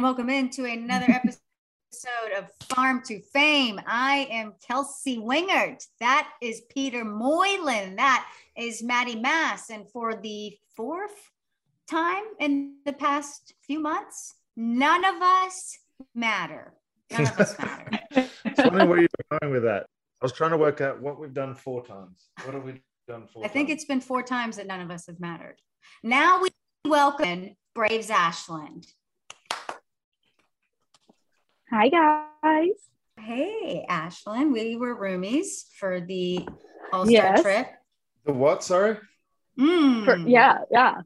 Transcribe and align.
and 0.00 0.04
welcome 0.06 0.30
into 0.30 0.64
another 0.64 1.04
episode 1.10 2.32
of 2.34 2.50
Farm 2.74 3.02
to 3.04 3.20
Fame. 3.20 3.78
I 3.86 4.28
am 4.30 4.54
Kelsey 4.66 5.18
Wingert. 5.18 5.84
That 5.98 6.26
is 6.40 6.62
Peter 6.70 7.04
Moylan. 7.04 7.96
That 7.96 8.26
is 8.56 8.82
Maddie 8.82 9.20
Mass. 9.20 9.68
And 9.68 9.86
for 9.90 10.14
the 10.14 10.56
fourth 10.74 11.30
time 11.86 12.22
in 12.38 12.76
the 12.86 12.94
past 12.94 13.52
few 13.66 13.78
months, 13.78 14.32
none 14.56 15.04
of 15.04 15.20
us 15.20 15.76
matter. 16.14 16.72
None 17.10 17.20
of 17.20 17.38
us 17.38 17.58
matter. 17.58 17.90
Funny 18.56 18.86
where 18.86 19.02
you 19.02 19.08
were 19.30 19.38
going 19.38 19.52
with 19.52 19.64
that. 19.64 19.84
I 20.22 20.24
was 20.24 20.32
trying 20.32 20.52
to 20.52 20.56
work 20.56 20.80
out 20.80 21.02
what 21.02 21.20
we've 21.20 21.34
done 21.34 21.54
four 21.54 21.84
times. 21.84 22.30
What 22.44 22.54
have 22.54 22.64
we 22.64 22.80
done 23.06 23.26
four 23.26 23.44
I 23.44 23.48
think 23.48 23.68
times? 23.68 23.76
it's 23.76 23.84
been 23.84 24.00
four 24.00 24.22
times 24.22 24.56
that 24.56 24.66
none 24.66 24.80
of 24.80 24.90
us 24.90 25.08
have 25.08 25.20
mattered. 25.20 25.56
Now 26.02 26.40
we 26.40 26.48
welcome 26.86 27.50
Braves 27.74 28.08
Ashland. 28.08 28.86
Hi 31.70 31.88
guys. 31.88 32.70
Hey, 33.16 33.84
Ashland. 33.88 34.52
We 34.52 34.76
were 34.76 34.96
roomies 34.96 35.68
for 35.78 36.00
the 36.00 36.48
All 36.92 37.04
Star 37.06 37.12
Yes. 37.12 37.42
trip. 37.42 37.68
the 38.24 38.32
what? 38.32 38.64
Sorry. 38.64 38.96
Mm. 39.58 40.04
For- 40.04 40.16
yeah, 40.16 40.58
yeah. 40.70 41.02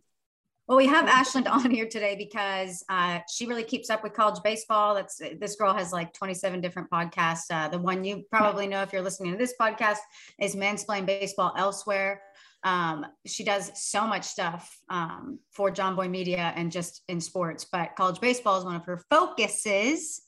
Well, 0.67 0.79
we 0.79 0.87
have 0.87 1.07
Ashland 1.07 1.47
on 1.49 1.71
here 1.71 1.87
today 1.87 2.17
because 2.17 2.83
uh, 2.89 3.19
she 3.31 3.45
really 3.45 3.65
keeps 3.65 3.91
up 3.91 4.03
with 4.03 4.15
college 4.15 4.43
baseball. 4.43 4.95
That's 4.95 5.21
this 5.39 5.57
girl 5.57 5.75
has 5.75 5.93
like 5.93 6.15
27 6.15 6.63
different 6.63 6.91
podcasts. 6.91 7.51
Uh, 7.51 7.69
the 7.69 7.79
one 7.79 8.03
you 8.03 8.25
probably 8.31 8.67
know 8.67 8.81
if 8.81 8.91
you're 8.93 9.03
listening 9.03 9.33
to 9.33 9.39
this 9.39 9.53
podcast 9.61 9.99
is 10.41 10.57
Mansplain 10.57 11.05
Baseball 11.05 11.53
Elsewhere. 11.59 12.23
Um, 12.63 13.05
she 13.27 13.45
does 13.45 13.71
so 13.75 14.07
much 14.07 14.25
stuff 14.25 14.75
um, 14.89 15.39
for 15.51 15.71
Jomboy 15.71 16.09
Media 16.09 16.55
and 16.57 16.73
just 16.73 17.03
in 17.09 17.21
sports, 17.21 17.67
but 17.71 17.95
college 17.97 18.19
baseball 18.21 18.57
is 18.59 18.65
one 18.65 18.77
of 18.77 18.87
her 18.87 19.03
focuses. 19.11 20.23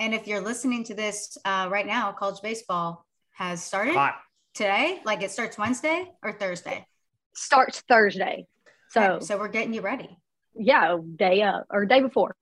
And 0.00 0.14
if 0.14 0.26
you're 0.26 0.40
listening 0.40 0.82
to 0.84 0.94
this 0.94 1.36
uh, 1.44 1.68
right 1.70 1.86
now, 1.86 2.10
college 2.12 2.40
baseball 2.42 3.04
has 3.32 3.62
started 3.62 3.94
Hot. 3.94 4.14
today. 4.54 4.98
Like 5.04 5.22
it 5.22 5.30
starts 5.30 5.58
Wednesday 5.58 6.10
or 6.22 6.32
Thursday. 6.32 6.86
Starts 7.34 7.82
Thursday. 7.86 8.46
So 8.88 9.02
Okay, 9.02 9.24
so 9.26 9.38
we're 9.38 9.48
getting 9.48 9.74
you 9.74 9.82
ready. 9.82 10.08
yeah, 10.54 10.96
day 11.16 11.42
up 11.42 11.66
or 11.70 11.84
day 11.84 12.00
before. 12.00 12.34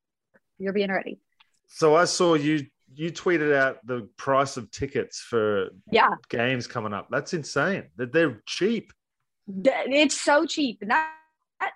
You're 0.58 0.72
being 0.72 0.90
ready. 0.92 1.18
So 1.66 1.96
I 1.96 2.04
saw 2.04 2.34
you. 2.34 2.64
You 2.94 3.12
tweeted 3.12 3.54
out 3.54 3.84
the 3.86 4.08
price 4.16 4.56
of 4.56 4.70
tickets 4.70 5.20
for 5.20 5.68
Yeah. 5.92 6.10
games 6.30 6.66
coming 6.66 6.94
up. 6.94 7.08
That's 7.10 7.34
insane. 7.34 7.90
That 7.96 8.12
they're 8.12 8.40
cheap. 8.46 8.92
It's 9.64 10.18
so 10.18 10.46
cheap. 10.46 10.78
And 10.80 10.90
that, 10.92 11.10
that 11.60 11.72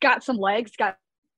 got 0.00 0.24
some 0.24 0.38
legs, 0.38 0.70
got 0.78 0.96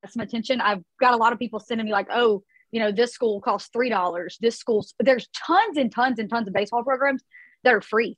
some 0.08 0.20
attention. 0.22 0.60
I've 0.60 0.82
got 1.00 1.14
a 1.14 1.16
lot 1.16 1.32
of 1.32 1.38
people 1.38 1.58
sending 1.58 1.84
me 1.86 1.92
like, 1.92 2.06
oh, 2.12 2.44
you 2.70 2.80
know, 2.80 2.92
this 2.92 3.12
school 3.12 3.40
costs 3.40 3.70
three 3.72 3.88
dollars. 3.88 4.36
This 4.40 4.58
school 4.58 4.84
there's 5.00 5.28
tons 5.28 5.76
and 5.76 5.90
tons 5.92 6.18
and 6.18 6.28
tons 6.28 6.48
of 6.48 6.54
baseball 6.54 6.82
programs 6.84 7.22
that 7.64 7.74
are 7.74 7.80
free. 7.80 8.16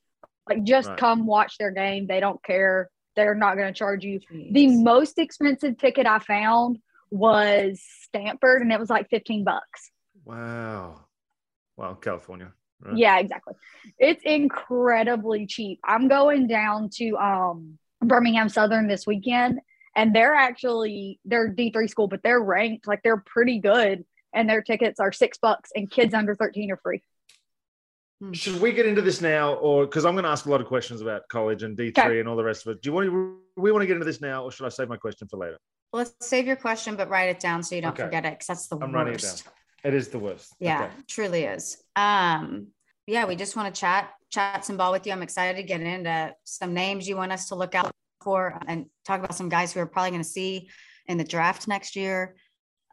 Like 0.48 0.64
just 0.64 0.88
Right. 0.88 0.98
come 0.98 1.26
watch 1.26 1.58
their 1.58 1.70
game. 1.70 2.06
They 2.06 2.20
don't 2.20 2.42
care. 2.42 2.90
They're 3.16 3.34
not 3.34 3.56
going 3.56 3.72
to 3.72 3.78
charge 3.78 4.04
you. 4.04 4.20
The 4.30 4.68
most 4.82 5.18
expensive 5.18 5.76
ticket 5.78 6.06
I 6.06 6.18
found 6.20 6.78
was 7.10 7.82
Stanford, 8.02 8.62
and 8.62 8.72
it 8.72 8.78
was 8.80 8.88
like 8.88 9.08
15 9.10 9.44
bucks. 9.44 9.90
Wow. 10.24 11.00
Wow, 11.76 11.94
California. 11.94 12.52
Right. 12.80 12.96
Yeah, 12.96 13.18
exactly. 13.18 13.54
It's 13.98 14.22
incredibly 14.24 15.46
cheap. 15.46 15.80
I'm 15.84 16.08
going 16.08 16.46
down 16.46 16.88
to 16.94 17.16
um 17.16 17.78
Birmingham 18.00 18.48
Southern 18.48 18.88
this 18.88 19.06
weekend, 19.06 19.60
and 19.94 20.14
they're 20.14 20.34
actually 20.34 21.20
they're 21.24 21.52
D3 21.52 21.88
school, 21.90 22.08
but 22.08 22.22
they're 22.22 22.40
ranked 22.40 22.86
like 22.86 23.02
they're 23.02 23.22
pretty 23.26 23.58
good, 23.60 24.04
and 24.32 24.48
their 24.48 24.62
tickets 24.62 25.00
are 25.00 25.12
six 25.12 25.38
bucks, 25.38 25.70
and 25.74 25.90
kids 25.90 26.14
under 26.14 26.34
13 26.34 26.70
are 26.70 26.76
free. 26.76 27.02
Should 28.32 28.60
we 28.60 28.72
get 28.72 28.84
into 28.84 29.00
this 29.00 29.22
now, 29.22 29.54
or 29.54 29.86
because 29.86 30.04
I'm 30.04 30.12
going 30.14 30.24
to 30.24 30.30
ask 30.30 30.44
a 30.44 30.50
lot 30.50 30.60
of 30.60 30.66
questions 30.66 31.00
about 31.00 31.22
college 31.30 31.62
and 31.62 31.76
D3 31.76 31.98
Okay. 31.98 32.20
and 32.20 32.28
all 32.28 32.36
the 32.36 32.44
rest 32.44 32.66
of 32.66 32.72
it? 32.72 32.82
Do 32.82 32.90
you 32.90 32.92
want 32.92 33.06
to? 33.06 33.38
We 33.56 33.72
want 33.72 33.82
to 33.82 33.86
get 33.86 33.94
into 33.94 34.04
this 34.04 34.20
now, 34.20 34.44
or 34.44 34.50
should 34.52 34.66
I 34.66 34.68
save 34.68 34.88
my 34.88 34.98
question 34.98 35.26
for 35.26 35.38
later? 35.38 35.58
Let's 35.92 36.14
save 36.20 36.46
your 36.46 36.56
question, 36.56 36.96
but 36.96 37.08
write 37.08 37.30
it 37.30 37.40
down 37.40 37.62
so 37.62 37.74
you 37.74 37.80
don't 37.82 37.92
Okay. 37.92 38.02
forget 38.04 38.26
it 38.26 38.32
because 38.32 38.46
that's 38.46 38.66
the 38.68 38.76
I'm 38.76 38.92
writing 38.92 39.14
it 39.14 39.22
worst. 39.22 39.44
down. 39.46 39.52
It 39.84 39.94
is 39.94 40.08
the 40.08 40.18
worst. 40.18 40.54
Yeah, 40.60 40.84
Okay. 40.84 40.92
truly 41.08 41.44
is. 41.44 41.82
Um, 41.96 42.68
yeah, 43.06 43.24
we 43.24 43.34
just 43.36 43.56
want 43.56 43.74
to 43.74 43.80
chat, 43.80 44.10
chat 44.28 44.64
some 44.66 44.76
ball 44.76 44.92
with 44.92 45.06
you. 45.06 45.12
I'm 45.12 45.22
excited 45.22 45.56
to 45.56 45.62
get 45.66 45.80
into 45.80 46.34
some 46.44 46.74
names 46.74 47.08
you 47.08 47.16
want 47.16 47.32
us 47.32 47.48
to 47.48 47.54
look 47.54 47.74
out 47.74 47.90
for 48.22 48.60
and 48.68 48.86
talk 49.06 49.18
about 49.20 49.34
some 49.34 49.48
guys 49.48 49.72
who 49.72 49.80
are 49.80 49.86
probably 49.86 50.10
going 50.10 50.22
to 50.22 50.28
see 50.28 50.68
in 51.06 51.16
the 51.16 51.24
draft 51.24 51.66
next 51.66 51.96
year. 51.96 52.36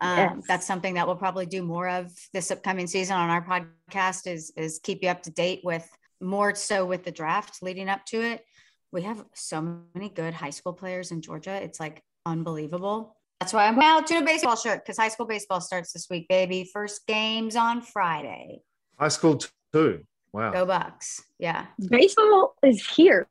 Um, 0.02 0.18
Yes. 0.18 0.44
That's 0.48 0.68
something 0.68 0.94
that 0.96 1.08
we'll 1.08 1.16
probably 1.16 1.46
do 1.46 1.64
more 1.64 1.90
of 1.90 2.12
this 2.34 2.52
upcoming 2.52 2.88
season 2.88 3.16
on 3.16 3.30
our 3.30 3.44
podcast 3.46 4.28
is 4.28 4.52
is 4.56 4.80
keep 4.80 5.02
you 5.02 5.10
up 5.10 5.24
to 5.24 5.32
date 5.32 5.62
with 5.64 5.88
more 6.22 6.54
so 6.56 6.86
with 6.86 7.04
the 7.04 7.12
draft 7.12 7.62
leading 7.62 7.90
up 7.90 8.06
to 8.08 8.22
it. 8.22 8.46
We 8.92 9.02
have 9.04 9.24
so 9.34 9.82
many 9.96 10.10
good 10.10 10.34
high 10.34 10.52
school 10.52 10.74
players 10.74 11.12
in 11.12 11.22
Georgia. 11.22 11.62
It's 11.62 11.80
like 11.80 12.02
unbelievable. 12.26 13.16
That's 13.40 13.54
why 13.54 13.68
I'm 13.68 13.76
wearing 13.76 13.98
out 14.00 14.08
to 14.08 14.18
a 14.18 14.24
baseball 14.24 14.56
shirt 14.56 14.84
because 14.84 14.98
high 14.98 15.10
school 15.10 15.26
baseball 15.28 15.62
starts 15.62 15.94
this 15.94 16.08
week, 16.10 16.28
baby. 16.28 16.70
First 16.72 17.06
games 17.08 17.56
on 17.56 17.82
Friday. 17.82 18.62
High 19.00 19.10
school 19.10 19.38
t- 19.38 19.50
too. 19.74 20.04
Wow. 20.34 20.52
Go 20.52 20.66
Bucks. 20.66 21.24
Yeah. 21.38 21.66
Baseball 21.90 22.56
is 22.64 22.86
here. 22.88 23.28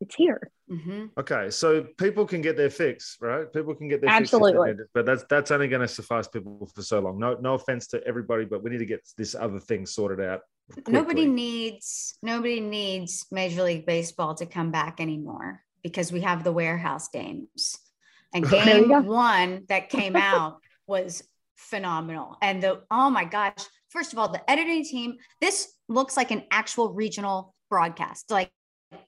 It's 0.00 0.14
here. 0.14 0.50
Hmm 0.72 1.06
Okay, 1.18 1.50
so 1.50 1.84
people 1.98 2.26
can 2.26 2.40
get 2.40 2.56
their 2.56 2.70
fix, 2.70 3.18
right? 3.20 3.52
People 3.52 3.74
can 3.74 3.88
get 3.88 4.00
their 4.00 4.10
fix 4.10 4.32
Absolutely. 4.32 4.70
it, 4.70 4.78
but 4.94 5.04
that's 5.04 5.24
that's 5.28 5.50
only 5.50 5.68
going 5.68 5.82
to 5.82 5.88
suffice 5.88 6.26
people 6.26 6.66
for 6.74 6.82
so 6.82 7.00
long. 7.00 7.18
No, 7.18 7.34
no 7.34 7.54
offense 7.54 7.86
to 7.88 8.02
everybody, 8.06 8.46
but 8.46 8.62
we 8.62 8.70
need 8.70 8.78
to 8.78 8.86
get 8.86 9.06
this 9.18 9.34
other 9.34 9.60
thing 9.60 9.84
sorted 9.84 10.24
out. 10.24 10.40
Nobody 10.88 11.26
needs 11.26 12.16
nobody 12.22 12.60
needs 12.60 13.26
Major 13.30 13.64
League 13.64 13.84
Baseball 13.84 14.34
to 14.36 14.46
come 14.46 14.70
back 14.70 15.00
anymore 15.00 15.62
because 15.82 16.10
we 16.10 16.22
have 16.22 16.44
the 16.44 16.52
warehouse 16.52 17.08
games. 17.08 17.76
And 18.34 18.48
game 18.50 18.88
one 19.04 19.64
that 19.68 19.90
came 19.90 20.16
out 20.16 20.60
was 20.86 21.22
phenomenal. 21.56 22.38
And 22.40 22.62
the 22.62 22.82
oh 22.90 23.10
my 23.10 23.26
gosh, 23.26 23.66
first 23.90 24.14
of 24.14 24.18
all, 24.18 24.28
the 24.28 24.50
editing 24.50 24.84
team, 24.84 25.16
this 25.42 25.74
looks 25.88 26.16
like 26.16 26.30
an 26.30 26.44
actual 26.50 26.94
regional 26.94 27.54
broadcast. 27.68 28.30
Like 28.30 28.50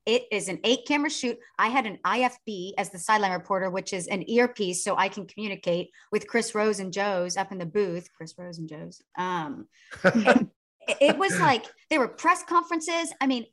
it 0.07 0.25
is 0.31 0.49
an 0.49 0.61
eight 0.65 0.87
camera 0.87 1.11
shoot. 1.11 1.39
I 1.59 1.69
had 1.69 1.87
an 1.87 1.99
IFB 2.05 2.73
as 2.79 2.91
the 2.91 2.99
sideline 2.99 3.33
reporter, 3.33 3.71
which 3.71 3.93
is 3.93 4.07
an 4.07 4.29
earpiece 4.29 4.85
so 4.85 4.97
I 4.97 5.09
can 5.09 5.27
communicate 5.27 5.91
with 6.13 6.27
Chris 6.27 6.55
Rose 6.55 6.81
and 6.81 6.93
Joe's 6.93 7.37
up 7.37 7.53
in 7.53 7.59
the 7.59 7.67
booth. 7.67 8.09
Chris 8.17 8.35
Rose 8.37 8.59
and 8.59 8.69
Joe's. 8.69 9.03
Um, 9.19 9.67
it, 10.05 10.47
it 11.01 11.19
was 11.19 11.39
like 11.41 11.67
there 11.91 12.01
were 12.01 12.09
press 12.09 12.43
conferences. 12.43 13.13
I 13.21 13.27
mean, 13.27 13.47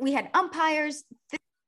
we 0.00 0.12
had 0.12 0.30
umpires. 0.34 1.04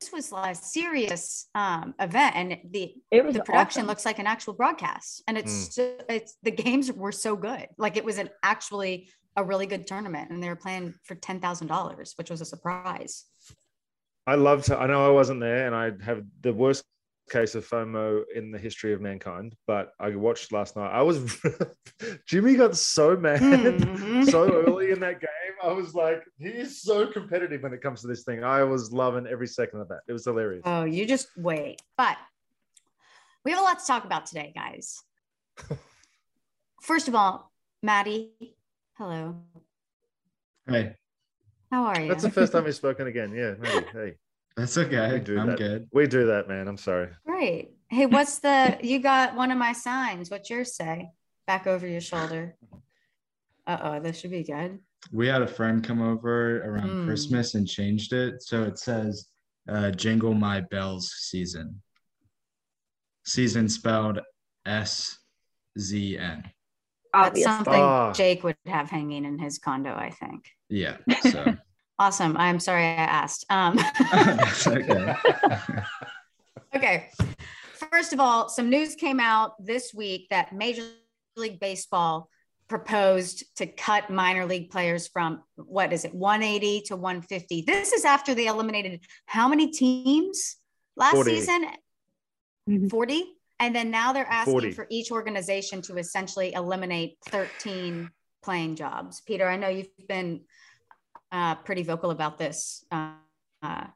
This 0.00 0.12
was 0.12 0.32
a 0.32 0.54
serious 0.54 1.48
um, 1.54 1.94
event, 1.98 2.36
and 2.36 2.58
the 2.70 2.94
It 3.10 3.24
was 3.24 3.34
the 3.34 3.42
production 3.42 3.80
awesome. 3.80 3.88
looks 3.88 4.04
like 4.04 4.18
an 4.18 4.26
actual 4.26 4.52
broadcast. 4.52 5.22
And 5.26 5.38
it's 5.38 5.74
so, 5.74 5.96
it's 6.08 6.36
the 6.42 6.50
games 6.50 6.92
were 6.92 7.12
so 7.12 7.36
good. 7.36 7.66
Like 7.78 7.96
it 7.96 8.04
was 8.04 8.18
an 8.18 8.30
actually 8.42 9.08
a 9.36 9.44
really 9.44 9.66
good 9.66 9.86
tournament, 9.86 10.30
and 10.30 10.42
they 10.42 10.48
were 10.48 10.56
playing 10.56 10.94
for 11.04 11.14
ten 11.14 11.40
thousand 11.40 11.68
dollars, 11.68 12.14
which 12.16 12.30
was 12.30 12.40
a 12.40 12.44
surprise. 12.44 13.24
I 14.26 14.34
love 14.34 14.64
to. 14.64 14.78
I 14.78 14.86
know 14.86 15.06
I 15.06 15.10
wasn't 15.10 15.40
there, 15.40 15.66
and 15.66 15.74
I 15.74 15.92
have 16.04 16.22
the 16.40 16.52
worst 16.52 16.84
case 17.30 17.54
of 17.56 17.66
FOMO 17.68 18.22
in 18.34 18.52
the 18.52 18.58
history 18.58 18.92
of 18.92 19.00
mankind. 19.00 19.54
But 19.66 19.92
I 20.00 20.14
watched 20.14 20.52
last 20.52 20.76
night. 20.76 20.90
I 20.90 21.02
was 21.02 21.36
Jimmy 22.26 22.54
got 22.54 22.76
so 22.76 23.16
mad 23.16 23.40
Mhm. 23.40 24.24
so 24.30 24.52
early 24.52 24.90
in 24.90 25.00
that 25.00 25.20
game. 25.20 25.30
I 25.62 25.72
was 25.72 25.94
like, 25.94 26.22
he 26.38 26.48
is 26.48 26.82
so 26.82 27.06
competitive 27.06 27.62
when 27.62 27.72
it 27.72 27.80
comes 27.82 28.00
to 28.02 28.06
this 28.08 28.22
thing. 28.24 28.44
I 28.44 28.62
was 28.64 28.92
loving 28.92 29.26
every 29.26 29.46
second 29.48 29.80
of 29.80 29.88
that. 29.88 30.00
It 30.08 30.12
was 30.12 30.24
hilarious. 30.24 30.62
Oh, 30.64 30.84
you 30.84 31.06
just 31.06 31.28
wait. 31.36 31.82
But 31.96 32.16
we 33.44 33.50
have 33.52 33.60
a 33.60 33.64
lot 33.64 33.78
to 33.80 33.86
talk 33.86 34.04
about 34.04 34.26
today, 34.26 34.52
guys. 34.54 35.02
First 36.82 37.08
of 37.08 37.14
all, 37.14 37.50
Maddie, 37.82 38.30
hello. 38.94 39.36
Hey, 40.68 40.94
How 41.76 41.84
are 41.84 42.00
you? 42.00 42.08
That's 42.08 42.22
the 42.22 42.30
first 42.30 42.52
time 42.52 42.64
we've 42.64 42.74
spoken 42.74 43.06
again. 43.06 43.34
Yeah, 43.34 43.52
maybe. 43.60 43.84
Hey, 43.92 44.14
that's 44.56 44.74
we 44.76 44.84
okay. 44.84 45.18
do 45.18 45.38
I'm 45.38 45.48
that. 45.48 45.58
good. 45.58 45.86
We 45.92 46.06
do 46.06 46.24
that, 46.28 46.48
man. 46.48 46.68
I'm 46.68 46.78
sorry. 46.78 47.10
Great. 47.26 47.72
Hey, 47.90 48.06
what's 48.06 48.38
the 48.38 48.78
you 48.82 48.98
got 48.98 49.36
one 49.36 49.50
of 49.50 49.58
my 49.58 49.74
signs? 49.74 50.30
What's 50.30 50.48
yours 50.48 50.74
say? 50.74 51.10
Back 51.46 51.66
over 51.66 51.86
your 51.86 52.00
shoulder. 52.00 52.56
Uh 53.66 53.76
oh, 53.82 54.00
this 54.00 54.18
should 54.18 54.30
be 54.30 54.42
good. 54.42 54.78
We 55.12 55.26
had 55.26 55.42
a 55.42 55.46
friend 55.46 55.84
come 55.84 56.00
over 56.00 56.62
around 56.62 56.88
Hmm. 56.88 57.04
Christmas 57.04 57.54
and 57.54 57.68
changed 57.68 58.14
it. 58.14 58.42
So 58.42 58.62
it 58.62 58.78
says 58.78 59.26
uh, 59.68 59.90
Jingle 59.90 60.32
My 60.32 60.62
Bells 60.62 61.12
season. 61.28 61.82
Season 63.26 63.68
spelled 63.68 64.20
S 64.64 65.18
Z 65.78 66.16
N. 66.16 66.42
That's 67.24 67.42
something 67.42 67.74
Ah. 67.74 68.12
Jake 68.12 68.42
would 68.44 68.56
have 68.66 68.88
hanging 68.90 69.24
in 69.24 69.38
his 69.38 69.58
condo, 69.58 69.94
I 69.94 70.10
think. 70.10 70.46
Yeah. 70.68 70.96
So 71.32 71.56
Awesome. 71.98 72.36
I'm 72.36 72.60
sorry 72.60 72.82
I 72.84 72.92
asked. 72.92 73.46
Um, 73.48 73.76
that's 74.12 74.66
okay. 74.66 75.14
okay. 76.76 77.08
First 77.90 78.12
of 78.12 78.20
all, 78.20 78.50
some 78.50 78.68
news 78.68 78.94
came 78.96 79.18
out 79.18 79.52
this 79.64 79.94
week 79.94 80.28
that 80.28 80.52
Major 80.54 80.82
League 81.36 81.58
Baseball 81.58 82.28
proposed 82.68 83.44
to 83.56 83.66
cut 83.66 84.10
minor 84.10 84.44
league 84.44 84.70
players 84.70 85.06
from 85.08 85.42
what 85.54 85.92
is 85.92 86.04
it 86.04 86.12
180 86.12 86.80
to 86.82 86.96
150 86.96 87.62
this 87.62 87.92
is 87.92 88.04
after 88.04 88.34
they 88.34 88.46
eliminated 88.48 89.00
how 89.26 89.46
many 89.46 89.70
teams 89.70 90.56
last 90.96 91.14
40. 91.14 91.30
season 91.30 91.66
Mhm. 92.68 92.90
40 92.90 93.35
and 93.58 93.74
then 93.74 93.90
now 93.90 94.12
they're 94.12 94.30
asking 94.30 94.52
40. 94.52 94.72
for 94.72 94.86
each 94.90 95.10
organization 95.10 95.82
to 95.82 95.96
essentially 95.96 96.52
eliminate 96.52 97.16
13 97.26 98.10
playing 98.42 98.76
jobs 98.76 99.22
peter 99.26 99.48
i 99.48 99.56
know 99.56 99.68
you've 99.68 99.88
been 100.08 100.40
uh, 101.32 101.56
pretty 101.56 101.82
vocal 101.82 102.10
about 102.10 102.38
this 102.38 102.84
uh, 102.92 103.12
uh, 103.62 103.86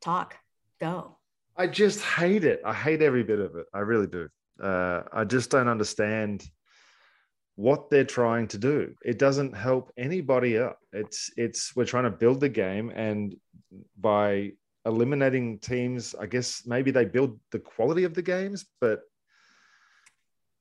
talk 0.00 0.36
go 0.80 1.16
I 1.60 1.66
just 1.66 2.00
hate 2.00 2.44
it. 2.44 2.62
I 2.64 2.72
hate 2.72 3.02
every 3.02 3.22
bit 3.22 3.38
of 3.38 3.54
it. 3.54 3.66
I 3.74 3.80
really 3.80 4.06
do. 4.06 4.30
Uh, 4.62 5.02
I 5.12 5.24
just 5.24 5.50
don't 5.50 5.68
understand 5.68 6.42
what 7.56 7.90
they're 7.90 8.02
trying 8.02 8.48
to 8.48 8.58
do. 8.58 8.94
It 9.04 9.18
doesn't 9.18 9.54
help 9.54 9.92
anybody 9.98 10.56
up. 10.56 10.78
It's 10.94 11.30
it's 11.36 11.76
we're 11.76 11.84
trying 11.84 12.04
to 12.04 12.10
build 12.10 12.40
the 12.40 12.48
game, 12.48 12.90
and 12.94 13.36
by 13.98 14.52
eliminating 14.86 15.58
teams, 15.58 16.14
I 16.18 16.26
guess 16.26 16.62
maybe 16.66 16.90
they 16.90 17.04
build 17.04 17.38
the 17.50 17.58
quality 17.58 18.04
of 18.04 18.14
the 18.14 18.22
games, 18.22 18.66
but 18.80 19.00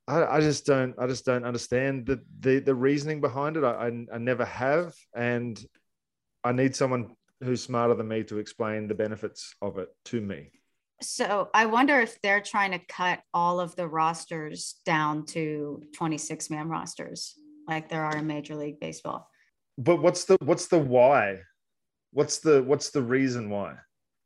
I, 0.07 0.37
I 0.37 0.39
just 0.41 0.65
don't. 0.65 0.95
I 0.97 1.05
just 1.05 1.25
don't 1.25 1.45
understand 1.45 2.07
the 2.07 2.19
the, 2.39 2.59
the 2.59 2.73
reasoning 2.73 3.21
behind 3.21 3.57
it. 3.57 3.63
I, 3.63 3.87
I 3.87 4.05
I 4.15 4.17
never 4.17 4.43
have, 4.43 4.95
and 5.15 5.63
I 6.43 6.51
need 6.51 6.75
someone 6.75 7.15
who's 7.43 7.61
smarter 7.63 7.93
than 7.93 8.07
me 8.07 8.23
to 8.23 8.39
explain 8.39 8.87
the 8.87 8.95
benefits 8.95 9.55
of 9.61 9.77
it 9.77 9.89
to 10.05 10.19
me. 10.19 10.51
So 11.01 11.49
I 11.53 11.67
wonder 11.67 11.99
if 12.01 12.21
they're 12.21 12.41
trying 12.41 12.71
to 12.71 12.79
cut 12.79 13.21
all 13.33 13.59
of 13.59 13.75
the 13.75 13.87
rosters 13.87 14.75
down 14.85 15.25
to 15.27 15.81
26 15.95 16.49
man 16.49 16.67
rosters 16.67 17.35
like 17.67 17.87
there 17.87 18.03
are 18.03 18.17
in 18.17 18.27
Major 18.27 18.55
League 18.55 18.79
Baseball. 18.79 19.29
But 19.77 20.01
what's 20.01 20.25
the 20.25 20.37
what's 20.41 20.67
the 20.67 20.79
why? 20.79 21.41
What's 22.11 22.39
the 22.39 22.63
what's 22.63 22.89
the 22.89 23.03
reason 23.03 23.49
why? 23.49 23.75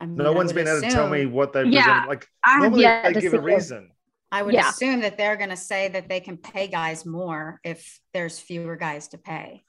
I 0.03 0.05
mean, 0.05 0.17
No 0.17 0.33
I 0.33 0.35
one's 0.35 0.53
would 0.53 0.65
been 0.65 0.67
able 0.67 0.81
to 0.81 0.89
tell 0.89 1.09
me 1.09 1.25
what 1.25 1.53
they 1.53 1.63
Yeah, 1.63 1.83
present. 1.85 2.07
Like 2.09 2.27
I 2.43 2.51
have 2.51 2.61
normally 2.63 2.81
yet 2.81 3.03
they 3.05 3.13
to 3.13 3.21
give 3.21 3.33
a 3.33 3.39
reason. 3.41 3.91
I 4.31 4.41
would 4.43 4.53
Yeah. 4.53 4.69
assume 4.69 4.99
that 5.01 5.17
they're 5.17 5.37
going 5.37 5.49
to 5.51 5.55
say 5.57 5.87
that 5.89 6.09
they 6.09 6.19
can 6.19 6.37
pay 6.37 6.67
guys 6.67 7.05
more 7.05 7.59
if 7.63 7.99
there's 8.13 8.37
fewer 8.39 8.75
guys 8.75 9.07
to 9.09 9.17
pay. 9.17 9.63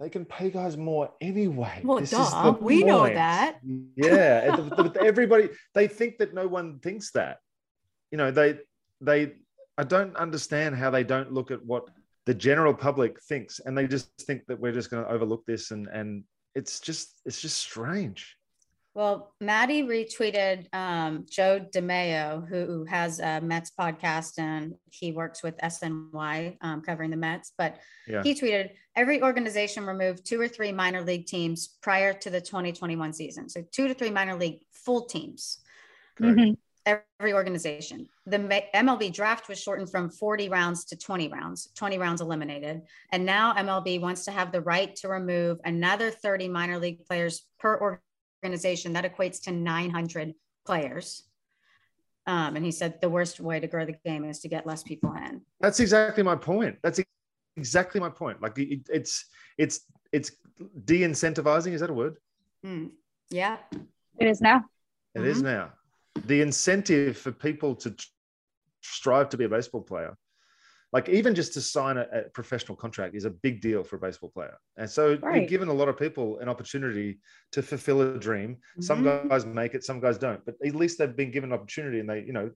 They 0.00 0.08
can 0.10 0.24
pay 0.24 0.50
guys 0.50 0.76
more 0.76 1.12
anyway. 1.20 1.80
Well, 1.84 2.00
This 2.00 2.12
is 2.12 2.18
duh, 2.18 2.52
the 2.52 2.58
we 2.64 2.82
know 2.84 3.04
that. 3.06 3.58
Yeah, 3.96 4.52
and 4.54 4.70
the- 4.70 4.88
the- 4.90 5.02
everybody 5.02 5.50
they 5.74 5.86
think 5.88 6.18
that 6.18 6.34
no 6.34 6.46
one 6.48 6.78
thinks 6.80 7.12
that. 7.12 7.38
You 8.10 8.18
know, 8.18 8.30
they 8.30 8.58
they. 9.00 9.34
I 9.76 9.84
don't 9.84 10.16
understand 10.16 10.74
how 10.74 10.90
they 10.90 11.04
don't 11.04 11.32
look 11.32 11.50
at 11.52 11.64
what 11.64 11.88
the 12.26 12.34
general 12.34 12.74
public 12.74 13.20
thinks, 13.22 13.60
and 13.60 13.76
they 13.78 13.86
just 13.86 14.10
think 14.22 14.46
that 14.46 14.58
we're 14.58 14.72
just 14.72 14.90
going 14.90 15.04
to 15.04 15.10
overlook 15.10 15.44
this, 15.46 15.70
and 15.70 15.86
and 15.88 16.24
it's 16.54 16.80
just 16.80 17.20
it's 17.26 17.40
just 17.40 17.58
strange. 17.58 18.37
Well, 18.98 19.32
Maddie 19.40 19.84
retweeted 19.84 20.74
um, 20.74 21.24
Joe 21.30 21.60
DeMayo, 21.72 22.48
who 22.48 22.84
has 22.86 23.20
a 23.20 23.40
Mets 23.40 23.70
podcast 23.78 24.40
and 24.40 24.74
he 24.90 25.12
works 25.12 25.40
with 25.40 25.56
SNY 25.58 26.56
um, 26.62 26.80
covering 26.82 27.10
the 27.10 27.16
Mets. 27.16 27.52
But 27.56 27.76
Yeah. 28.08 28.24
he 28.24 28.34
tweeted 28.34 28.70
every 28.96 29.22
organization 29.22 29.86
removed 29.86 30.26
two 30.26 30.40
or 30.40 30.48
three 30.48 30.72
minor 30.72 31.00
league 31.00 31.26
teams 31.26 31.76
prior 31.80 32.12
to 32.12 32.28
the 32.28 32.40
2021 32.40 33.12
season. 33.12 33.48
So, 33.48 33.62
two 33.70 33.86
to 33.86 33.94
three 33.94 34.10
minor 34.10 34.34
league 34.34 34.62
full 34.72 35.04
teams, 35.04 35.60
Correct. 36.16 36.36
Mhm. 36.36 36.56
every 36.84 37.32
organization. 37.34 38.08
The 38.26 38.38
MLB 38.74 39.10
draft 39.10 39.48
was 39.48 39.60
shortened 39.60 39.92
from 39.92 40.10
40 40.10 40.48
rounds 40.48 40.84
to 40.86 40.96
20 40.96 41.28
rounds, 41.28 41.68
20 41.76 41.98
rounds 41.98 42.20
eliminated. 42.20 42.82
And 43.12 43.24
now 43.24 43.54
MLB 43.54 44.00
wants 44.00 44.24
to 44.24 44.32
have 44.32 44.50
the 44.50 44.60
right 44.60 44.96
to 44.96 45.08
remove 45.08 45.60
another 45.64 46.10
30 46.10 46.48
minor 46.48 46.80
league 46.80 47.04
players 47.06 47.46
per 47.60 47.74
organization. 47.80 48.02
Organization, 48.44 48.92
that 48.92 49.04
equates 49.04 49.42
to 49.42 49.52
900 49.52 50.34
players. 50.66 51.24
Um, 52.26 52.56
and 52.56 52.64
he 52.64 52.70
said 52.70 53.00
the 53.00 53.08
worst 53.08 53.40
way 53.40 53.58
to 53.58 53.66
grow 53.66 53.86
the 53.86 53.96
game 54.04 54.24
is 54.24 54.40
to 54.40 54.48
get 54.48 54.66
less 54.66 54.82
people 54.82 55.14
in. 55.14 55.40
That's 55.60 55.80
exactly 55.80 56.22
my 56.22 56.36
point. 56.36 56.76
That's 56.82 57.00
exactly 57.56 58.00
my 58.00 58.10
point. 58.10 58.42
Like 58.42 58.58
it, 58.58 58.86
it's 58.88 59.26
it's 59.56 59.80
it's 60.12 60.32
de-incentivizing. 60.84 61.72
Is 61.72 61.80
that 61.80 61.90
a 61.90 61.94
word? 61.94 62.16
Hmm. 62.62 62.86
Yeah. 63.30 63.56
It 64.18 64.28
is 64.28 64.40
now. 64.40 64.64
It 65.14 65.24
is 65.24 65.42
now. 65.42 65.72
The 66.26 66.42
incentive 66.42 67.16
for 67.16 67.32
people 67.32 67.74
to 67.76 67.94
strive 68.82 69.28
to 69.30 69.36
be 69.36 69.44
a 69.44 69.48
baseball 69.48 69.82
player, 69.82 70.16
like 70.92 71.08
even 71.08 71.34
just 71.34 71.52
to 71.54 71.60
sign 71.60 71.98
a, 71.98 72.06
a 72.12 72.22
professional 72.30 72.76
contract, 72.76 73.14
is 73.14 73.26
a 73.26 73.30
big 73.30 73.60
deal 73.60 73.84
for 73.84 73.96
a 73.96 73.98
baseball 73.98 74.30
player. 74.30 74.56
And 74.76 74.88
so 74.88 75.10
you've 75.10 75.22
Right. 75.22 75.48
given 75.48 75.68
a 75.68 75.72
lot 75.72 75.88
of 75.88 75.98
people 75.98 76.38
an 76.38 76.48
opportunity 76.48 77.20
to 77.52 77.62
fulfill 77.62 78.00
a 78.00 78.18
dream. 78.18 78.56
Some 78.80 79.02
Mhm. 79.02 79.28
guys 79.28 79.44
make 79.44 79.74
it, 79.74 79.84
some 79.84 80.00
guys 80.00 80.16
don't. 80.18 80.42
But 80.46 80.54
at 80.64 80.74
least 80.74 80.98
they've 80.98 81.14
been 81.14 81.30
given 81.30 81.52
an 81.52 81.58
opportunity, 81.58 82.00
and 82.00 82.08
they, 82.08 82.20
you 82.22 82.32
know, 82.32 82.50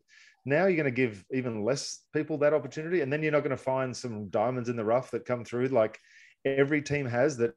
now 0.45 0.67
you're 0.67 0.77
going 0.77 0.85
to 0.87 0.91
give 0.91 1.25
even 1.31 1.65
less 1.65 2.07
people 2.13 2.39
that 2.39 2.55
opportunity, 2.55 3.03
and 3.03 3.13
then 3.13 3.23
you're 3.23 3.33
not 3.33 3.45
going 3.45 3.51
to 3.51 3.57
find 3.57 3.95
some 3.97 4.29
diamonds 4.31 4.69
in 4.69 4.77
the 4.77 4.85
rough 4.85 5.11
that 5.11 5.25
come 5.27 5.45
through, 5.45 5.69
like 5.69 5.99
every 6.45 6.83
team 6.83 7.07
has 7.07 7.37
that 7.37 7.55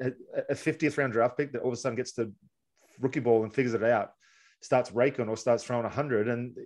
a 0.00 0.12
a 0.50 0.54
50th 0.54 0.98
round 0.98 1.12
draft 1.12 1.38
pick 1.38 1.52
that 1.52 1.62
all 1.62 1.68
of 1.68 1.74
a 1.74 1.76
sudden 1.76 1.96
gets 1.96 2.12
to 2.12 2.32
rookie 3.00 3.20
ball 3.20 3.44
and 3.44 3.54
figures 3.54 3.72
it 3.74 3.84
out, 3.84 4.10
starts 4.60 4.90
raking 4.92 5.28
or 5.28 5.36
starts 5.36 5.62
throwing 5.64 5.84
100 5.84 6.28
and 6.28 6.56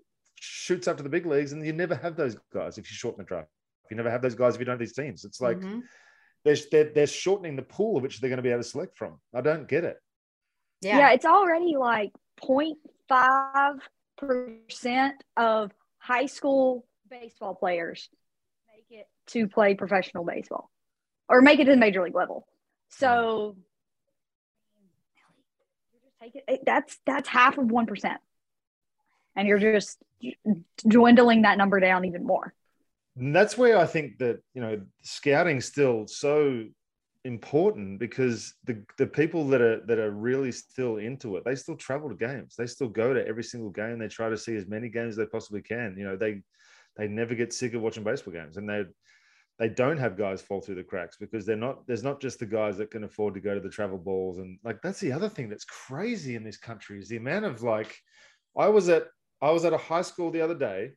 shoots 0.41 0.89
up 0.89 0.97
to 0.97 1.03
the 1.05 1.09
big 1.09 1.27
leagues. 1.27 1.53
And 1.53 1.65
you 1.65 1.73
never 1.73 1.95
have 1.95 2.17
those 2.17 2.37
guys 2.53 2.77
if 2.79 2.91
you 2.91 2.97
shorten 2.97 3.19
the 3.19 3.25
draft. 3.25 3.49
You 3.91 3.97
never 3.97 4.11
have 4.11 4.23
those 4.23 4.35
guys 4.35 4.55
if 4.55 4.61
you 4.61 4.65
don't 4.65 4.73
have 4.75 4.81
these 4.81 4.95
teams. 4.95 5.25
It's 5.25 5.41
like 5.41 5.59
Mhm. 5.59 5.83
they're, 6.45 6.57
they're, 6.73 6.91
they're 6.95 7.07
shortening 7.07 7.55
the 7.57 7.63
pool 7.63 7.97
of 7.97 8.03
which 8.03 8.21
they're 8.21 8.31
going 8.31 8.39
to 8.39 8.43
be 8.43 8.51
able 8.51 8.63
to 8.63 8.69
select 8.69 8.97
from. 8.99 9.21
I 9.35 9.41
don't 9.43 9.69
get 9.69 9.85
it. 9.85 9.97
Yeah. 10.81 10.99
yeah. 10.99 11.11
it's 11.13 11.25
already 11.27 11.77
like 11.77 12.11
0.5% 12.43 15.13
of 15.37 15.71
high 15.99 16.27
school 16.27 16.87
baseball 17.11 17.55
players 17.55 18.09
make 18.73 18.87
it 19.01 19.07
to 19.27 19.47
play 19.49 19.75
professional 19.75 20.25
baseball 20.25 20.71
or 21.29 21.43
make 21.43 21.59
it 21.59 21.65
to 21.67 21.73
the 21.73 21.77
major 21.77 22.03
league 22.03 22.15
level. 22.15 22.47
So 22.91 23.57
take 26.23 26.37
it, 26.37 26.45
it- 26.49 26.63
that's 26.65 26.97
that's 27.07 27.29
half 27.29 27.59
of 27.59 27.67
1%. 27.67 28.17
And 29.41 29.49
you're 29.49 29.59
just 29.59 30.03
dwindling 30.87 31.43
that 31.43 31.57
number 31.57 31.81
down 31.81 32.05
even 32.05 32.27
more. 32.27 32.53
And 33.17 33.35
that's 33.35 33.57
where 33.57 33.79
I 33.79 33.87
think 33.87 34.19
that, 34.19 34.43
you 34.53 34.61
know, 34.61 34.83
scouting's 35.03 35.65
still 35.65 36.07
so 36.07 36.67
important 37.25 37.99
because 37.99 38.53
the, 38.65 38.85
the 38.99 39.07
people 39.07 39.49
that 39.49 39.63
are 39.63 39.81
that 39.87 39.99
are 39.99 40.11
really 40.11 40.53
still 40.53 40.99
into 40.99 41.37
it, 41.37 41.45
they 41.47 41.55
still 41.55 41.77
travel 41.77 42.11
to 42.11 42.15
games. 42.15 42.55
They 42.55 42.67
still 42.67 42.89
go 42.89 43.15
to 43.15 43.27
every 43.27 43.43
single 43.43 43.71
game. 43.71 43.99
They 43.99 44.09
try 44.09 44.29
to 44.29 44.37
see 44.37 44.57
as 44.57 44.67
many 44.67 44.91
games 44.91 45.13
as 45.13 45.17
they 45.17 45.27
possibly 45.27 45.63
can. 45.63 45.97
You 45.97 46.05
know, 46.05 46.17
they 46.17 46.43
they 46.99 47.09
never 47.09 47.35
get 47.35 47.55
sick 47.55 47.73
of 47.73 47.81
watching 47.81 48.05
baseball 48.05 48.35
games 48.35 48.59
and 48.59 48.69
they 48.69 48.85
they 49.59 49.69
don't 49.69 49.99
have 49.99 50.17
guys 50.17 50.41
fall 50.41 50.61
through 50.61 50.75
the 50.75 50.83
cracks 50.83 51.17
because 51.19 51.47
they're 51.47 51.57
not 51.57 51.87
there's 51.87 52.03
not 52.03 52.21
just 52.21 52.39
the 52.39 52.47
guys 52.47 52.77
that 52.77 52.91
can 52.91 53.05
afford 53.05 53.35
to 53.35 53.41
go 53.41 53.55
to 53.55 53.61
the 53.61 53.71
travel 53.71 53.99
balls 53.99 54.39
and 54.39 54.59
like 54.65 54.81
that's 54.83 55.01
the 55.01 55.13
other 55.13 55.29
thing 55.29 55.49
that's 55.49 55.65
crazy 55.65 56.35
in 56.35 56.45
this 56.45 56.57
country 56.57 56.99
is 56.99 57.09
the 57.09 57.17
amount 57.17 57.45
of 57.45 57.63
like 57.63 57.95
I 58.57 58.69
was 58.69 58.89
at 58.89 59.05
I 59.43 59.51
was 59.51 59.65
at 59.65 59.73
a 59.73 59.79
high 59.79 60.03
school 60.03 60.31
the 60.31 60.43
other 60.43 60.55
day 60.55 60.93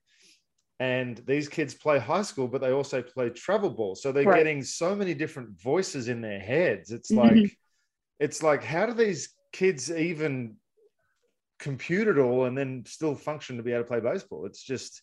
and 0.79 1.17
these 1.25 1.47
kids 1.47 1.73
play 1.73 1.99
high 1.99 2.23
school 2.23 2.47
but 2.47 2.61
they 2.61 2.71
also 2.71 3.01
play 3.01 3.29
travel 3.29 3.69
ball 3.69 3.95
so 3.95 4.11
they're 4.11 4.25
Right. 4.25 4.37
getting 4.37 4.63
so 4.63 4.95
many 4.95 5.13
different 5.13 5.49
voices 5.61 6.07
in 6.07 6.21
their 6.21 6.39
heads 6.39 6.91
it's 6.91 7.11
Mhm. 7.11 7.17
like 7.17 7.57
it's 8.19 8.41
like 8.43 8.63
how 8.63 8.85
do 8.85 8.93
these 8.93 9.35
kids 9.51 9.91
even 9.91 10.57
compute 11.59 12.07
it 12.07 12.17
all 12.17 12.45
and 12.45 12.57
then 12.57 12.83
still 12.85 13.15
function 13.15 13.57
to 13.57 13.63
be 13.63 13.71
able 13.71 13.83
to 13.83 13.87
play 13.87 13.99
baseball 13.99 14.45
it's 14.45 14.63
just 14.63 15.01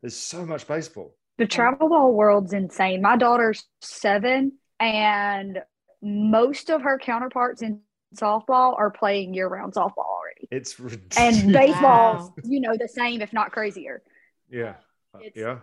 there's 0.00 0.16
so 0.16 0.44
much 0.44 0.66
baseball 0.66 1.14
The 1.38 1.46
travel 1.46 1.88
ball 1.88 2.12
world's 2.14 2.52
insane. 2.52 3.02
My 3.02 3.16
daughter's 3.16 3.64
seven, 3.80 4.52
and 4.78 5.62
most 6.02 6.70
of 6.70 6.82
her 6.82 6.98
counterparts 6.98 7.60
in 7.62 7.80
softball 8.14 8.78
are 8.78 8.90
playing 8.90 9.34
year 9.34 9.48
round 9.48 9.74
softball 9.74 10.13
already. 10.50 10.56
it's 10.60 10.78
And 10.80 10.90
ridiculous. 10.90 11.42
baseball, 11.52 12.14
Wow. 12.14 12.34
you 12.44 12.60
know, 12.60 12.76
the 12.78 12.88
same, 12.88 13.20
if 13.20 13.32
not 13.32 13.52
crazier. 13.52 14.02
yeah 14.50 14.74
It's- 15.20 15.32
yeah 15.36 15.58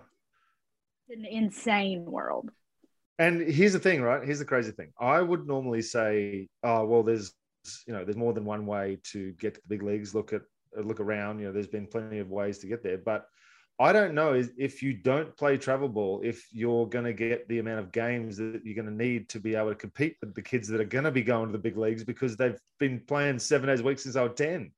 It's 1.07 1.17
an 1.19 1.25
insane 1.25 2.05
world. 2.05 2.51
And 3.19 3.41
here's 3.41 3.73
the 3.73 3.79
thing, 3.79 4.01
right? 4.01 4.23
Here's 4.23 4.39
the 4.39 4.45
crazy 4.45 4.71
thing. 4.71 4.93
I 4.99 5.21
would 5.21 5.45
normally 5.45 5.81
say, 5.83 6.47
oh, 6.63 6.85
well, 6.85 7.03
there's 7.03 7.33
you 7.85 7.93
know, 7.93 8.03
there's 8.03 8.17
more 8.17 8.33
than 8.33 8.43
one 8.45 8.65
way 8.65 8.97
to 9.11 9.33
get 9.33 9.53
to 9.53 9.61
the 9.61 9.67
big 9.67 9.83
leagues. 9.83 10.15
Look 10.15 10.33
at 10.33 10.41
uh, 10.75 10.81
look 10.81 10.99
around. 10.99 11.37
You 11.39 11.45
know, 11.45 11.51
there's 11.51 11.67
been 11.67 11.85
plenty 11.85 12.17
of 12.17 12.31
ways 12.31 12.57
to 12.59 12.67
get 12.67 12.81
there, 12.81 12.97
but 12.97 13.27
I 13.81 13.91
don't 13.93 14.13
know 14.13 14.39
if 14.57 14.83
you 14.83 14.93
don't 14.93 15.35
play 15.35 15.57
travel 15.57 15.89
ball, 15.89 16.21
if 16.23 16.47
you're 16.51 16.85
going 16.85 17.05
to 17.05 17.13
get 17.13 17.47
the 17.47 17.57
amount 17.57 17.79
of 17.79 17.91
games 17.91 18.37
that 18.37 18.61
you're 18.63 18.75
going 18.75 18.85
to 18.85 19.03
need 19.03 19.27
to 19.29 19.39
be 19.39 19.55
able 19.55 19.69
to 19.69 19.75
compete 19.75 20.17
with 20.21 20.35
the 20.35 20.41
kids 20.41 20.67
that 20.67 20.79
are 20.79 20.85
going 20.85 21.05
to 21.05 21.11
be 21.11 21.23
going 21.23 21.47
to 21.47 21.51
the 21.51 21.57
big 21.57 21.77
leagues 21.77 22.03
because 22.03 22.37
they've 22.37 22.59
been 22.79 23.01
playing 23.07 23.39
seven 23.39 23.67
days 23.67 23.79
a 23.79 23.83
week 23.83 23.97
since 23.97 24.13
they 24.13 24.21
were 24.21 24.29
ten. 24.29 24.71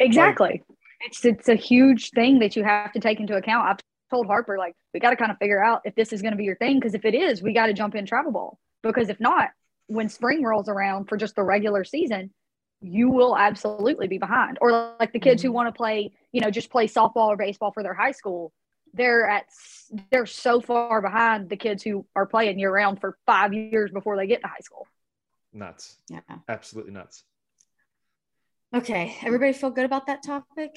Exactly. 0.00 0.62
it's 1.02 1.22
it's 1.24 1.48
a 1.48 1.54
huge 1.54 2.10
thing 2.10 2.38
that 2.38 2.56
you 2.56 2.64
have 2.64 2.92
to 2.92 2.98
take 2.98 3.20
into 3.20 3.36
account. 3.36 3.68
I've 3.68 3.80
told 4.10 4.26
Harper, 4.26 4.56
like, 4.56 4.74
we 4.94 5.00
got 5.00 5.10
to 5.10 5.16
kind 5.16 5.30
of 5.30 5.36
figure 5.38 5.62
out 5.62 5.82
if 5.84 5.94
this 5.94 6.12
is 6.12 6.22
going 6.22 6.32
to 6.32 6.38
be 6.38 6.44
your 6.44 6.56
thing. 6.56 6.80
Because 6.80 6.94
if 6.94 7.04
it 7.04 7.14
is, 7.14 7.42
we 7.42 7.52
got 7.52 7.66
to 7.66 7.74
jump 7.74 7.94
in 7.94 8.06
travel 8.06 8.32
ball. 8.32 8.58
Because 8.82 9.10
if 9.10 9.20
not, 9.20 9.50
when 9.86 10.08
spring 10.08 10.42
rolls 10.42 10.68
around 10.68 11.08
for 11.10 11.18
just 11.18 11.36
the 11.36 11.42
regular 11.42 11.84
season, 11.84 12.32
you 12.84 13.08
will 13.08 13.36
absolutely 13.36 14.06
be 14.08 14.18
behind. 14.18 14.58
Or 14.60 14.94
like 15.00 15.12
the 15.12 15.18
kids 15.18 15.42
mm-hmm. 15.42 15.48
who 15.48 15.52
want 15.52 15.68
to 15.68 15.76
play, 15.76 16.12
you 16.32 16.40
know, 16.40 16.50
just 16.50 16.70
play 16.70 16.86
softball 16.86 17.28
or 17.28 17.36
baseball 17.36 17.72
for 17.72 17.82
their 17.82 17.94
high 17.94 18.12
school, 18.12 18.52
they're 18.92 19.28
at 19.28 19.46
they're 20.10 20.26
so 20.26 20.60
far 20.60 21.00
behind 21.00 21.48
the 21.48 21.56
kids 21.56 21.82
who 21.82 22.06
are 22.14 22.26
playing 22.26 22.58
year 22.58 22.72
round 22.72 23.00
for 23.00 23.16
five 23.26 23.52
years 23.54 23.90
before 23.90 24.16
they 24.16 24.26
get 24.26 24.42
to 24.42 24.48
high 24.48 24.60
school. 24.60 24.86
Nuts. 25.52 25.96
Yeah. 26.10 26.20
Absolutely 26.48 26.92
nuts. 26.92 27.24
Okay. 28.74 29.16
Everybody 29.22 29.52
feel 29.52 29.70
good 29.70 29.84
about 29.84 30.06
that 30.06 30.22
topic? 30.22 30.76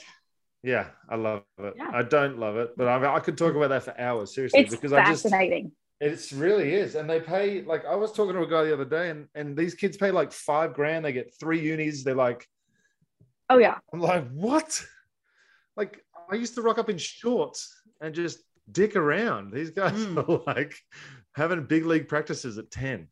Yeah, 0.63 0.87
I 1.09 1.15
love 1.15 1.43
it. 1.59 1.73
Yeah. 1.77 1.91
I 1.93 2.03
don't 2.03 2.39
love 2.39 2.57
it, 2.57 2.71
but 2.77 2.87
I, 2.87 3.15
I 3.15 3.19
could 3.19 3.37
talk 3.37 3.55
about 3.55 3.69
that 3.69 3.83
for 3.83 3.99
hours, 3.99 4.33
seriously, 4.33 4.61
it's 4.61 4.75
because 4.75 4.91
fascinating. 4.91 5.65
I 5.65 5.67
just 5.67 5.73
it 5.99 6.31
really 6.33 6.73
is. 6.73 6.95
And 6.95 7.09
they 7.09 7.19
pay 7.19 7.61
like 7.63 7.85
I 7.85 7.95
was 7.95 8.11
talking 8.11 8.33
to 8.33 8.41
a 8.41 8.47
guy 8.47 8.63
the 8.63 8.73
other 8.73 8.85
day, 8.85 9.09
and 9.09 9.27
and 9.35 9.57
these 9.57 9.73
kids 9.73 9.97
pay 9.97 10.11
like 10.11 10.31
five 10.31 10.73
grand. 10.73 11.05
They 11.05 11.13
get 11.13 11.33
three 11.39 11.59
unis. 11.59 12.03
They're 12.03 12.15
like, 12.15 12.47
oh 13.49 13.57
yeah. 13.57 13.75
I'm 13.93 13.99
like, 13.99 14.29
what? 14.31 14.83
Like 15.75 16.03
I 16.29 16.35
used 16.35 16.55
to 16.55 16.61
rock 16.61 16.77
up 16.77 16.89
in 16.89 16.97
shorts 16.97 17.81
and 18.01 18.13
just 18.13 18.39
dick 18.71 18.95
around. 18.95 19.51
These 19.51 19.71
guys 19.71 19.93
mm. 19.93 20.17
are 20.47 20.53
like 20.53 20.75
having 21.35 21.65
big 21.65 21.85
league 21.85 22.07
practices 22.07 22.57
at 22.57 22.71
10. 22.71 23.07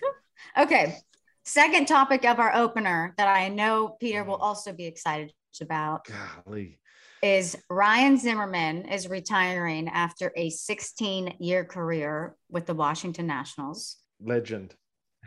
okay. 0.58 0.96
Second 1.44 1.86
topic 1.86 2.24
of 2.24 2.40
our 2.40 2.54
opener 2.54 3.14
that 3.16 3.28
I 3.28 3.48
know 3.48 3.96
Peter 4.00 4.22
will 4.24 4.36
also 4.36 4.72
be 4.72 4.84
excited 4.84 5.32
about. 5.60 6.06
Golly. 6.44 6.78
Is 7.22 7.56
Ryan 7.68 8.16
Zimmerman 8.16 8.86
is 8.86 9.08
retiring 9.08 9.88
after 9.88 10.32
a 10.36 10.50
16 10.50 11.34
year 11.40 11.64
career 11.64 12.36
with 12.50 12.66
the 12.66 12.74
Washington 12.74 13.26
Nationals. 13.26 13.96
Legend. 14.20 14.74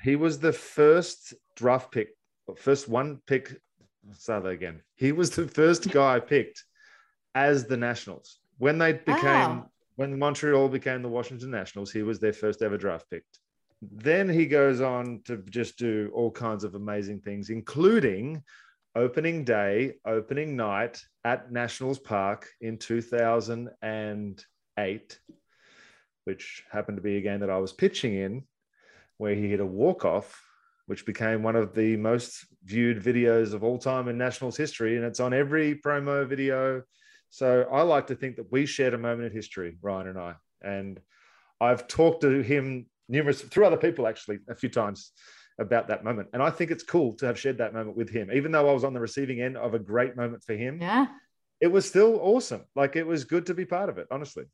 He 0.02 0.16
was 0.16 0.40
the 0.40 0.54
first 0.54 1.34
draft 1.56 1.92
pick, 1.92 2.10
first 2.56 2.88
one 2.88 3.22
pick. 3.28 3.58
Start 4.14 4.44
that 4.44 4.50
again. 4.50 4.82
He 4.96 5.12
was 5.12 5.32
the 5.32 5.48
first 5.48 5.90
guy 5.92 6.20
picked 6.20 6.64
as 7.36 7.66
the 7.66 7.78
Nationals 7.78 8.40
when 8.58 8.78
they 8.78 8.94
became 8.94 9.66
when 9.96 10.18
Montreal 10.18 10.70
became 10.70 11.02
the 11.02 11.10
Washington 11.10 11.52
Nationals. 11.52 11.92
He 11.92 12.04
was 12.04 12.20
their 12.20 12.34
first 12.34 12.62
ever 12.62 12.78
draft 12.78 13.10
picked. 13.10 13.40
Then 13.82 14.30
he 14.30 14.46
goes 14.46 14.80
on 14.80 15.22
to 15.26 15.38
just 15.50 15.78
do 15.78 16.10
all 16.14 16.32
kinds 16.32 16.64
of 16.64 16.76
amazing 16.76 17.20
things, 17.20 17.50
including 17.50 18.44
opening 18.96 19.44
day, 19.44 19.96
opening 20.06 20.56
night 20.56 21.04
at 21.24 21.52
Nationals 21.52 22.00
Park 22.00 22.48
in 22.62 22.78
2008, 22.78 25.20
which 26.26 26.64
happened 26.72 26.98
to 26.98 27.02
be 27.02 27.18
a 27.18 27.22
game 27.22 27.40
that 27.40 27.50
I 27.50 27.58
was 27.58 27.74
pitching 27.74 28.16
in, 28.16 28.44
where 29.18 29.36
he 29.36 29.50
hit 29.50 29.60
a 29.60 29.66
walk 29.66 30.06
off, 30.06 30.42
which 30.88 31.06
became 31.06 31.44
one 31.44 31.56
of 31.56 31.74
the 31.74 31.96
most 31.98 32.46
viewed 32.64 33.02
videos 33.02 33.54
of 33.54 33.64
all 33.64 33.78
time 33.78 34.08
in 34.08 34.18
Nationals 34.18 34.58
history. 34.58 34.98
And 34.98 35.06
it's 35.06 35.20
on 35.20 35.34
every 35.34 35.76
promo 35.76 36.28
video. 36.28 36.84
So 37.30 37.68
I 37.72 37.82
like 37.84 38.08
to 38.08 38.16
think 38.16 38.36
that 38.36 38.52
we 38.52 38.66
shared 38.66 38.94
a 38.94 38.98
moment 38.98 39.30
in 39.30 39.32
history, 39.32 39.78
Ryan 39.82 40.08
and 40.10 40.20
I. 40.20 40.36
And 40.62 41.00
I've 41.62 41.88
talked 41.88 42.22
to 42.22 42.42
him 42.42 42.88
numerous 43.08 43.42
through 43.42 43.66
other 43.66 43.78
people 43.78 44.08
actually 44.08 44.40
a 44.50 44.56
few 44.56 44.70
times 44.70 45.12
about 45.62 45.88
that 45.88 46.04
moment. 46.04 46.30
And 46.34 46.42
I 46.42 46.50
think 46.50 46.72
it's 46.72 46.84
cool 46.84 47.14
to 47.14 47.26
have 47.26 47.40
shared 47.40 47.60
that 47.60 47.74
moment 47.74 47.96
with 47.96 48.10
him, 48.10 48.32
even 48.34 48.52
though 48.52 48.70
I 48.70 48.74
was 48.74 48.84
on 48.84 48.94
the 48.94 49.00
receiving 49.00 49.42
end 49.42 49.58
of 49.58 49.74
a 49.74 49.80
great 49.80 50.16
moment 50.16 50.44
for 50.44 50.54
him. 50.54 50.80
Yeah. 50.82 51.08
It 51.62 51.68
was 51.68 51.88
still 51.88 52.20
awesome. 52.22 52.66
Like 52.76 52.96
it 52.96 53.06
was 53.06 53.24
good 53.24 53.46
to 53.46 53.54
be 53.54 53.66
part 53.66 53.90
of 53.90 53.98
it, 53.98 54.08
honestly. 54.12 54.46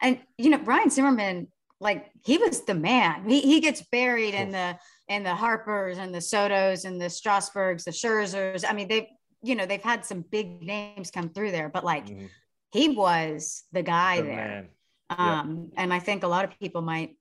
And 0.00 0.18
you 0.36 0.50
know, 0.50 0.58
Ryan 0.58 0.90
Zimmerman, 0.90 1.48
like 1.80 2.10
he 2.24 2.38
was 2.38 2.64
the 2.64 2.74
man. 2.74 3.28
He 3.28 3.40
he 3.40 3.60
gets 3.60 3.82
buried 3.90 4.34
in 4.34 4.50
the 4.50 4.78
in 5.08 5.22
the 5.22 5.34
Harpers 5.34 5.98
and 5.98 6.14
the 6.14 6.18
Sotos 6.18 6.84
and 6.84 7.00
the 7.00 7.08
Strasburgs, 7.08 7.84
the 7.84 7.90
Scherzers. 7.90 8.64
I 8.68 8.74
mean, 8.74 8.88
they've 8.88 9.06
you 9.42 9.54
know 9.54 9.64
they've 9.64 9.82
had 9.82 10.04
some 10.04 10.22
big 10.22 10.62
names 10.62 11.10
come 11.10 11.30
through 11.30 11.52
there, 11.52 11.70
but 11.70 11.84
like 11.84 12.06
mm-hmm. 12.06 12.26
he 12.72 12.90
was 12.90 13.64
the 13.72 13.82
guy 13.82 14.18
the 14.18 14.22
there. 14.24 14.36
Man. 14.36 14.68
Um, 15.10 15.70
and 15.76 15.92
I 15.92 15.98
think 15.98 16.24
a 16.24 16.28
lot 16.28 16.44
of 16.44 16.58
people 16.58 16.82
might 16.82 17.16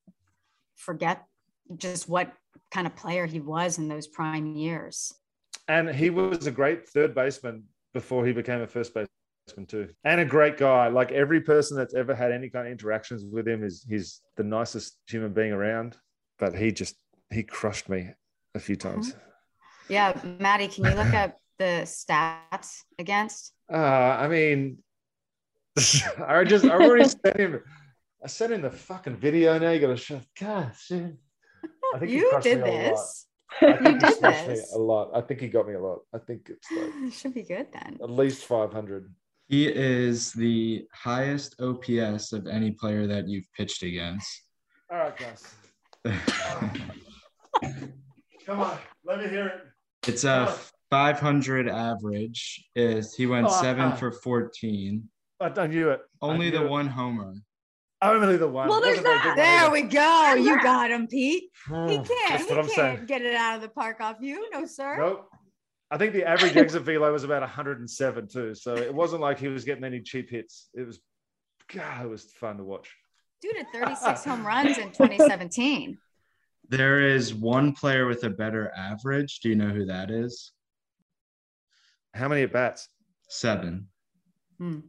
forget 0.76 1.24
just 1.78 2.10
what 2.10 2.34
kind 2.74 2.88
of 2.88 2.96
player 2.96 3.26
he 3.26 3.40
was 3.40 3.78
in 3.78 3.88
those 3.88 4.08
prime 4.08 4.56
years. 4.56 5.14
And 5.68 5.88
he 5.90 6.10
was 6.10 6.48
a 6.48 6.52
great 6.52 6.90
third 6.90 7.14
baseman 7.14 7.66
before 7.94 8.26
he 8.26 8.34
became 8.34 8.62
a 8.62 8.68
first 8.68 8.94
baseman 8.94 9.66
too, 9.68 9.90
and 10.04 10.20
a 10.20 10.26
great 10.26 10.58
guy. 10.58 10.88
Like 10.88 11.12
every 11.12 11.42
person 11.42 11.78
that's 11.78 11.94
ever 11.94 12.16
had 12.16 12.32
any 12.32 12.50
kind 12.50 12.66
of 12.66 12.72
interactions 12.72 13.24
with 13.24 13.48
him 13.48 13.64
is 13.64 13.86
he's 13.88 14.22
the 14.36 14.44
nicest 14.44 14.98
human 15.08 15.32
being 15.32 15.52
around. 15.52 15.96
But 16.40 16.56
he 16.56 16.72
just 16.72 16.96
he 17.32 17.44
crushed 17.44 17.88
me 17.88 18.10
a 18.56 18.60
few 18.60 18.76
times. 18.76 19.16
Yeah, 19.88 20.20
Maddie, 20.40 20.68
can 20.68 20.86
you 20.86 20.92
look 20.92 21.14
up 21.14 21.38
the 21.60 21.84
stats 21.84 22.80
against? 22.98 23.54
Uh, 23.72 23.78
I 23.78 24.28
mean, 24.28 24.80
I 25.78 26.44
just 26.44 26.66
I 26.66 26.72
already 26.72 27.10
sent 27.26 27.38
him. 27.38 27.62
I 28.24 28.28
sent 28.28 28.54
him 28.54 28.62
the 28.62 28.72
fucking 28.72 29.18
video. 29.18 29.60
Now 29.60 29.72
you 29.72 29.80
got 29.80 29.88
to 29.88 29.98
show. 29.98 30.22
God, 30.40 30.72
shit. 30.80 31.14
I 31.94 32.00
think 32.00 32.12
you 32.12 32.40
did 32.42 32.64
this. 32.64 33.28
You 33.62 33.78
did 33.78 34.00
this 34.00 34.74
a 34.74 34.80
lot. 34.80 35.12
I 35.14 35.22
think 35.22 35.40
he 35.40 35.48
got 35.48 35.68
me 35.68 35.76
a 35.76 35.80
lot. 35.80 36.00
I 36.14 36.18
think 36.18 36.50
it's 36.50 36.72
like 36.72 36.90
it 37.08 37.14
should 37.20 37.36
be 37.36 37.44
good 37.44 37.68
then. 37.72 38.00
At 38.02 38.10
least 38.10 38.46
five 38.46 38.74
hundred. 38.74 39.14
He 39.48 39.68
is 39.68 40.34
the 40.34 40.88
highest 40.94 41.62
OPS 41.62 42.34
of 42.34 42.48
any 42.48 42.72
player 42.72 43.06
that 43.06 43.28
you've 43.28 43.46
pitched 43.56 43.84
against. 43.84 44.28
All 44.92 44.98
right, 44.98 45.16
guys. 45.16 45.54
Come 48.46 48.62
on, 48.62 48.78
let 49.06 49.20
me 49.20 49.28
hear 49.28 49.48
it. 49.48 49.62
It's 50.08 50.24
a 50.24 50.56
500 50.90 51.70
average. 51.70 52.66
Is 52.76 53.14
he 53.14 53.26
went 53.26 53.48
oh, 53.48 53.62
seven 53.62 53.92
uh, 53.92 53.96
for 53.96 54.12
14. 54.12 55.08
I 55.40 55.50
don't 55.50 55.70
knew 55.70 55.90
it. 55.92 56.02
Only 56.22 56.50
the 56.50 56.64
it. 56.64 56.70
one 56.70 56.88
homer. 56.88 57.34
Only 58.04 58.38
the 58.38 58.48
one. 58.48 58.68
Well, 58.68 58.82
there's 58.82 59.02
that. 59.02 59.34
There 59.36 59.72
we 59.72 59.84
go. 59.84 60.34
You 60.34 60.62
got 60.62 60.92
him, 60.92 61.08
Pete. 61.08 61.46
he 61.68 61.96
can't. 61.96 62.08
That's 62.30 62.44
he 62.44 62.56
can't 62.56 62.70
saying. 62.72 63.06
get 63.06 63.22
it 63.22 63.36
out 63.36 63.56
of 63.56 63.62
the 63.62 63.70
park 63.70 64.02
off 64.02 64.18
you, 64.20 64.50
no 64.52 64.66
sir. 64.66 64.98
Nope. 64.98 65.30
I 65.90 65.98
think 65.98 66.14
the 66.14 66.28
average 66.28 66.58
exit 66.58 66.82
velo 66.84 67.12
was 67.14 67.24
about 67.24 67.42
107 67.42 68.28
too, 68.28 68.56
so 68.56 68.76
it 68.76 68.94
wasn't 68.94 69.22
like 69.22 69.40
he 69.40 69.48
was 69.48 69.64
getting 69.64 69.84
any 69.84 70.02
cheap 70.02 70.30
hits. 70.30 70.70
It 70.74 70.86
was, 70.86 71.00
God, 71.72 72.06
it 72.06 72.10
was 72.10 72.24
fun 72.24 72.58
to 72.58 72.64
watch. 72.64 72.94
Dude 73.42 73.56
had 73.58 73.68
36 73.72 74.26
home 74.26 74.46
runs 74.46 74.78
in 74.78 74.90
2017. 74.92 75.98
There 76.70 77.02
is 77.02 77.36
one 77.36 77.74
player 77.74 78.08
with 78.08 78.24
a 78.24 78.30
better 78.30 78.72
average. 78.76 79.42
Do 79.42 79.50
you 79.50 79.56
know 79.56 79.68
who 79.68 79.86
that 79.88 80.10
is? 80.10 80.54
How 82.14 82.30
many 82.30 82.44
at 82.44 82.54
bats? 82.54 82.88
Seven. 83.28 83.90
Hmm. 84.58 84.80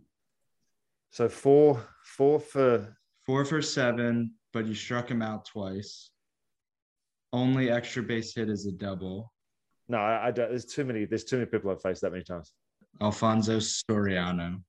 So 1.10 1.28
four, 1.28 1.84
four 2.04 2.38
for 2.38 2.96
four 3.26 3.44
for 3.44 3.62
seven, 3.62 4.32
but 4.52 4.66
you 4.66 4.74
struck 4.74 5.10
him 5.10 5.22
out 5.22 5.46
twice. 5.46 6.10
Only 7.32 7.70
extra 7.70 8.02
base 8.02 8.34
hit 8.34 8.48
is 8.48 8.66
a 8.66 8.72
double. 8.72 9.32
No, 9.88 9.98
I, 9.98 10.28
I 10.28 10.30
don't. 10.30 10.50
There's 10.50 10.64
too 10.64 10.84
many. 10.84 11.04
There's 11.04 11.24
too 11.24 11.36
many 11.36 11.46
people 11.46 11.70
I've 11.70 11.82
faced 11.82 12.02
that 12.02 12.12
many 12.12 12.24
times. 12.24 12.52
Alfonso 13.00 13.58
Soriano. 13.58 14.62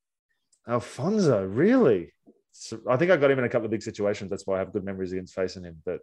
Alfonso, 0.68 1.46
really? 1.46 2.12
So 2.52 2.80
I 2.90 2.98
think 2.98 3.12
I 3.12 3.18
got 3.18 3.30
him 3.30 3.40
in 3.40 3.46
a 3.46 3.50
couple 3.50 3.66
of 3.66 3.72
big 3.72 3.84
situations. 3.84 4.30
That's 4.30 4.48
why 4.48 4.56
I 4.56 4.60
have 4.60 4.74
good 4.74 4.84
memories 4.84 5.12
against 5.12 5.36
facing 5.36 5.64
him. 5.64 5.82
But 5.86 6.00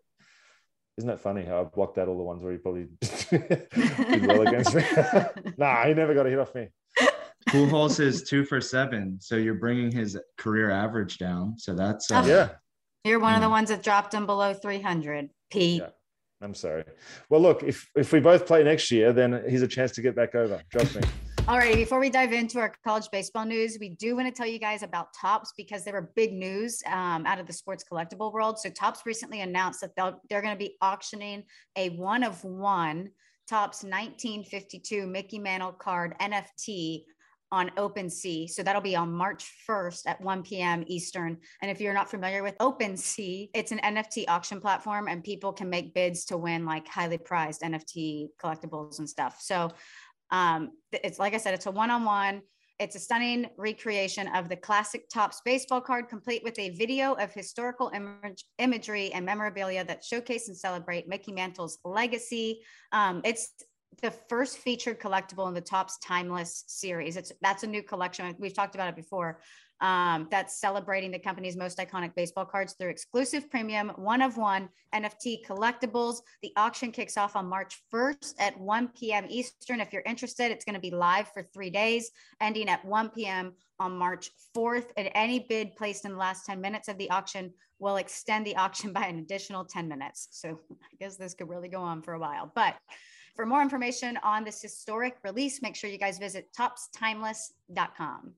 isn't 0.98 1.08
that 1.08 1.20
funny 1.20 1.44
how 1.44 1.60
I 1.60 1.64
blocked 1.64 1.98
out 1.98 2.08
all 2.08 2.16
the 2.16 2.22
ones 2.22 2.42
where 2.42 2.52
he 2.52 2.58
probably 2.58 2.88
did 3.00 4.26
well 4.26 4.46
against 4.46 4.74
me? 4.74 4.84
nah, 5.56 5.84
he 5.86 5.94
never 5.94 6.14
got 6.14 6.26
a 6.26 6.30
hit 6.30 6.38
off 6.38 6.54
me. 6.54 6.68
Pujols 7.52 8.00
is 8.00 8.22
two 8.22 8.46
for 8.46 8.62
seven, 8.62 9.18
so 9.20 9.36
you're 9.36 9.54
bringing 9.54 9.92
his 9.92 10.18
career 10.38 10.70
average 10.70 11.18
down. 11.18 11.58
So 11.58 11.74
that's 11.74 12.10
uh, 12.10 12.24
yeah. 12.26 12.48
You're 13.04 13.20
one 13.20 13.34
of 13.34 13.42
the 13.42 13.50
ones 13.50 13.68
that 13.68 13.82
dropped 13.82 14.14
him 14.14 14.24
below 14.24 14.54
300, 14.54 15.28
Pete. 15.50 15.82
Yeah. 15.82 15.88
I'm 16.40 16.54
sorry. 16.54 16.84
Well, 17.28 17.42
look, 17.42 17.62
if 17.62 17.90
if 17.94 18.10
we 18.10 18.20
both 18.20 18.46
play 18.46 18.64
next 18.64 18.90
year, 18.90 19.12
then 19.12 19.44
he's 19.48 19.60
a 19.62 19.68
chance 19.68 19.92
to 19.92 20.02
get 20.02 20.16
back 20.16 20.34
over. 20.34 20.62
Trust 20.72 20.96
me. 20.96 21.02
All 21.46 21.58
right. 21.58 21.74
Before 21.74 22.00
we 22.00 22.08
dive 22.08 22.32
into 22.32 22.58
our 22.58 22.72
college 22.84 23.08
baseball 23.12 23.44
news, 23.44 23.76
we 23.78 23.90
do 23.90 24.16
want 24.16 24.28
to 24.28 24.32
tell 24.32 24.46
you 24.46 24.58
guys 24.58 24.82
about 24.82 25.08
Topps 25.20 25.52
because 25.56 25.84
there 25.84 25.92
were 25.92 26.10
big 26.16 26.32
news 26.32 26.82
um, 26.86 27.26
out 27.26 27.38
of 27.38 27.46
the 27.46 27.52
sports 27.52 27.84
collectible 27.90 28.32
world. 28.32 28.58
So 28.58 28.70
Topps 28.70 29.02
recently 29.04 29.42
announced 29.42 29.82
that 29.82 29.90
they'll 29.94 30.20
they're 30.30 30.42
going 30.42 30.54
to 30.54 30.58
be 30.58 30.76
auctioning 30.80 31.44
a 31.76 31.90
one 31.90 32.22
of 32.22 32.42
one 32.44 33.10
Topps 33.46 33.82
1952 33.82 35.06
Mickey 35.06 35.38
Mantle 35.38 35.72
card 35.72 36.14
NFT 36.20 37.02
on 37.52 37.70
OpenSea. 37.76 38.48
So 38.48 38.62
that'll 38.62 38.82
be 38.82 38.96
on 38.96 39.12
March 39.12 39.52
1st 39.68 40.02
at 40.06 40.20
1 40.20 40.42
p.m. 40.42 40.82
Eastern. 40.86 41.36
And 41.60 41.70
if 41.70 41.80
you're 41.80 41.94
not 41.94 42.10
familiar 42.10 42.42
with 42.42 42.56
OpenSea, 42.58 43.50
it's 43.54 43.70
an 43.70 43.78
NFT 43.78 44.24
auction 44.26 44.60
platform 44.60 45.06
and 45.06 45.22
people 45.22 45.52
can 45.52 45.70
make 45.70 45.94
bids 45.94 46.24
to 46.26 46.36
win 46.36 46.64
like 46.64 46.88
highly 46.88 47.18
prized 47.18 47.60
NFT 47.60 48.28
collectibles 48.42 48.98
and 48.98 49.08
stuff. 49.08 49.36
So 49.40 49.70
um, 50.30 50.70
it's 50.92 51.18
like 51.18 51.34
I 51.34 51.36
said, 51.36 51.54
it's 51.54 51.66
a 51.66 51.70
one 51.70 51.90
on 51.90 52.04
one. 52.04 52.40
It's 52.78 52.96
a 52.96 52.98
stunning 52.98 53.48
recreation 53.58 54.26
of 54.28 54.48
the 54.48 54.56
classic 54.56 55.08
Topps 55.08 55.40
baseball 55.44 55.80
card, 55.80 56.08
complete 56.08 56.42
with 56.42 56.58
a 56.58 56.70
video 56.70 57.12
of 57.12 57.32
historical 57.32 57.92
image, 57.94 58.44
imagery 58.58 59.12
and 59.12 59.24
memorabilia 59.24 59.84
that 59.84 60.02
showcase 60.02 60.48
and 60.48 60.56
celebrate 60.56 61.06
Mickey 61.06 61.32
Mantle's 61.32 61.78
legacy. 61.84 62.62
Um, 62.90 63.20
it's 63.24 63.52
the 64.00 64.10
first 64.10 64.58
featured 64.58 64.98
collectible 64.98 65.48
in 65.48 65.54
the 65.54 65.60
Topps 65.60 65.98
Timeless 65.98 66.64
series. 66.66 67.16
It's 67.16 67.32
that's 67.42 67.62
a 67.62 67.66
new 67.66 67.82
collection. 67.82 68.34
We've 68.38 68.54
talked 68.54 68.74
about 68.74 68.88
it 68.88 68.96
before 68.96 69.40
um, 69.82 70.28
that's 70.30 70.56
celebrating 70.56 71.10
the 71.10 71.18
company's 71.18 71.56
most 71.56 71.78
iconic 71.78 72.14
baseball 72.14 72.44
cards 72.44 72.74
through 72.74 72.90
exclusive 72.90 73.50
premium 73.50 73.90
one 73.96 74.22
of 74.22 74.36
one 74.36 74.68
NFT 74.94 75.44
collectibles. 75.44 76.18
The 76.40 76.52
auction 76.56 76.92
kicks 76.92 77.16
off 77.16 77.34
on 77.34 77.46
March 77.46 77.82
1st 77.92 78.34
at 78.38 78.58
1 78.58 78.88
p.m. 78.96 79.26
Eastern. 79.28 79.80
If 79.80 79.92
you're 79.92 80.02
interested, 80.06 80.52
it's 80.52 80.64
going 80.64 80.76
to 80.76 80.80
be 80.80 80.92
live 80.92 81.28
for 81.34 81.42
three 81.42 81.70
days, 81.70 82.12
ending 82.40 82.68
at 82.68 82.84
1 82.84 83.10
p.m. 83.10 83.54
on 83.80 83.98
March 83.98 84.30
4th. 84.56 84.86
And 84.96 85.10
any 85.16 85.40
bid 85.48 85.74
placed 85.74 86.04
in 86.04 86.12
the 86.12 86.18
last 86.18 86.46
10 86.46 86.60
minutes 86.60 86.86
of 86.86 86.96
the 86.96 87.10
auction 87.10 87.52
will 87.80 87.96
extend 87.96 88.46
the 88.46 88.54
auction 88.56 88.92
by 88.92 89.06
an 89.06 89.18
additional 89.18 89.64
10 89.64 89.88
minutes. 89.88 90.28
So 90.30 90.60
I 90.70 90.96
guess 91.00 91.16
this 91.16 91.34
could 91.34 91.48
really 91.48 91.68
go 91.68 91.80
on 91.80 92.02
for 92.02 92.14
a 92.14 92.20
while. 92.20 92.52
But 92.54 92.76
for 93.34 93.46
more 93.46 93.62
information 93.62 94.18
on 94.22 94.44
this 94.44 94.60
historic 94.60 95.16
release, 95.24 95.62
make 95.62 95.76
sure 95.76 95.88
you 95.90 95.98
guys 95.98 96.18
visit 96.18 96.48
toppstimeless.com. 96.56 98.34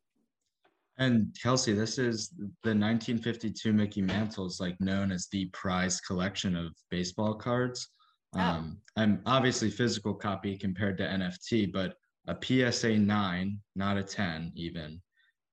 And 0.97 1.37
Kelsey, 1.43 1.73
this 1.73 1.99
is 1.99 2.29
the 2.29 2.71
1952 2.71 3.73
Mickey 3.73 4.01
Mantle 4.01 4.47
is 4.47 4.61
like 4.61 4.81
known 4.81 5.11
as 5.11 5.27
the 5.33 5.47
prized 5.47 6.03
collection 6.07 6.55
of 6.55 6.73
baseball 6.91 7.35
cards. 7.35 7.89
Oh. 8.37 8.41
Um, 8.41 8.79
and 8.97 9.21
obviously 9.27 9.71
physical 9.71 10.15
copy 10.15 10.57
compared 10.57 10.99
to 10.99 11.05
NFT, 11.05 11.73
but 11.73 11.97
a 12.29 12.37
PSA 12.41 12.97
9, 12.97 13.59
not 13.75 13.97
a 13.97 14.03
10 14.03 14.53
even. 14.55 15.01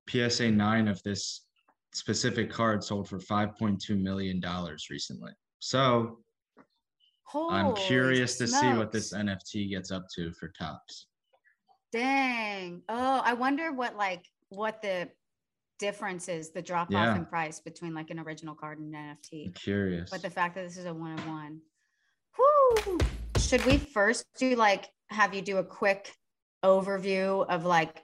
PSA 0.10 0.52
9 0.52 0.88
of 0.88 1.02
this 1.04 1.46
specific 1.94 2.52
card 2.52 2.84
sold 2.84 3.10
for 3.10 3.20
$5.2 3.20 4.00
million 4.00 4.42
recently. 4.90 5.32
So 5.60 6.20
Holy 7.32 7.56
I'm 7.56 7.76
curious 7.76 8.38
smokes. 8.38 8.52
to 8.52 8.58
see 8.60 8.74
what 8.74 8.92
this 8.92 9.14
NFT 9.14 9.70
gets 9.70 9.90
up 9.90 10.06
to 10.16 10.34
for 10.34 10.50
Topps. 10.50 11.08
Dang. 11.94 12.82
Oh, 12.90 13.22
I 13.24 13.34
wonder 13.34 13.72
what 13.72 13.96
like 13.96 14.26
what 14.50 14.82
the 14.82 15.08
difference 15.80 16.28
is 16.28 16.52
the 16.52 16.62
drop 16.62 16.92
yeah. 16.92 17.12
off 17.12 17.18
in 17.18 17.26
price 17.26 17.62
between 17.62 17.94
like 17.94 18.10
an 18.10 18.20
original 18.20 18.54
card 18.54 18.80
and 18.80 18.94
an 18.94 19.16
NFT. 19.16 19.48
I'm 19.48 19.54
curious. 19.54 20.10
But 20.10 20.22
the 20.22 20.30
fact 20.30 20.56
that 20.56 20.66
this 20.66 20.78
is 20.78 20.86
a 20.86 20.94
one 20.94 21.14
of 21.14 21.26
one. 21.26 21.62
Whoo! 22.38 22.98
Should 23.38 23.66
we 23.66 23.78
first 23.78 24.26
do 24.38 24.56
like 24.56 24.90
have 25.10 25.34
you 25.34 25.42
do 25.42 25.58
a 25.58 25.64
quick 25.64 26.14
overview 26.66 27.48
of 27.48 27.66
like 27.66 28.04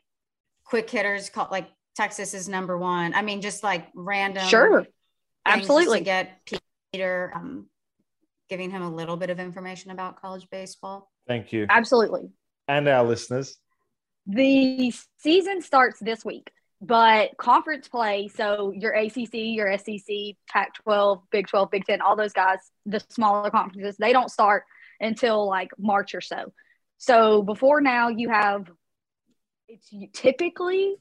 quick 0.63 0.89
hitters 0.89 1.29
called 1.29 1.51
like 1.51 1.67
Texas 1.98 2.34
is 2.34 2.48
number 2.48 2.77
one. 2.77 3.13
I 3.13 3.24
mean, 3.24 3.41
just 3.41 3.62
like 3.62 3.88
random. 3.93 4.48
Sure. 4.48 4.86
Absolutely. 5.46 6.01
get 6.01 6.39
Peter 6.93 7.34
um, 7.36 7.67
giving 8.50 8.72
him 8.72 8.82
a 8.82 8.89
little 8.89 9.18
bit 9.18 9.30
of 9.30 9.39
information 9.39 9.92
about 9.92 10.22
college 10.22 10.48
baseball. 10.51 11.12
Thank 11.27 11.51
you. 11.51 11.66
Absolutely. 11.70 12.30
And 12.68 12.88
our 12.88 13.04
listeners. 13.04 13.58
The 14.25 14.94
season 15.20 15.62
starts 15.62 16.00
this 16.00 16.25
week. 16.25 16.51
But 16.80 17.36
conference 17.38 17.88
play, 17.88 18.27
so 18.27 18.72
your 18.72 18.94
ACC, 18.94 19.34
your 19.34 19.75
SEC, 19.80 20.36
Pac 20.48 20.75
12, 20.84 21.24
Big 21.32 21.48
12, 21.48 21.72
Big 21.72 21.86
10, 21.86 22.01
all 22.01 22.16
those 22.16 22.34
guys, 22.34 22.60
the 22.86 23.01
smaller 23.10 23.50
conferences, 23.50 23.98
they 23.98 24.13
don't 24.13 24.30
start 24.30 24.63
until 25.00 25.48
like 25.48 25.70
March 25.80 26.13
or 26.13 26.22
so. 26.22 26.54
So 27.00 27.42
before 27.42 27.82
now, 27.82 28.10
you 28.10 28.30
have 28.30 28.70
it's 29.67 29.91
typically 30.13 30.95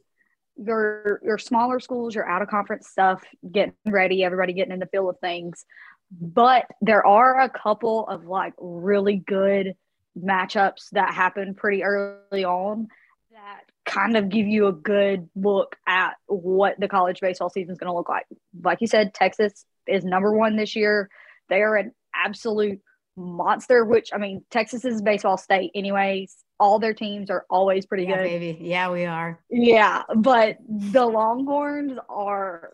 your 0.57 1.21
your 1.23 1.39
smaller 1.39 1.81
schools, 1.81 2.15
your 2.15 2.29
out 2.29 2.43
of 2.43 2.49
conference 2.49 2.89
stuff, 2.89 3.23
getting 3.51 3.75
ready, 3.87 4.25
everybody 4.25 4.55
getting 4.55 4.73
in 4.73 4.81
the 4.81 4.87
feel 4.87 5.09
of 5.09 5.19
things. 5.21 5.65
But 6.11 6.67
there 6.81 7.05
are 7.05 7.41
a 7.41 7.49
couple 7.49 8.07
of 8.07 8.25
like 8.25 8.55
really 8.59 9.17
good 9.17 9.75
matchups 10.19 10.91
that 10.93 11.13
happen 11.13 11.55
pretty 11.55 11.83
early 11.83 12.45
on 12.45 12.89
that 13.33 13.65
kind 13.85 14.17
of 14.17 14.29
give 14.29 14.47
you 14.47 14.67
a 14.67 14.73
good 14.73 15.29
look 15.37 15.77
at 15.87 16.15
what 16.27 16.79
the 16.79 16.89
college 16.89 17.21
baseball 17.21 17.51
season 17.51 17.73
is 17.73 17.79
going 17.79 17.91
to 17.91 17.97
look 17.97 18.09
like. 18.09 18.27
Like 18.63 18.81
you 18.81 18.87
said, 18.87 19.15
Texas 19.15 19.65
is 19.87 20.05
number 20.05 20.33
one 20.33 20.57
this 20.57 20.75
year. 20.75 21.09
They 21.49 21.63
are 21.63 21.77
an 21.77 21.93
absolute 22.15 22.81
monster, 23.17 23.85
which 23.85 24.11
I 24.13 24.19
mean, 24.19 24.45
Texas 24.51 24.85
is 24.85 25.01
a 25.01 25.05
baseball 25.05 25.37
state, 25.37 25.71
anyways. 25.75 26.37
All 26.59 26.79
their 26.79 26.95
teams 26.95 27.31
are 27.31 27.45
always 27.51 27.87
pretty 27.87 28.05
yeah, 28.05 28.17
good. 28.17 28.25
Baby. 28.25 28.59
Yeah, 28.61 28.91
we 28.91 29.05
are. 29.05 29.39
Yeah, 29.51 30.03
but 30.17 30.57
the 30.69 31.05
Longhorns 31.05 31.99
are 32.09 32.73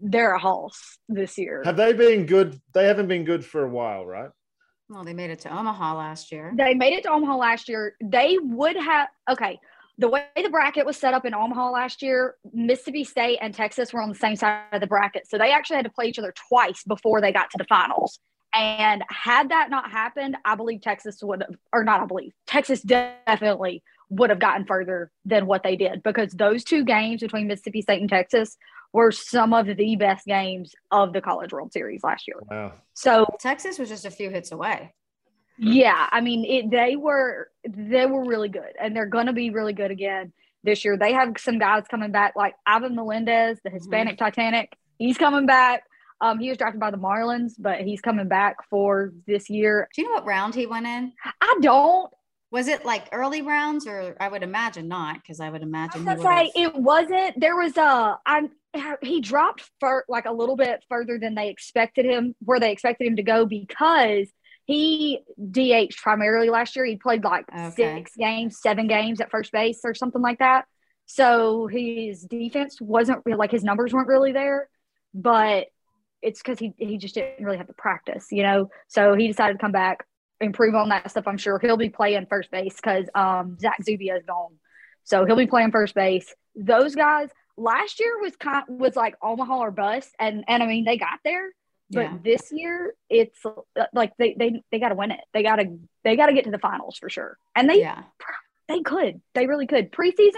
they're 0.00 0.34
a 0.34 0.38
house 0.38 0.98
this 1.08 1.38
year. 1.38 1.62
Have 1.64 1.76
they 1.76 1.92
been 1.92 2.26
good? 2.26 2.60
They 2.74 2.86
haven't 2.86 3.08
been 3.08 3.24
good 3.24 3.44
for 3.44 3.64
a 3.64 3.68
while, 3.68 4.06
right? 4.06 4.30
Well, 4.88 5.04
they 5.04 5.14
made 5.14 5.30
it 5.30 5.40
to 5.40 5.54
Omaha 5.54 5.96
last 5.96 6.32
year. 6.32 6.52
They 6.56 6.74
made 6.74 6.94
it 6.94 7.02
to 7.02 7.10
Omaha 7.10 7.36
last 7.36 7.68
year. 7.68 7.94
They 8.02 8.38
would 8.40 8.76
have 8.76 9.08
okay 9.30 9.58
the 9.98 10.08
way 10.08 10.24
the 10.36 10.48
bracket 10.48 10.86
was 10.86 10.96
set 10.96 11.12
up 11.12 11.24
in 11.24 11.34
Omaha 11.34 11.70
last 11.70 12.02
year, 12.02 12.36
Mississippi 12.52 13.02
State 13.02 13.38
and 13.42 13.52
Texas 13.52 13.92
were 13.92 14.00
on 14.00 14.08
the 14.08 14.14
same 14.14 14.36
side 14.36 14.62
of 14.72 14.80
the 14.80 14.86
bracket. 14.86 15.28
So 15.28 15.38
they 15.38 15.50
actually 15.50 15.76
had 15.76 15.86
to 15.86 15.90
play 15.90 16.06
each 16.06 16.20
other 16.20 16.32
twice 16.48 16.84
before 16.84 17.20
they 17.20 17.32
got 17.32 17.50
to 17.50 17.58
the 17.58 17.64
finals. 17.64 18.20
And 18.54 19.04
had 19.10 19.50
that 19.50 19.70
not 19.70 19.90
happened, 19.90 20.36
I 20.44 20.54
believe 20.54 20.80
Texas 20.82 21.18
would 21.22 21.42
have, 21.42 21.56
or 21.72 21.84
not, 21.84 22.00
I 22.00 22.06
believe 22.06 22.32
Texas 22.46 22.80
definitely 22.80 23.82
would 24.08 24.30
have 24.30 24.38
gotten 24.38 24.64
further 24.64 25.10
than 25.24 25.46
what 25.46 25.64
they 25.64 25.76
did 25.76 26.02
because 26.02 26.32
those 26.32 26.64
two 26.64 26.84
games 26.84 27.20
between 27.20 27.46
Mississippi 27.46 27.82
State 27.82 28.00
and 28.00 28.08
Texas 28.08 28.56
were 28.92 29.12
some 29.12 29.52
of 29.52 29.66
the 29.66 29.96
best 29.96 30.26
games 30.26 30.74
of 30.90 31.12
the 31.12 31.20
College 31.20 31.52
World 31.52 31.72
Series 31.72 32.02
last 32.02 32.26
year. 32.26 32.36
Wow. 32.50 32.72
So 32.94 33.26
Texas 33.38 33.78
was 33.78 33.88
just 33.88 34.06
a 34.06 34.10
few 34.10 34.30
hits 34.30 34.52
away. 34.52 34.94
Yeah, 35.58 36.08
I 36.10 36.20
mean, 36.20 36.44
it, 36.44 36.70
they 36.70 36.94
were 36.94 37.50
they 37.68 38.06
were 38.06 38.24
really 38.24 38.48
good, 38.48 38.72
and 38.80 38.94
they're 38.94 39.06
going 39.06 39.26
to 39.26 39.32
be 39.32 39.50
really 39.50 39.72
good 39.72 39.90
again 39.90 40.32
this 40.62 40.84
year. 40.84 40.96
They 40.96 41.12
have 41.12 41.34
some 41.38 41.58
guys 41.58 41.82
coming 41.90 42.12
back, 42.12 42.34
like 42.36 42.54
Ivan 42.64 42.94
Melendez, 42.94 43.58
the 43.64 43.70
Hispanic 43.70 44.14
mm-hmm. 44.14 44.24
Titanic. 44.24 44.72
He's 44.98 45.18
coming 45.18 45.46
back. 45.46 45.82
Um, 46.20 46.38
he 46.38 46.48
was 46.48 46.58
drafted 46.58 46.80
by 46.80 46.90
the 46.90 46.96
Marlins, 46.96 47.52
but 47.58 47.80
he's 47.80 48.00
coming 48.00 48.28
back 48.28 48.56
for 48.70 49.12
this 49.26 49.50
year. 49.50 49.88
Do 49.94 50.02
you 50.02 50.08
know 50.08 50.14
what 50.14 50.26
round 50.26 50.54
he 50.54 50.66
went 50.66 50.86
in? 50.86 51.12
I 51.40 51.58
don't. 51.60 52.12
Was 52.50 52.66
it 52.66 52.84
like 52.84 53.08
early 53.12 53.42
rounds, 53.42 53.86
or 53.86 54.16
I 54.20 54.28
would 54.28 54.42
imagine 54.42 54.88
not, 54.88 55.16
because 55.16 55.38
I 55.40 55.50
would 55.50 55.62
imagine. 55.62 56.08
I 56.08 56.14
was 56.14 56.22
say 56.22 56.52
it 56.54 56.74
wasn't. 56.74 57.38
There 57.38 57.56
was 57.56 57.76
a. 57.76 58.18
I 58.24 58.48
he 59.02 59.20
dropped 59.20 59.70
for 59.80 60.04
like 60.08 60.26
a 60.26 60.32
little 60.32 60.56
bit 60.56 60.84
further 60.88 61.18
than 61.18 61.34
they 61.34 61.48
expected 61.48 62.04
him, 62.04 62.34
where 62.40 62.60
they 62.60 62.72
expected 62.72 63.06
him 63.06 63.16
to 63.16 63.22
go 63.22 63.46
because 63.46 64.28
he 64.64 65.20
DH 65.50 65.96
primarily 65.96 66.50
last 66.50 66.76
year. 66.76 66.84
He 66.84 66.96
played 66.96 67.24
like 67.24 67.46
okay. 67.50 67.70
six 67.70 68.14
games, 68.16 68.60
seven 68.60 68.86
games 68.86 69.20
at 69.20 69.30
first 69.30 69.50
base 69.50 69.80
or 69.84 69.94
something 69.94 70.20
like 70.20 70.40
that. 70.40 70.66
So 71.06 71.66
his 71.66 72.22
defense 72.22 72.78
wasn't 72.80 73.22
really 73.24 73.38
like 73.38 73.50
his 73.50 73.64
numbers 73.64 73.94
weren't 73.94 74.08
really 74.08 74.32
there, 74.32 74.68
but 75.14 75.68
it's 76.20 76.42
because 76.42 76.58
he, 76.58 76.74
he 76.76 76.98
just 76.98 77.14
didn't 77.14 77.44
really 77.44 77.56
have 77.56 77.68
to 77.68 77.72
practice, 77.72 78.26
you 78.30 78.42
know. 78.42 78.68
So 78.88 79.14
he 79.14 79.26
decided 79.26 79.54
to 79.54 79.58
come 79.58 79.72
back, 79.72 80.04
improve 80.38 80.74
on 80.74 80.90
that 80.90 81.10
stuff. 81.10 81.26
I'm 81.26 81.38
sure 81.38 81.58
he'll 81.58 81.78
be 81.78 81.88
playing 81.88 82.26
first 82.28 82.50
base 82.50 82.76
because 82.76 83.06
um, 83.14 83.56
Zach 83.58 83.82
Zubia 83.82 84.16
is 84.16 84.24
gone, 84.26 84.52
so 85.04 85.24
he'll 85.24 85.36
be 85.36 85.46
playing 85.46 85.70
first 85.70 85.94
base. 85.94 86.34
Those 86.54 86.94
guys 86.94 87.30
last 87.58 88.00
year 88.00 88.20
was 88.20 88.36
kind 88.36 88.64
was 88.68 88.96
like 88.96 89.16
Omaha 89.22 89.58
or 89.58 89.70
bust, 89.70 90.14
and 90.18 90.44
and 90.48 90.62
I 90.62 90.66
mean 90.66 90.84
they 90.84 90.96
got 90.96 91.18
there, 91.24 91.50
but 91.90 92.00
yeah. 92.00 92.18
this 92.22 92.52
year, 92.52 92.94
it's 93.08 93.38
uh, 93.44 93.84
like 93.94 94.12
they 94.18 94.34
they 94.38 94.62
they 94.70 94.78
got 94.78 94.90
to 94.90 94.94
win 94.94 95.10
it. 95.10 95.20
They 95.32 95.42
got 95.42 95.56
to 95.56 95.78
they 96.04 96.16
got 96.16 96.26
to 96.26 96.34
get 96.34 96.44
to 96.44 96.50
the 96.50 96.58
finals 96.58 96.98
for 96.98 97.08
sure. 97.08 97.38
And 97.54 97.68
they 97.68 97.80
yeah. 97.80 98.02
they 98.68 98.80
could. 98.80 99.20
They 99.34 99.46
really 99.46 99.66
could. 99.66 99.90
Preseason 99.90 100.32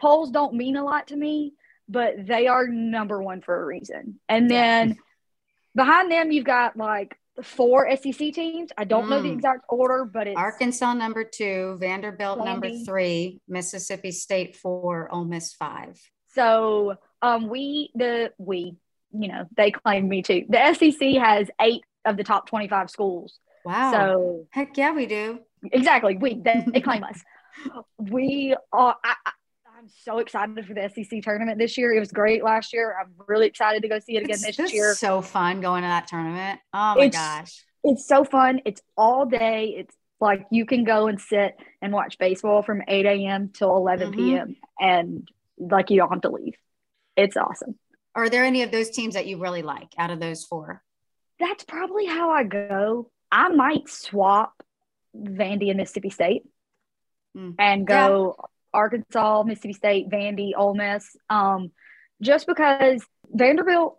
polls 0.00 0.30
don't 0.30 0.54
mean 0.54 0.76
a 0.76 0.84
lot 0.84 1.08
to 1.08 1.16
me, 1.16 1.52
but 1.88 2.26
they 2.26 2.46
are 2.46 2.66
number 2.66 3.22
one 3.22 3.42
for 3.42 3.60
a 3.60 3.64
reason. 3.64 4.20
And 4.28 4.50
then 4.50 4.88
yeah. 4.88 4.94
behind 5.74 6.10
them, 6.10 6.32
you've 6.32 6.46
got 6.46 6.78
like 6.78 7.18
four 7.42 7.94
SEC 7.96 8.32
teams. 8.32 8.70
I 8.78 8.84
don't 8.84 9.04
mm. 9.04 9.10
know 9.10 9.22
the 9.22 9.28
mm. 9.28 9.34
exact 9.34 9.66
order, 9.68 10.06
but 10.06 10.28
it's 10.28 10.38
Arkansas 10.38 10.94
number 10.94 11.24
two, 11.24 11.76
Vanderbilt 11.78 12.42
number 12.42 12.70
three, 12.86 13.42
Mississippi 13.46 14.12
State 14.12 14.56
four, 14.56 15.12
Ole 15.12 15.26
Miss 15.26 15.52
five. 15.52 16.00
So 16.36 16.96
um, 17.22 17.48
we 17.48 17.90
the 17.94 18.32
we 18.38 18.76
you 19.12 19.28
know, 19.28 19.46
they 19.56 19.70
claim 19.70 20.08
me 20.08 20.22
too. 20.22 20.44
The 20.48 20.74
SEC 20.74 21.16
has 21.22 21.48
eight 21.60 21.82
of 22.04 22.16
the 22.16 22.24
top 22.24 22.48
25 22.48 22.90
schools. 22.90 23.38
Wow. 23.64 23.92
So 23.92 24.46
heck 24.50 24.76
yeah, 24.76 24.92
we 24.92 25.06
do. 25.06 25.40
Exactly. 25.72 26.16
We 26.16 26.34
they, 26.34 26.64
they 26.66 26.80
claim 26.80 27.02
us. 27.10 27.22
We 27.98 28.54
are. 28.72 28.96
I, 29.02 29.14
am 29.78 29.88
so 30.04 30.18
excited 30.18 30.64
for 30.66 30.74
the 30.74 30.90
SEC 30.94 31.22
tournament 31.22 31.58
this 31.58 31.76
year. 31.76 31.92
It 31.92 32.00
was 32.00 32.12
great 32.12 32.44
last 32.44 32.72
year. 32.72 32.96
I'm 33.00 33.12
really 33.26 33.46
excited 33.46 33.82
to 33.82 33.88
go 33.88 33.98
see 33.98 34.16
it 34.16 34.24
again 34.24 34.38
it's, 34.42 34.56
this 34.56 34.72
year. 34.72 34.94
So 34.94 35.20
fun 35.20 35.60
going 35.60 35.82
to 35.82 35.88
that 35.88 36.06
tournament. 36.06 36.60
Oh 36.72 36.94
my 36.96 37.04
it's, 37.04 37.16
gosh. 37.16 37.64
It's 37.84 38.06
so 38.06 38.24
fun. 38.24 38.60
It's 38.64 38.80
all 38.96 39.26
day. 39.26 39.74
It's 39.78 39.94
like 40.20 40.46
you 40.50 40.64
can 40.64 40.84
go 40.84 41.08
and 41.08 41.20
sit 41.20 41.56
and 41.82 41.92
watch 41.92 42.18
baseball 42.18 42.62
from 42.62 42.82
8 42.88 43.04
a.m. 43.06 43.50
till 43.52 43.76
11 43.76 44.12
mm-hmm. 44.12 44.18
p.m. 44.18 44.56
and 44.80 45.28
like 45.58 45.90
you 45.90 45.98
don't 45.98 46.10
have 46.10 46.22
to 46.22 46.30
leave. 46.30 46.54
It's 47.16 47.36
awesome. 47.36 47.78
Are 48.14 48.28
there 48.28 48.44
any 48.44 48.62
of 48.62 48.70
those 48.70 48.90
teams 48.90 49.14
that 49.14 49.26
you 49.26 49.38
really 49.38 49.62
like 49.62 49.88
out 49.98 50.10
of 50.10 50.20
those 50.20 50.44
four? 50.44 50.82
That's 51.38 51.64
probably 51.64 52.06
how 52.06 52.30
I 52.30 52.44
go. 52.44 53.10
I 53.30 53.48
might 53.48 53.88
swap 53.88 54.54
Vandy 55.16 55.68
and 55.68 55.78
Mississippi 55.78 56.10
State 56.10 56.42
Mm. 57.36 57.54
and 57.58 57.86
go 57.86 58.36
Arkansas, 58.72 59.42
Mississippi 59.42 59.74
State, 59.74 60.08
Vandy, 60.08 60.52
Ole 60.56 60.74
Miss. 60.74 61.16
Um, 61.28 61.70
just 62.22 62.46
because 62.46 63.04
Vanderbilt, 63.30 63.98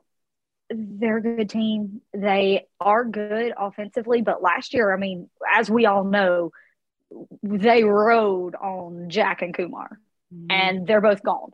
they're 0.72 1.18
a 1.18 1.22
good 1.22 1.50
team. 1.50 2.02
They 2.14 2.66
are 2.80 3.06
good 3.06 3.54
offensively, 3.56 4.24
but 4.24 4.42
last 4.42 4.74
year, 4.74 4.92
I 4.92 4.98
mean, 4.98 5.30
as 5.54 5.70
we 5.70 5.86
all 5.86 6.04
know, 6.04 6.52
they 7.44 7.84
rode 7.84 8.56
on 8.56 9.10
Jack 9.10 9.44
and 9.44 9.54
Kumar, 9.54 10.00
Mm-hmm. 10.34 10.48
and 10.52 10.88
they're 10.88 11.00
both 11.00 11.24
gone. 11.24 11.52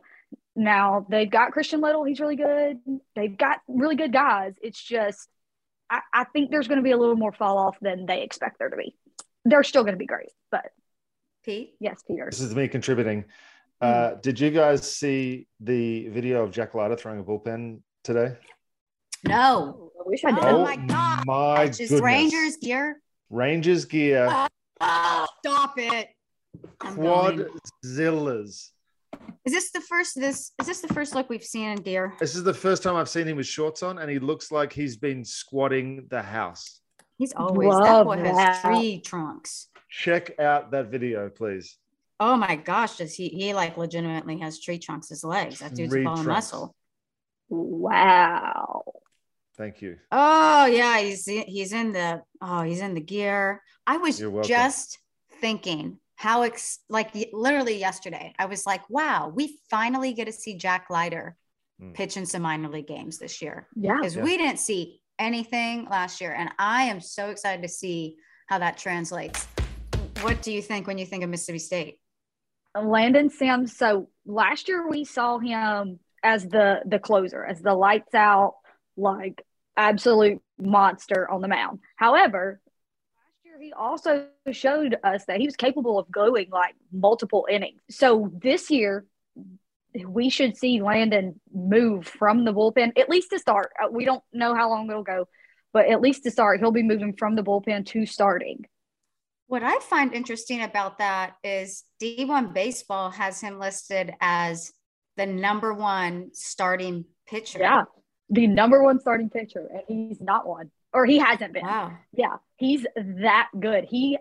Now 0.56 1.06
they've 1.08 1.30
got 1.30 1.52
Christian 1.52 1.80
Little, 1.80 2.02
he's 2.02 2.18
really 2.18 2.34
good. 2.34 2.78
They've 3.14 3.36
got 3.36 3.60
really 3.68 3.94
good 3.94 4.12
guys. 4.12 4.54
It's 4.62 4.82
just, 4.82 5.28
I, 5.88 6.00
I 6.12 6.24
think 6.24 6.50
there's 6.50 6.66
going 6.66 6.78
to 6.78 6.82
be 6.82 6.90
a 6.90 6.96
little 6.96 7.16
more 7.16 7.32
fall 7.32 7.56
off 7.58 7.78
than 7.80 8.06
they 8.06 8.22
expect 8.22 8.58
there 8.58 8.70
to 8.70 8.76
be. 8.76 8.96
They're 9.44 9.62
still 9.62 9.82
going 9.82 9.94
to 9.94 9.98
be 9.98 10.06
great, 10.06 10.30
but 10.50 10.72
Pete? 11.44 11.74
yes, 11.78 12.02
Peter. 12.08 12.26
This 12.30 12.40
is 12.40 12.54
me 12.54 12.66
contributing. 12.66 13.26
Hmm. 13.80 13.86
Uh, 13.86 14.10
did 14.14 14.40
you 14.40 14.50
guys 14.50 14.90
see 14.90 15.46
the 15.60 16.08
video 16.08 16.42
of 16.42 16.50
Jack 16.50 16.74
Leiter 16.74 16.96
throwing 16.96 17.20
a 17.20 17.24
bullpen 17.24 17.80
today? 18.02 18.36
No. 19.24 19.92
I 20.00 20.02
wish 20.06 20.24
I 20.24 20.32
did. 20.32 20.44
Oh, 20.44 20.64
my 20.64 20.76
God. 20.76 21.26
My 21.26 21.66
just 21.66 21.80
goodness. 21.80 22.00
Rangers 22.00 22.56
gear. 22.56 23.00
Rangers 23.30 23.84
gear, 23.84 24.48
Oh, 24.80 25.26
stop 25.40 25.74
it. 25.78 26.08
I'm 26.80 26.96
going. 26.96 27.46
quadzillas. 27.84 28.70
Is 29.44 29.52
this 29.52 29.70
the 29.70 29.80
first 29.80 30.14
this 30.16 30.52
is 30.60 30.66
this 30.66 30.80
the 30.80 30.92
first 30.92 31.14
look 31.14 31.28
we've 31.28 31.44
seen 31.44 31.68
in 31.70 31.78
gear? 31.78 32.14
This 32.18 32.34
is 32.34 32.44
the 32.44 32.54
first 32.54 32.82
time 32.82 32.96
I've 32.96 33.08
seen 33.08 33.28
him 33.28 33.36
with 33.36 33.46
shorts 33.46 33.82
on, 33.82 33.98
and 33.98 34.10
he 34.10 34.18
looks 34.18 34.50
like 34.50 34.72
he's 34.72 34.96
been 34.96 35.24
squatting 35.24 36.06
the 36.08 36.22
house. 36.22 36.80
He's 37.18 37.32
always 37.36 37.70
that 37.70 37.78
Love 37.78 38.06
boy 38.06 38.18
has 38.18 38.36
that. 38.36 38.62
tree 38.62 39.00
trunks. 39.00 39.68
Check 39.88 40.38
out 40.40 40.72
that 40.72 40.90
video, 40.90 41.28
please. 41.28 41.78
Oh 42.18 42.36
my 42.36 42.56
gosh, 42.56 42.96
does 42.96 43.14
he 43.14 43.28
he 43.28 43.54
like 43.54 43.76
legitimately 43.76 44.38
has 44.38 44.60
tree 44.60 44.78
trunks 44.78 45.10
as 45.12 45.24
legs? 45.24 45.60
That 45.60 45.74
dude's 45.74 45.92
Tree 45.92 46.02
a 46.02 46.04
ball 46.04 46.20
of 46.20 46.26
muscle. 46.26 46.74
Wow. 47.48 48.84
Thank 49.56 49.82
you. 49.82 49.98
Oh 50.10 50.66
yeah, 50.66 50.98
he's 51.00 51.26
he's 51.26 51.72
in 51.72 51.92
the 51.92 52.22
oh 52.40 52.62
he's 52.62 52.80
in 52.80 52.94
the 52.94 53.00
gear. 53.00 53.62
I 53.86 53.98
was 53.98 54.18
just 54.44 54.98
thinking 55.40 55.98
how 56.24 56.40
ex 56.42 56.78
like 56.88 57.14
y- 57.14 57.26
literally 57.34 57.76
yesterday. 57.78 58.34
I 58.38 58.46
was 58.46 58.64
like, 58.64 58.88
wow, 58.88 59.30
we 59.34 59.58
finally 59.68 60.14
get 60.14 60.24
to 60.24 60.32
see 60.32 60.56
Jack 60.56 60.86
Leiter 60.88 61.36
Mm. 61.82 61.92
pitch 61.92 62.16
in 62.16 62.24
some 62.24 62.42
minor 62.42 62.68
league 62.68 62.86
games 62.86 63.18
this 63.18 63.42
year 63.42 63.66
Yeah. 63.74 63.96
because 63.96 64.14
Yeah. 64.16 64.22
we 64.22 64.36
didn't 64.38 64.60
see 64.60 65.02
anything 65.18 65.86
last 65.90 66.20
year, 66.20 66.32
and 66.32 66.48
I 66.58 66.84
am 66.84 67.00
so 67.00 67.30
excited 67.30 67.62
to 67.62 67.68
see 67.68 68.16
how 68.46 68.58
that 68.60 68.78
translates. 68.78 69.44
What 70.22 70.40
do 70.40 70.52
you 70.52 70.62
think 70.62 70.86
when 70.86 70.98
you 70.98 71.04
think 71.04 71.24
of 71.24 71.30
Mississippi 71.30 71.58
State? 71.58 72.00
Landon 72.80 73.28
Sims. 73.28 73.76
So 73.76 74.08
last 74.24 74.68
year 74.68 74.88
we 74.88 75.04
saw 75.04 75.38
him 75.38 75.98
as 76.22 76.48
the 76.48 76.80
the 76.86 76.98
closer, 77.00 77.44
as 77.44 77.60
the 77.60 77.74
lights 77.74 78.14
out, 78.14 78.54
like 78.96 79.44
absolute 79.76 80.40
monster 80.58 81.28
on 81.30 81.40
the 81.42 81.48
mound. 81.48 81.80
However, 81.96 82.42
last 82.44 82.52
year 82.54 82.63
he 83.60 83.72
also 83.72 84.26
showed 84.50 84.96
us 85.02 85.24
that 85.26 85.40
he 85.40 85.46
was 85.46 85.56
capable 85.56 85.98
of 85.98 86.10
going 86.10 86.48
like 86.50 86.74
multiple 86.92 87.46
innings. 87.50 87.80
So 87.90 88.30
this 88.42 88.70
year 88.70 89.04
we 90.06 90.28
should 90.28 90.56
see 90.56 90.82
Landon 90.82 91.40
move 91.52 92.06
from 92.06 92.44
the 92.44 92.52
bullpen, 92.52 92.98
at 92.98 93.08
least 93.08 93.30
to 93.30 93.38
start. 93.38 93.72
Uh, 93.82 93.88
We 93.90 94.04
don't 94.04 94.22
know 94.32 94.54
how 94.54 94.68
long 94.70 94.90
it'll 94.90 95.04
go, 95.04 95.28
but 95.72 95.86
at 95.86 96.00
least 96.00 96.24
to 96.24 96.30
start, 96.30 96.60
he'll 96.60 96.72
be 96.72 96.82
moving 96.82 97.14
from 97.16 97.36
the 97.36 97.42
bullpen 97.42 97.86
to 97.86 98.06
starting. 98.06 98.64
What 99.46 99.62
I 99.62 99.78
find 99.80 100.12
interesting 100.14 100.62
about 100.62 100.98
that 100.98 101.34
is 101.44 101.84
D1 102.02 102.54
Baseball 102.54 103.10
has 103.10 103.40
him 103.40 103.58
listed 103.58 104.14
as 104.20 104.72
the 105.16 105.26
number 105.26 105.72
one 105.72 106.30
starting 106.32 107.04
pitcher. 107.28 107.60
Yeah, 107.60 107.84
the 108.30 108.46
number 108.46 108.82
one 108.82 108.98
starting 109.00 109.30
pitcher, 109.30 109.68
and 109.70 109.82
he's 109.86 110.20
not 110.20 110.46
one, 110.46 110.70
or 110.94 111.04
he 111.04 111.18
hasn't 111.18 111.52
been. 111.52 111.66
Wow. 111.66 111.92
Yeah, 112.12 112.36
he's 112.56 112.86
that 112.96 113.50
good. 113.58 113.84
He 113.84 114.16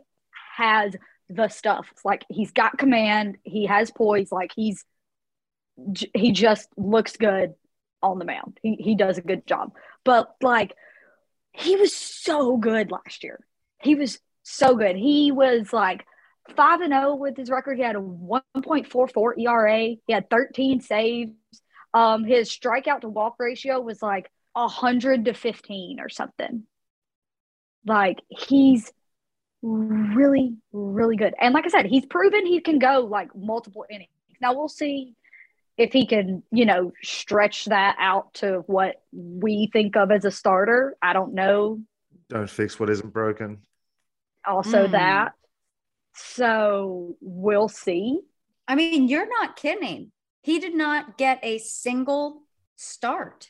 has 0.58 0.96
the 1.30 1.48
stuff. 1.48 1.88
It's 1.92 2.04
like 2.04 2.26
he's 2.30 2.52
got 2.52 2.78
command. 2.78 3.38
He 3.44 3.68
has 3.68 3.92
poise. 3.92 4.32
Like 4.32 4.52
he's 4.56 4.84
he 6.14 6.32
just 6.32 6.68
looks 6.76 7.16
good 7.16 7.54
on 8.02 8.20
the 8.20 8.26
mound. 8.26 8.60
He 8.62 8.76
he 8.76 8.96
does 8.96 9.18
a 9.18 9.22
good 9.22 9.46
job. 9.48 9.74
But 10.04 10.36
like 10.42 10.76
he 11.54 11.76
was 11.76 11.96
so 11.96 12.58
good 12.58 12.92
last 12.92 13.24
year. 13.24 13.40
He 13.82 13.96
was 13.96 14.20
so 14.42 14.76
good. 14.76 14.96
He 14.96 15.32
was 15.32 15.72
like 15.72 16.06
five 16.56 16.82
and 16.82 16.92
zero 16.92 17.16
with 17.16 17.38
his 17.38 17.50
record. 17.50 17.78
He 17.78 17.84
had 17.84 17.96
a 17.96 18.02
one 18.02 18.42
point 18.64 18.88
four 18.88 19.08
four 19.08 19.38
ERA. 19.40 19.96
He 20.08 20.14
had 20.14 20.30
thirteen 20.30 20.82
saves. 20.82 21.32
Um, 21.94 22.24
his 22.24 22.50
strikeout 22.50 23.02
to 23.02 23.10
walk 23.10 23.36
ratio 23.38 23.80
was 23.80 24.02
like 24.02 24.32
hundred 24.56 25.26
to 25.26 25.34
fifteen 25.34 26.00
or 26.00 26.10
something. 26.10 26.64
Like 27.86 28.20
he's 28.30 28.92
really, 29.62 30.56
really 30.72 31.16
good. 31.16 31.34
And 31.40 31.54
like 31.54 31.66
I 31.66 31.70
said, 31.70 31.86
he's 31.86 32.06
proven 32.06 32.46
he 32.46 32.62
can 32.62 32.80
go 32.80 33.08
like 33.10 33.30
multiple 33.36 33.86
innings. 33.90 34.10
Now 34.42 34.54
we'll 34.54 34.68
see 34.70 35.16
if 35.78 35.92
he 35.92 36.06
can, 36.06 36.44
you 36.52 36.66
know, 36.66 36.92
stretch 37.02 37.66
that 37.66 37.96
out 38.00 38.34
to 38.36 38.64
what 38.68 39.02
we 39.12 39.70
think 39.74 39.96
of 39.96 40.12
as 40.12 40.26
a 40.26 40.32
starter. 40.32 40.96
I 41.02 41.14
don't 41.14 41.34
know. 41.34 41.82
Don't 42.30 42.50
fix 42.50 42.80
what 42.80 42.90
isn't 42.90 43.12
broken. 43.12 43.60
Also 44.46 44.88
Mm. 44.88 44.92
that. 44.92 45.34
So 46.16 47.16
we'll 47.22 47.70
see. 47.70 48.20
I 48.68 48.76
mean, 48.76 49.08
you're 49.08 49.28
not 49.28 49.56
kidding. 49.56 50.12
He 50.42 50.60
did 50.60 50.76
not 50.76 51.18
get 51.18 51.40
a 51.42 51.58
single 51.58 52.44
start 52.76 53.50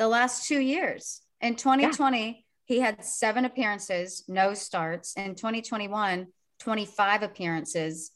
the 0.00 0.08
last 0.08 0.48
two 0.48 0.58
years. 0.58 1.20
In 1.42 1.56
2020, 1.56 2.46
he 2.64 2.80
had 2.80 3.04
seven 3.04 3.44
appearances, 3.44 4.24
no 4.26 4.54
starts. 4.54 5.12
In 5.14 5.34
2021, 5.34 6.26
25 6.58 7.22
appearances, 7.22 8.10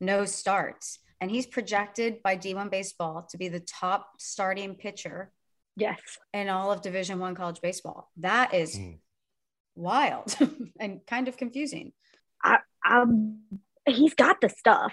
no 0.00 0.24
starts. 0.24 0.98
And 1.20 1.30
he's 1.30 1.46
projected 1.46 2.22
by 2.24 2.36
D1 2.36 2.70
Baseball 2.72 3.24
to 3.30 3.38
be 3.38 3.48
the 3.48 3.60
top 3.60 4.08
starting 4.18 4.74
pitcher 4.74 5.30
Yes. 5.76 6.00
in 6.32 6.48
all 6.48 6.72
of 6.72 6.82
Division 6.82 7.20
One 7.20 7.36
college 7.36 7.60
baseball. 7.60 8.10
That 8.16 8.52
is 8.52 8.76
Mm. 8.76 8.98
wild 9.76 10.36
and 10.80 11.06
kind 11.06 11.28
of 11.28 11.36
confusing. 11.36 11.92
I, 12.42 12.58
um, 12.84 13.42
he's 13.86 14.14
got 14.14 14.40
the 14.40 14.48
stuff. 14.48 14.92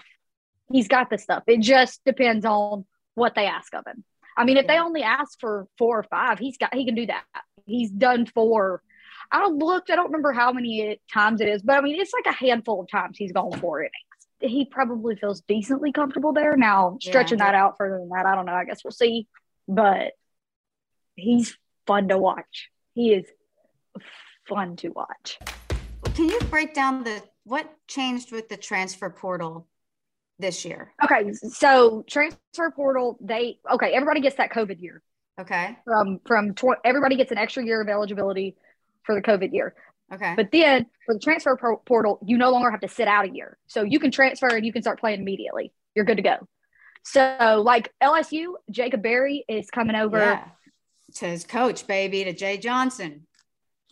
He's 0.72 0.88
got 0.88 1.10
the 1.10 1.18
stuff. 1.18 1.42
It 1.48 1.62
just 1.62 2.04
depends 2.06 2.46
on 2.46 2.86
what 3.16 3.34
they 3.34 3.48
ask 3.48 3.74
of 3.74 3.84
him. 3.88 4.04
I 4.38 4.44
mean, 4.44 4.58
if 4.58 4.68
they 4.68 4.78
only 4.78 5.04
ask 5.04 5.40
for 5.40 5.68
four 5.78 6.00
or 6.00 6.04
five, 6.04 6.40
he's 6.40 6.58
got 6.58 6.74
he 6.74 6.86
can 6.86 6.96
do 6.96 7.06
that. 7.08 7.24
He's 7.66 7.90
done 7.90 8.26
four. 8.26 8.82
I 9.32 9.48
looked, 9.48 9.90
I 9.90 9.96
don't 9.96 10.06
remember 10.08 10.34
how 10.34 10.52
many 10.52 11.00
times 11.12 11.42
it 11.42 11.48
is, 11.48 11.62
but 11.64 11.78
I 11.78 11.82
mean 11.82 12.00
it's 12.00 12.14
like 12.14 12.28
a 12.34 12.38
handful 12.38 12.82
of 12.82 12.90
times 12.90 13.18
he's 13.18 13.32
gone 13.32 13.52
four 13.60 13.80
innings. 13.82 13.94
He 14.54 14.66
probably 14.66 15.16
feels 15.16 15.42
decently 15.42 15.92
comfortable 15.92 16.34
there. 16.34 16.56
Now 16.58 16.98
stretching 17.02 17.40
Yeah. 17.40 17.46
that 17.46 17.56
out 17.56 17.76
further 17.78 17.98
than 17.98 18.10
that, 18.10 18.26
I 18.26 18.36
don't 18.36 18.46
know. 18.46 18.54
I 18.54 18.66
guess 18.66 18.84
we'll 18.84 18.92
see. 18.92 19.28
But 19.68 20.14
he's 21.16 21.58
fun 21.88 22.10
to 22.10 22.18
watch. 22.18 22.70
He 22.94 23.14
is 23.14 23.26
fun 24.48 24.76
to 24.78 24.90
watch. 24.90 25.40
Can 26.14 26.30
you 26.30 26.40
break 26.52 26.74
down 26.74 27.04
the 27.04 27.24
what 27.46 27.74
changed 27.88 28.32
with 28.32 28.50
the 28.50 28.58
transfer 28.58 29.10
portal 29.10 29.68
this 30.40 30.66
year? 30.66 30.92
Okay, 31.04 31.32
so 31.34 32.04
transfer 32.10 32.72
portal, 32.76 33.18
they 33.22 33.60
okay, 33.72 33.92
everybody 33.94 34.22
gets 34.22 34.36
that 34.38 34.52
COVID 34.52 34.82
year 34.82 35.02
Okay. 35.40 35.78
from 35.86 36.20
from 36.26 36.54
tw- 36.56 36.80
everybody 36.84 37.16
gets 37.16 37.32
an 37.32 37.38
extra 37.38 37.64
year 37.66 37.82
of 37.82 37.88
eligibility 37.90 38.56
for 39.04 39.16
the 39.16 39.22
COVID 39.22 39.54
year. 39.54 39.76
Okay. 40.14 40.34
But 40.36 40.52
then 40.52 40.86
for 41.06 41.16
the 41.16 41.20
transfer 41.20 41.56
pro- 41.58 41.78
portal, 41.78 42.20
you 42.26 42.38
no 42.38 42.52
longer 42.52 42.70
have 42.70 42.82
to 42.82 42.88
sit 42.88 43.08
out 43.08 43.26
a 43.26 43.30
year, 43.34 43.58
so 43.68 43.84
you 43.84 44.00
can 44.00 44.12
transfer 44.12 44.48
and 44.48 44.66
you 44.66 44.72
can 44.74 44.82
start 44.82 45.00
playing 45.00 45.20
immediately. 45.22 45.72
You're 45.96 46.06
good 46.06 46.18
to 46.18 46.24
go. 46.24 46.48
So 47.04 47.62
like 47.66 47.92
LSU, 48.04 48.54
Jacob 48.72 49.02
Berry 49.04 49.46
is 49.48 49.70
coming 49.70 49.96
over, 49.96 50.18
yeah. 50.20 50.46
To 51.16 51.26
his 51.28 51.44
coach, 51.46 51.86
baby, 51.88 52.24
to 52.24 52.34
Jay 52.34 52.58
Johnson. 52.58 53.28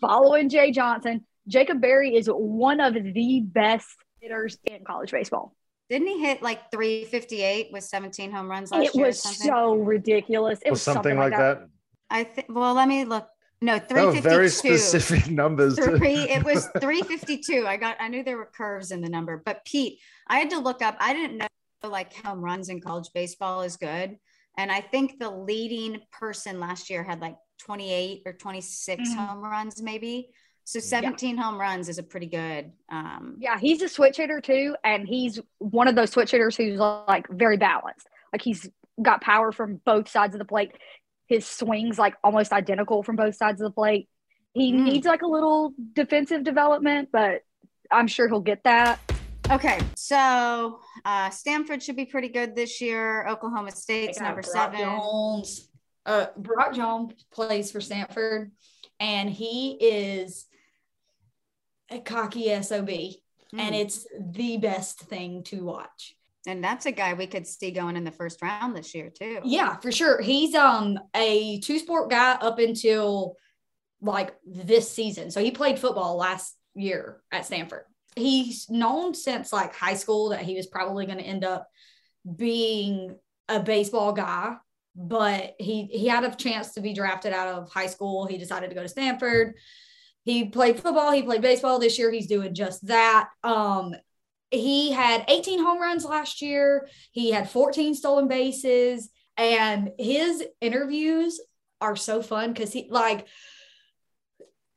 following 0.01 0.49
Jay 0.49 0.71
Johnson. 0.71 1.25
Jacob 1.47 1.79
Berry 1.79 2.15
is 2.15 2.27
one 2.27 2.79
of 2.79 2.93
the 2.93 3.41
best 3.45 3.87
hitters 4.19 4.57
in 4.65 4.83
college 4.83 5.11
baseball. 5.11 5.55
Didn't 5.89 6.07
he 6.07 6.19
hit 6.19 6.41
like 6.41 6.71
358 6.71 7.69
with 7.71 7.83
17 7.83 8.31
home 8.31 8.49
runs 8.49 8.71
last 8.71 8.87
It 8.87 8.95
year? 8.95 9.05
or 9.05 9.07
was 9.07 9.21
something? 9.21 9.47
so 9.47 9.75
ridiculous. 9.75 10.59
It 10.61 10.69
Or 10.69 10.71
was 10.71 10.81
something, 10.81 11.17
like 11.17 11.31
that. 11.31 11.67
I 12.09 12.23
think. 12.23 12.47
Well, 12.49 12.73
let 12.73 12.87
me 12.87 13.05
look. 13.05 13.27
No, 13.61 13.79
352. 13.79 14.21
very 14.21 14.49
specific 14.49 15.29
numbers. 15.31 15.75
Three. 15.75 16.19
It 16.29 16.43
was 16.43 16.67
352. 16.79 17.65
I 17.65 17.77
got. 17.77 17.97
I 17.99 18.07
knew 18.07 18.23
there 18.23 18.37
were 18.37 18.49
curves 18.53 18.91
in 18.91 19.01
the 19.01 19.09
number, 19.09 19.41
but 19.45 19.63
Pete, 19.65 19.99
I 20.27 20.39
had 20.39 20.49
to 20.51 20.59
look 20.59 20.81
up. 20.81 20.95
I 20.99 21.13
didn't 21.13 21.37
know 21.37 21.47
like 21.83 22.13
home 22.25 22.41
runs 22.41 22.69
in 22.69 22.81
college 22.81 23.09
baseball 23.13 23.61
is 23.61 23.77
good. 23.77 24.17
And 24.57 24.71
I 24.71 24.81
think 24.81 25.19
the 25.19 25.29
leading 25.29 25.99
person 26.11 26.59
last 26.59 26.89
year 26.89 27.03
had 27.03 27.19
like 27.21 27.35
28 27.59 28.21
or 28.25 28.33
26 28.33 29.01
mm-hmm. 29.01 29.19
home 29.19 29.43
runs, 29.43 29.81
maybe. 29.81 30.29
So 30.65 30.79
17 30.79 31.35
yeah. 31.35 31.41
home 31.41 31.59
runs 31.59 31.89
is 31.89 31.97
a 31.97 32.03
pretty 32.03 32.27
good. 32.27 32.71
Um, 32.89 33.35
yeah, 33.39 33.59
he's 33.59 33.81
a 33.81 33.89
switch 33.89 34.17
hitter 34.17 34.39
too. 34.39 34.75
And 34.83 35.07
he's 35.07 35.39
one 35.59 35.87
of 35.87 35.95
those 35.95 36.11
switch 36.11 36.31
hitters 36.31 36.55
who's 36.55 36.79
like 36.79 37.27
very 37.29 37.57
balanced. 37.57 38.07
Like 38.31 38.41
he's 38.41 38.69
got 39.01 39.21
power 39.21 39.51
from 39.51 39.81
both 39.85 40.09
sides 40.09 40.35
of 40.35 40.39
the 40.39 40.45
plate. 40.45 40.71
His 41.27 41.45
swings 41.45 41.99
like 41.99 42.15
almost 42.23 42.53
identical 42.53 43.03
from 43.03 43.15
both 43.15 43.35
sides 43.35 43.61
of 43.61 43.65
the 43.65 43.73
plate. 43.73 44.07
He 44.53 44.71
mm. 44.71 44.83
needs 44.83 45.05
like 45.05 45.21
a 45.21 45.27
little 45.27 45.73
defensive 45.93 46.43
development, 46.43 47.09
but 47.11 47.41
I'm 47.91 48.07
sure 48.07 48.27
he'll 48.27 48.39
get 48.39 48.63
that. 48.63 48.99
Okay, 49.51 49.79
so 49.95 50.79
uh, 51.03 51.29
Stanford 51.29 51.83
should 51.83 51.97
be 51.97 52.05
pretty 52.05 52.29
good 52.29 52.55
this 52.55 52.79
year. 52.79 53.27
Oklahoma 53.27 53.71
State's 53.71 54.19
number 54.19 54.41
Brock 54.41 54.73
seven. 54.73 54.79
Jones. 54.79 55.69
Uh, 56.05 56.27
Brock 56.37 56.73
Jones 56.73 57.13
plays 57.31 57.71
for 57.71 57.81
Stanford, 57.81 58.51
and 58.99 59.29
he 59.29 59.71
is 59.81 60.45
a 61.93 61.99
cocky 61.99 62.61
sob, 62.61 62.87
mm. 62.87 63.19
and 63.57 63.75
it's 63.75 64.07
the 64.19 64.57
best 64.57 64.99
thing 65.01 65.43
to 65.45 65.63
watch. 65.63 66.15
And 66.45 66.63
that's 66.63 66.85
a 66.85 66.91
guy 66.91 67.13
we 67.13 67.27
could 67.27 67.47
see 67.47 67.71
going 67.71 67.95
in 67.95 68.03
the 68.03 68.11
first 68.11 68.41
round 68.41 68.75
this 68.75 68.93
year 68.93 69.09
too. 69.09 69.39
Yeah, 69.43 69.77
for 69.77 69.91
sure. 69.91 70.21
He's 70.21 70.55
um 70.55 70.99
a 71.15 71.59
two 71.59 71.79
sport 71.79 72.09
guy 72.09 72.33
up 72.33 72.59
until 72.59 73.37
like 74.01 74.35
this 74.45 74.91
season. 74.91 75.31
So 75.31 75.41
he 75.41 75.51
played 75.51 75.79
football 75.79 76.17
last 76.17 76.55
year 76.75 77.21
at 77.31 77.45
Stanford. 77.45 77.85
He's 78.15 78.69
known 78.69 79.13
since 79.13 79.53
like 79.53 79.73
high 79.73 79.95
school 79.95 80.29
that 80.29 80.41
he 80.41 80.55
was 80.55 80.67
probably 80.67 81.05
going 81.05 81.17
to 81.17 81.23
end 81.23 81.45
up 81.45 81.67
being 82.35 83.15
a 83.47 83.59
baseball 83.59 84.11
guy, 84.11 84.55
but 84.95 85.55
he 85.57 85.85
he 85.85 86.07
had 86.07 86.25
a 86.25 86.35
chance 86.35 86.73
to 86.73 86.81
be 86.81 86.93
drafted 86.93 87.31
out 87.31 87.47
of 87.47 87.71
high 87.71 87.87
school. 87.87 88.25
He 88.25 88.37
decided 88.37 88.69
to 88.69 88.75
go 88.75 88.83
to 88.83 88.89
Stanford. 88.89 89.55
He 90.23 90.45
played 90.45 90.79
football, 90.79 91.11
he 91.11 91.23
played 91.23 91.41
baseball 91.41 91.79
this 91.79 91.97
year. 91.99 92.11
He's 92.11 92.27
doing 92.27 92.53
just 92.53 92.85
that. 92.87 93.29
Um 93.43 93.95
he 94.49 94.91
had 94.91 95.25
18 95.27 95.59
home 95.59 95.81
runs 95.81 96.05
last 96.05 96.41
year. 96.41 96.87
He 97.11 97.31
had 97.31 97.49
14 97.49 97.95
stolen 97.95 98.27
bases 98.27 99.09
and 99.35 99.91
his 99.97 100.43
interviews 100.61 101.39
are 101.81 101.95
so 101.95 102.21
fun 102.21 102.53
cuz 102.53 102.71
he 102.71 102.87
like 102.89 103.27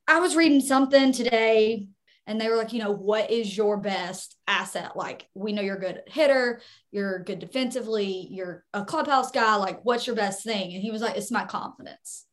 I 0.09 0.21
was 0.21 0.37
reading 0.37 0.61
something 0.61 1.13
today 1.13 1.89
and 2.27 2.41
they 2.41 2.49
were 2.49 2.57
like, 2.57 2.73
you 2.73 2.83
know, 2.83 2.93
what 2.93 3.31
is 3.31 3.57
your 3.57 3.77
best 3.77 4.37
asset? 4.49 4.97
Like, 4.97 5.29
we 5.35 5.53
know 5.53 5.63
you're 5.63 5.77
a 5.77 5.81
good 5.81 6.03
hitter, 6.07 6.61
you're 6.91 7.21
good 7.21 7.39
defensively, 7.39 8.29
you're 8.31 8.65
a 8.75 8.85
clubhouse 8.85 9.31
guy. 9.31 9.57
Like, 9.57 9.85
what's 9.85 10.07
your 10.07 10.17
best 10.17 10.43
thing? 10.43 10.73
And 10.75 10.83
he 10.83 10.91
was 10.91 11.03
like, 11.03 11.17
it's 11.17 11.31
my 11.31 11.45
confidence. 11.45 12.26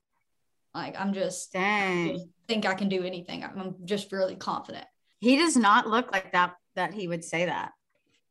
Like, 0.74 1.00
I'm 1.00 1.14
just, 1.14 1.54
Dang. 1.54 2.30
think 2.48 2.66
I 2.66 2.74
can 2.74 2.90
do 2.90 3.04
anything. 3.04 3.44
I'm 3.44 3.76
just 3.86 4.12
really 4.12 4.36
confident. 4.36 4.86
He 5.20 5.38
does 5.38 5.56
not 5.56 5.88
look 5.88 6.12
like 6.12 6.32
that, 6.34 6.56
that 6.76 6.94
he 6.94 7.08
would 7.08 7.24
say 7.24 7.46
that. 7.46 7.72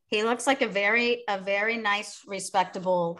He 0.07 0.23
looks 0.23 0.45
like 0.45 0.61
a 0.61 0.67
very, 0.67 1.23
a 1.27 1.39
very 1.39 1.77
nice, 1.77 2.21
respectable 2.27 3.19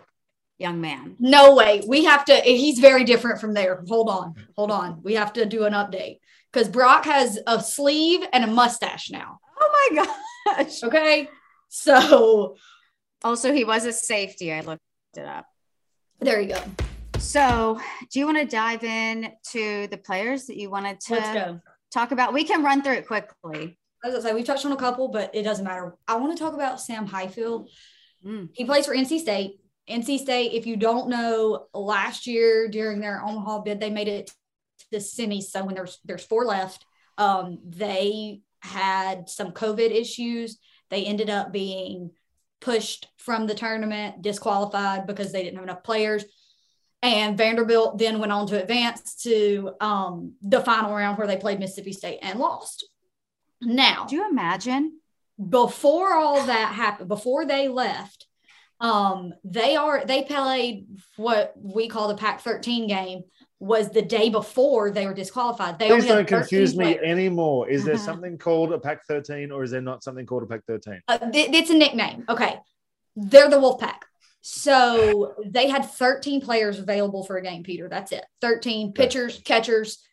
young 0.59 0.81
man. 0.81 1.15
No 1.19 1.55
way. 1.55 1.81
We 1.87 2.03
have 2.05 2.25
to, 2.25 2.35
he's 2.35 2.79
very 2.79 3.03
different 3.03 3.41
from 3.41 3.53
there. 3.53 3.83
Hold 3.87 4.09
on. 4.09 4.35
Hold 4.55 4.71
on. 4.71 5.01
We 5.03 5.15
have 5.15 5.33
to 5.33 5.45
do 5.45 5.63
an 5.63 5.73
update 5.73 6.19
because 6.51 6.67
Brock 6.69 7.05
has 7.05 7.39
a 7.47 7.61
sleeve 7.61 8.21
and 8.31 8.43
a 8.43 8.47
mustache 8.47 9.09
now. 9.09 9.39
Oh 9.59 9.89
my 9.95 10.05
gosh. 10.55 10.83
Okay. 10.83 11.29
So 11.69 12.57
also 13.23 13.51
he 13.51 13.63
was 13.63 13.85
a 13.85 13.93
safety. 13.93 14.53
I 14.53 14.61
looked 14.61 14.83
it 15.15 15.25
up. 15.25 15.47
There 16.19 16.39
you 16.39 16.49
go. 16.49 16.61
So 17.23 17.79
do 18.11 18.19
you 18.19 18.25
want 18.25 18.37
to 18.37 18.45
dive 18.45 18.83
in 18.83 19.31
to 19.51 19.87
the 19.87 19.97
players 19.97 20.45
that 20.45 20.57
you 20.57 20.69
wanted 20.69 20.99
to 21.07 21.61
talk 21.91 22.11
about? 22.11 22.33
We 22.33 22.43
can 22.43 22.63
run 22.63 22.83
through 22.83 22.95
it 22.95 23.07
quickly. 23.07 23.79
As 24.03 24.13
I 24.13 24.19
say, 24.19 24.33
we've 24.33 24.45
touched 24.45 24.65
on 24.65 24.73
a 24.73 24.77
couple, 24.77 25.07
but 25.07 25.33
it 25.33 25.43
doesn't 25.43 25.63
matter. 25.63 25.95
I 26.07 26.17
want 26.17 26.37
to 26.37 26.43
talk 26.43 26.53
about 26.53 26.81
Sam 26.81 27.07
Highfield. 27.07 27.69
Mm. 28.25 28.49
He 28.53 28.65
plays 28.65 28.85
for 28.85 28.93
NC 28.93 29.21
State. 29.21 29.61
NC 29.89 30.19
State, 30.19 30.51
if 30.51 30.67
you 30.67 30.75
don't 30.75 31.09
know, 31.09 31.67
last 31.73 32.27
year 32.27 32.67
during 32.67 32.99
their 32.99 33.23
Omaha 33.23 33.61
bid, 33.61 33.79
they 33.79 33.89
made 33.89 34.09
it 34.09 34.27
to 34.79 34.85
the 34.91 34.97
semis. 34.97 35.43
So 35.43 35.63
when 35.63 35.75
there's 35.75 35.99
there's 36.03 36.25
four 36.25 36.45
left, 36.45 36.85
um, 37.17 37.59
they 37.65 38.41
had 38.59 39.29
some 39.29 39.51
COVID 39.51 39.91
issues. 39.91 40.57
They 40.89 41.05
ended 41.05 41.29
up 41.29 41.53
being 41.53 42.11
pushed 42.59 43.07
from 43.17 43.47
the 43.47 43.55
tournament, 43.55 44.21
disqualified 44.21 45.07
because 45.07 45.31
they 45.31 45.43
didn't 45.43 45.55
have 45.55 45.63
enough 45.63 45.83
players. 45.83 46.25
And 47.03 47.37
Vanderbilt 47.37 47.97
then 47.97 48.19
went 48.19 48.31
on 48.31 48.47
to 48.47 48.61
advance 48.61 49.15
to 49.23 49.73
um, 49.81 50.35
the 50.41 50.61
final 50.61 50.95
round 50.95 51.17
where 51.17 51.27
they 51.27 51.35
played 51.35 51.59
Mississippi 51.59 51.91
State 51.91 52.19
and 52.21 52.39
lost. 52.39 52.87
Now, 53.61 54.05
do 54.05 54.15
you 54.15 54.29
imagine? 54.29 54.99
Before 55.49 56.13
all 56.13 56.45
that 56.45 56.73
happened, 56.73 57.09
before 57.09 57.45
they 57.45 57.67
left, 57.67 58.25
um, 58.79 59.33
they 59.43 59.75
are 59.75 60.05
they 60.05 60.23
played 60.23 60.87
what 61.17 61.53
we 61.61 61.89
call 61.89 62.07
the 62.07 62.15
Pac 62.15 62.39
13 62.39 62.87
game 62.87 63.23
was 63.59 63.89
the 63.89 64.01
day 64.01 64.29
before 64.29 64.91
they 64.91 65.05
were 65.05 65.13
disqualified. 65.13 65.79
They 65.79 65.87
Please 65.87 66.05
don't 66.05 66.27
confuse 66.27 66.75
me 66.75 66.99
anymore. 66.99 67.69
Is 67.69 67.83
there 67.83 67.95
uh-huh. 67.95 68.03
something 68.03 68.37
called 68.37 68.73
a 68.73 68.79
Pac 68.79 69.05
13 69.07 69.51
or 69.51 69.63
is 69.63 69.71
there 69.71 69.81
not 69.81 70.03
something 70.03 70.25
called 70.25 70.43
a 70.43 70.45
Pac 70.45 70.65
13? 70.67 71.01
Uh, 71.07 71.17
th- 71.31 71.49
it's 71.53 71.69
a 71.69 71.73
nickname. 71.73 72.25
Okay. 72.27 72.59
They're 73.15 73.49
the 73.49 73.59
Wolf 73.59 73.79
Pack. 73.79 74.05
So 74.45 75.35
they 75.45 75.69
had 75.69 75.85
13 75.85 76.41
players 76.41 76.77
available 76.77 77.23
for 77.23 77.37
a 77.37 77.41
game, 77.41 77.63
Peter. 77.63 77.87
That's 77.87 78.11
it. 78.11 78.25
13 78.41 78.91
pitchers, 78.91 79.39
catchers, 79.45 80.03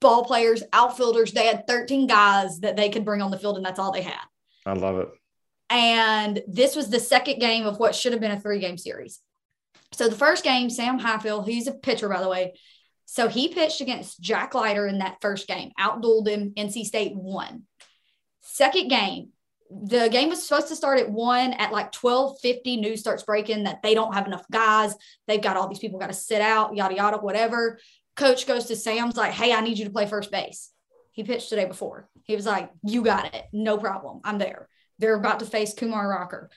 ball 0.00 0.24
players, 0.24 0.64
outfielders. 0.72 1.30
They 1.30 1.46
had 1.46 1.64
13 1.68 2.08
guys 2.08 2.58
that 2.60 2.76
they 2.76 2.90
could 2.90 3.04
bring 3.04 3.22
on 3.22 3.30
the 3.30 3.38
field, 3.38 3.56
and 3.56 3.64
that's 3.64 3.78
all 3.78 3.92
they 3.92 4.02
had. 4.02 4.18
I 4.66 4.72
love 4.72 4.98
it. 4.98 5.08
And 5.70 6.42
this 6.48 6.74
was 6.74 6.90
the 6.90 6.98
second 6.98 7.38
game 7.38 7.66
of 7.66 7.78
what 7.78 7.94
should 7.94 8.10
have 8.10 8.20
been 8.20 8.32
a 8.32 8.40
three 8.40 8.58
game 8.58 8.78
series. 8.78 9.20
So 9.92 10.08
the 10.08 10.16
first 10.16 10.42
game, 10.42 10.68
Sam 10.68 10.98
Highfield, 10.98 11.46
he's 11.46 11.68
a 11.68 11.72
pitcher, 11.72 12.08
by 12.08 12.20
the 12.20 12.28
way. 12.28 12.54
So 13.04 13.28
he 13.28 13.46
pitched 13.46 13.80
against 13.80 14.20
Jack 14.20 14.56
Leiter 14.56 14.88
in 14.88 14.98
that 14.98 15.18
first 15.20 15.46
game, 15.46 15.70
outdueled 15.78 16.26
him. 16.26 16.52
NC 16.56 16.84
State 16.84 17.14
won. 17.14 17.62
Second 18.40 18.88
game, 18.88 19.28
the 19.70 20.08
game 20.08 20.28
was 20.28 20.46
supposed 20.46 20.68
to 20.68 20.76
start 20.76 21.00
at 21.00 21.10
one 21.10 21.52
at 21.54 21.72
like 21.72 21.94
1250 21.94 22.76
news 22.76 23.00
starts 23.00 23.22
breaking 23.22 23.64
that 23.64 23.82
they 23.82 23.94
don't 23.94 24.14
have 24.14 24.26
enough 24.26 24.44
guys. 24.50 24.94
They've 25.26 25.42
got 25.42 25.56
all 25.56 25.68
these 25.68 25.78
people 25.78 25.98
got 25.98 26.08
to 26.08 26.14
sit 26.14 26.40
out 26.40 26.76
yada 26.76 26.94
yada 26.94 27.18
whatever. 27.18 27.78
Coach 28.14 28.46
goes 28.46 28.66
to 28.66 28.76
sam's 28.76 29.16
like 29.16 29.32
hey 29.32 29.52
i 29.52 29.60
need 29.60 29.78
you 29.78 29.84
to 29.84 29.90
play 29.90 30.06
first 30.06 30.30
base. 30.30 30.70
He 31.12 31.24
pitched 31.24 31.50
the 31.50 31.56
day 31.56 31.64
before. 31.64 32.08
He 32.24 32.36
was 32.36 32.46
like 32.46 32.70
you 32.84 33.02
got 33.02 33.34
it. 33.34 33.44
No 33.52 33.78
problem. 33.78 34.20
I'm 34.24 34.38
there. 34.38 34.68
They're 34.98 35.14
about 35.14 35.40
to 35.40 35.46
face 35.46 35.74
Kumar 35.74 36.08
Rocker. 36.08 36.50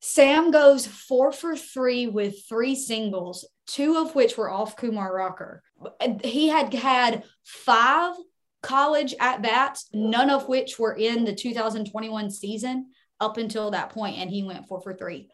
Sam 0.00 0.50
goes 0.50 0.86
four 0.86 1.30
for 1.30 1.56
three 1.56 2.06
with 2.06 2.46
three 2.48 2.74
singles, 2.74 3.46
two 3.66 3.98
of 3.98 4.14
which 4.14 4.36
were 4.36 4.50
off 4.50 4.76
Kumar 4.76 5.14
Rocker. 5.14 5.62
He 6.24 6.48
had 6.48 6.72
had 6.72 7.24
five 7.44 8.14
college 8.62 9.14
at 9.20 9.42
bats, 9.42 9.88
none 9.92 10.30
of 10.30 10.48
which 10.48 10.78
were 10.78 10.94
in 10.94 11.24
the 11.24 11.34
2021 11.34 12.30
season 12.30 12.90
up 13.20 13.36
until 13.36 13.70
that 13.70 13.90
point, 13.90 14.18
and 14.18 14.30
he 14.30 14.42
went 14.42 14.66
four 14.66 14.80
for 14.80 14.94
three. 14.94 15.28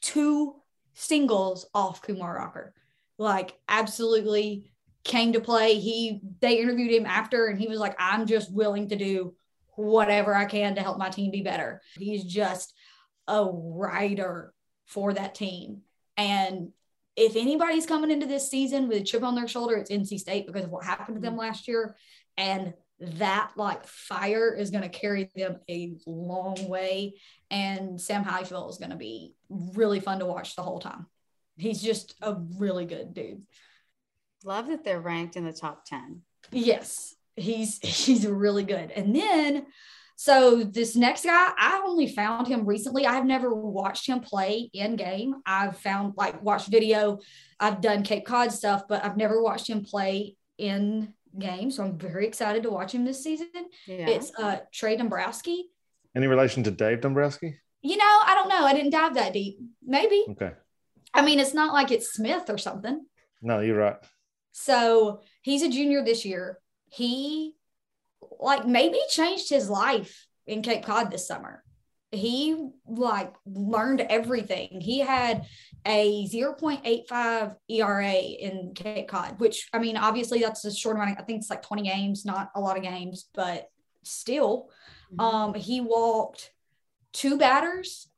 Two 0.00 0.54
singles 0.94 1.66
off 1.74 2.02
Kumar 2.02 2.36
Rocker. 2.36 2.74
Like, 3.18 3.54
absolutely 3.68 4.70
came 5.04 5.32
to 5.32 5.40
play. 5.40 5.78
He 5.78 6.20
they 6.40 6.60
interviewed 6.60 6.92
him 6.92 7.06
after, 7.06 7.46
and 7.46 7.58
he 7.58 7.68
was 7.68 7.78
like, 7.78 7.96
I'm 7.98 8.26
just 8.26 8.52
willing 8.52 8.88
to 8.88 8.96
do 8.96 9.34
whatever 9.76 10.34
I 10.34 10.44
can 10.44 10.74
to 10.74 10.82
help 10.82 10.98
my 10.98 11.08
team 11.08 11.30
be 11.30 11.42
better. 11.42 11.80
He's 11.96 12.24
just 12.24 12.74
a 13.26 13.44
writer 13.44 14.52
for 14.86 15.12
that 15.12 15.34
team. 15.34 15.82
And 16.16 16.72
if 17.14 17.36
anybody's 17.36 17.86
coming 17.86 18.10
into 18.10 18.26
this 18.26 18.50
season 18.50 18.88
with 18.88 19.02
a 19.02 19.04
chip 19.04 19.22
on 19.22 19.34
their 19.34 19.48
shoulder, 19.48 19.76
it's 19.76 19.90
NC 19.90 20.18
State 20.18 20.46
because 20.46 20.64
of 20.64 20.70
what 20.70 20.84
happened 20.84 21.16
to 21.16 21.20
them 21.20 21.32
mm-hmm. 21.32 21.40
last 21.40 21.68
year. 21.68 21.96
And 22.38 22.72
that 23.00 23.52
like 23.56 23.86
fire 23.86 24.54
is 24.54 24.70
going 24.70 24.82
to 24.82 24.88
carry 24.88 25.30
them 25.36 25.58
a 25.68 25.96
long 26.06 26.68
way. 26.68 27.20
And 27.50 28.00
Sam 28.00 28.24
Highfield 28.24 28.70
is 28.70 28.78
going 28.78 28.90
to 28.90 28.96
be 28.96 29.34
really 29.50 30.00
fun 30.00 30.20
to 30.20 30.26
watch 30.26 30.56
the 30.56 30.62
whole 30.62 30.80
time. 30.80 31.06
He's 31.58 31.82
just 31.82 32.14
a 32.22 32.36
really 32.56 32.86
good 32.86 33.12
dude. 33.12 33.42
Love 34.42 34.68
that 34.68 34.84
they're 34.84 35.00
ranked 35.00 35.36
in 35.36 35.44
the 35.44 35.52
top 35.52 35.84
10. 35.84 36.22
Yes 36.50 37.14
he's 37.38 37.78
he's 37.82 38.26
really 38.26 38.64
good. 38.64 38.90
And 38.90 39.14
then 39.14 39.66
so 40.16 40.64
this 40.64 40.96
next 40.96 41.24
guy, 41.24 41.52
I 41.56 41.82
only 41.86 42.08
found 42.08 42.48
him 42.48 42.66
recently. 42.66 43.06
I've 43.06 43.24
never 43.24 43.54
watched 43.54 44.08
him 44.08 44.18
play 44.18 44.68
in 44.72 44.96
game. 44.96 45.36
I've 45.46 45.78
found 45.78 46.14
like 46.16 46.42
watched 46.42 46.68
video. 46.68 47.18
I've 47.60 47.80
done 47.80 48.02
Cape 48.02 48.26
Cod 48.26 48.50
stuff, 48.50 48.82
but 48.88 49.04
I've 49.04 49.16
never 49.16 49.40
watched 49.40 49.70
him 49.70 49.84
play 49.84 50.36
in 50.58 51.14
game. 51.38 51.70
So 51.70 51.84
I'm 51.84 51.98
very 51.98 52.26
excited 52.26 52.62
to 52.64 52.70
watch 52.70 52.92
him 52.92 53.04
this 53.04 53.22
season. 53.22 53.48
Yeah. 53.86 54.08
It's 54.08 54.32
uh 54.38 54.58
Trey 54.72 54.96
Dombrowski. 54.96 55.70
Any 56.16 56.26
relation 56.26 56.62
to 56.64 56.70
Dave 56.70 57.00
Dombrowski? 57.00 57.58
You 57.82 57.96
know, 57.96 58.04
I 58.24 58.34
don't 58.34 58.48
know. 58.48 58.64
I 58.64 58.74
didn't 58.74 58.90
dive 58.90 59.14
that 59.14 59.32
deep. 59.32 59.58
Maybe. 59.84 60.24
Okay. 60.30 60.52
I 61.14 61.22
mean, 61.22 61.38
it's 61.38 61.54
not 61.54 61.72
like 61.72 61.90
it's 61.90 62.12
Smith 62.12 62.50
or 62.50 62.58
something. 62.58 63.04
No, 63.40 63.60
you're 63.60 63.78
right. 63.78 63.96
So 64.52 65.20
he's 65.42 65.62
a 65.62 65.68
junior 65.68 66.04
this 66.04 66.24
year. 66.24 66.58
He 66.90 67.54
like 68.40 68.66
maybe 68.66 68.98
changed 69.08 69.48
his 69.48 69.70
life 69.70 70.26
in 70.46 70.62
Cape 70.62 70.84
Cod 70.84 71.10
this 71.10 71.26
summer. 71.26 71.62
He 72.10 72.70
like 72.86 73.34
learned 73.44 74.00
everything. 74.00 74.80
He 74.80 75.00
had 75.00 75.46
a 75.84 76.26
0.85 76.26 77.56
ERA 77.68 78.12
in 78.12 78.72
Cape 78.74 79.08
Cod, 79.08 79.38
which 79.38 79.68
I 79.72 79.78
mean, 79.78 79.96
obviously 79.96 80.40
that's 80.40 80.64
a 80.64 80.74
short 80.74 80.96
amount. 80.96 81.12
Of, 81.12 81.18
I 81.18 81.22
think 81.22 81.40
it's 81.40 81.50
like 81.50 81.62
20 81.62 81.82
games, 81.82 82.24
not 82.24 82.50
a 82.54 82.60
lot 82.60 82.76
of 82.76 82.82
games, 82.82 83.28
but 83.34 83.68
still, 84.04 84.70
mm-hmm. 85.12 85.20
um, 85.20 85.54
he 85.54 85.80
walked 85.80 86.52
two 87.12 87.36
batters 87.36 88.08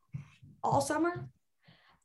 all 0.62 0.80
summer. 0.80 1.28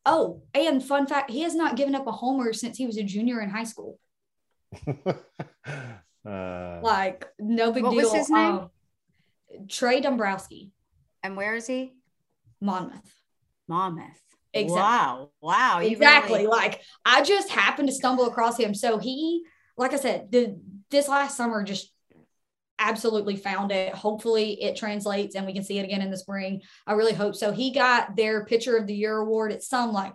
Oh, 0.05 0.43
and 0.53 0.83
fun 0.83 1.07
fact, 1.07 1.31
he 1.31 1.41
has 1.41 1.55
not 1.55 1.75
given 1.75 1.95
up 1.95 2.07
a 2.07 2.11
homer 2.11 2.53
since 2.53 2.77
he 2.77 2.85
was 2.85 2.97
a 2.97 3.03
junior 3.03 3.41
in 3.41 3.49
high 3.49 3.63
school. 3.63 3.99
uh, 6.25 6.79
like 6.81 7.25
no 7.39 7.71
big 7.71 7.83
what 7.83 7.91
deal. 7.91 7.97
What 7.97 8.03
was 8.03 8.13
his 8.13 8.29
name? 8.29 8.55
Um, 8.55 8.69
Trey 9.67 10.01
Dombrowski. 10.01 10.71
And 11.25 11.35
where 11.35 11.55
is 11.55 11.65
he? 11.65 11.93
Monmouth. 12.61 13.11
Monmouth. 13.67 14.21
Exactly. 14.53 14.79
Wow. 14.79 15.31
Wow. 15.41 15.79
exactly. 15.79 16.43
Really... 16.43 16.47
Like 16.47 16.81
I 17.03 17.23
just 17.23 17.49
happened 17.49 17.89
to 17.89 17.95
stumble 17.95 18.27
across 18.27 18.57
him. 18.57 18.75
So 18.75 18.99
he, 18.99 19.43
like 19.75 19.93
I 19.93 19.97
said, 19.97 20.31
the 20.31 20.59
this 20.91 21.07
last 21.07 21.35
summer 21.35 21.63
just 21.63 21.91
absolutely 22.77 23.37
found 23.37 23.71
it. 23.71 23.95
Hopefully 23.95 24.61
it 24.61 24.75
translates 24.75 25.35
and 25.35 25.47
we 25.47 25.53
can 25.53 25.63
see 25.63 25.79
it 25.79 25.85
again 25.85 26.01
in 26.03 26.11
the 26.11 26.17
spring. 26.17 26.61
I 26.85 26.93
really 26.93 27.13
hope 27.13 27.35
so. 27.35 27.51
He 27.51 27.71
got 27.71 28.15
their 28.15 28.45
pitcher 28.45 28.77
of 28.77 28.85
the 28.85 28.93
year 28.93 29.17
award. 29.17 29.51
at 29.51 29.63
some 29.63 29.93
like 29.93 30.13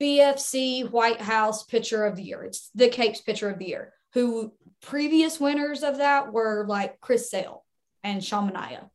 BFC 0.00 0.90
Whitehouse 0.90 1.64
pitcher 1.64 2.04
of 2.04 2.16
the 2.16 2.22
year. 2.22 2.42
It's 2.42 2.70
the 2.74 2.88
Capes 2.88 3.22
pitcher 3.22 3.48
of 3.48 3.58
the 3.58 3.68
year. 3.68 3.92
Who 4.12 4.52
previous 4.82 5.40
winners 5.40 5.82
of 5.82 5.98
that 5.98 6.32
were 6.32 6.66
like 6.68 7.00
Chris 7.00 7.30
Sale 7.30 7.64
and 8.02 8.22
Sean 8.22 8.50
Manaea. 8.50 8.90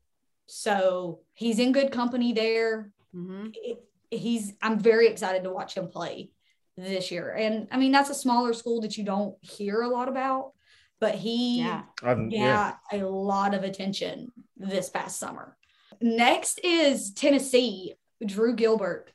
So 0.47 1.19
he's 1.33 1.59
in 1.59 1.71
good 1.71 1.91
company 1.91 2.33
there. 2.33 2.91
Mm-hmm. 3.15 3.49
It, 3.53 3.83
he's 4.09 4.53
I'm 4.61 4.79
very 4.79 5.07
excited 5.07 5.43
to 5.43 5.51
watch 5.51 5.75
him 5.75 5.87
play 5.89 6.31
this 6.77 7.11
year. 7.11 7.31
And 7.31 7.67
I 7.71 7.77
mean, 7.77 7.91
that's 7.91 8.09
a 8.09 8.15
smaller 8.15 8.53
school 8.53 8.81
that 8.81 8.97
you 8.97 9.03
don't 9.03 9.35
hear 9.41 9.81
a 9.81 9.89
lot 9.89 10.07
about, 10.07 10.53
but 10.99 11.15
he 11.15 11.59
yeah. 11.59 11.83
got 12.01 12.17
yeah. 12.29 12.73
a 12.93 12.97
lot 12.99 13.53
of 13.53 13.63
attention 13.63 14.31
this 14.55 14.89
past 14.89 15.19
summer. 15.19 15.57
Next 15.99 16.59
is 16.63 17.11
Tennessee, 17.11 17.95
Drew 18.25 18.55
Gilbert. 18.55 19.11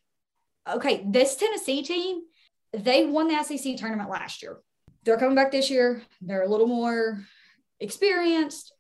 Okay, 0.69 1.05
this 1.07 1.37
Tennessee 1.37 1.83
team, 1.83 2.23
they 2.73 3.07
won 3.07 3.29
the 3.29 3.43
SEC 3.43 3.77
tournament 3.77 4.11
last 4.11 4.43
year. 4.43 4.59
They're 5.05 5.19
coming 5.19 5.35
back 5.35 5.51
this 5.51 5.71
year. 5.71 6.03
They're 6.21 6.43
a 6.43 6.49
little 6.49 6.67
more 6.67 7.25
experienced. 7.81 8.73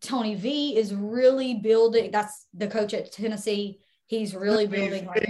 Tony 0.00 0.34
V 0.34 0.76
is 0.76 0.94
really 0.94 1.54
building. 1.54 2.10
That's 2.10 2.46
the 2.54 2.66
coach 2.66 2.94
at 2.94 3.12
Tennessee. 3.12 3.80
He's 4.06 4.34
really 4.34 4.66
Tony 4.66 4.78
building 4.78 5.06
like 5.06 5.22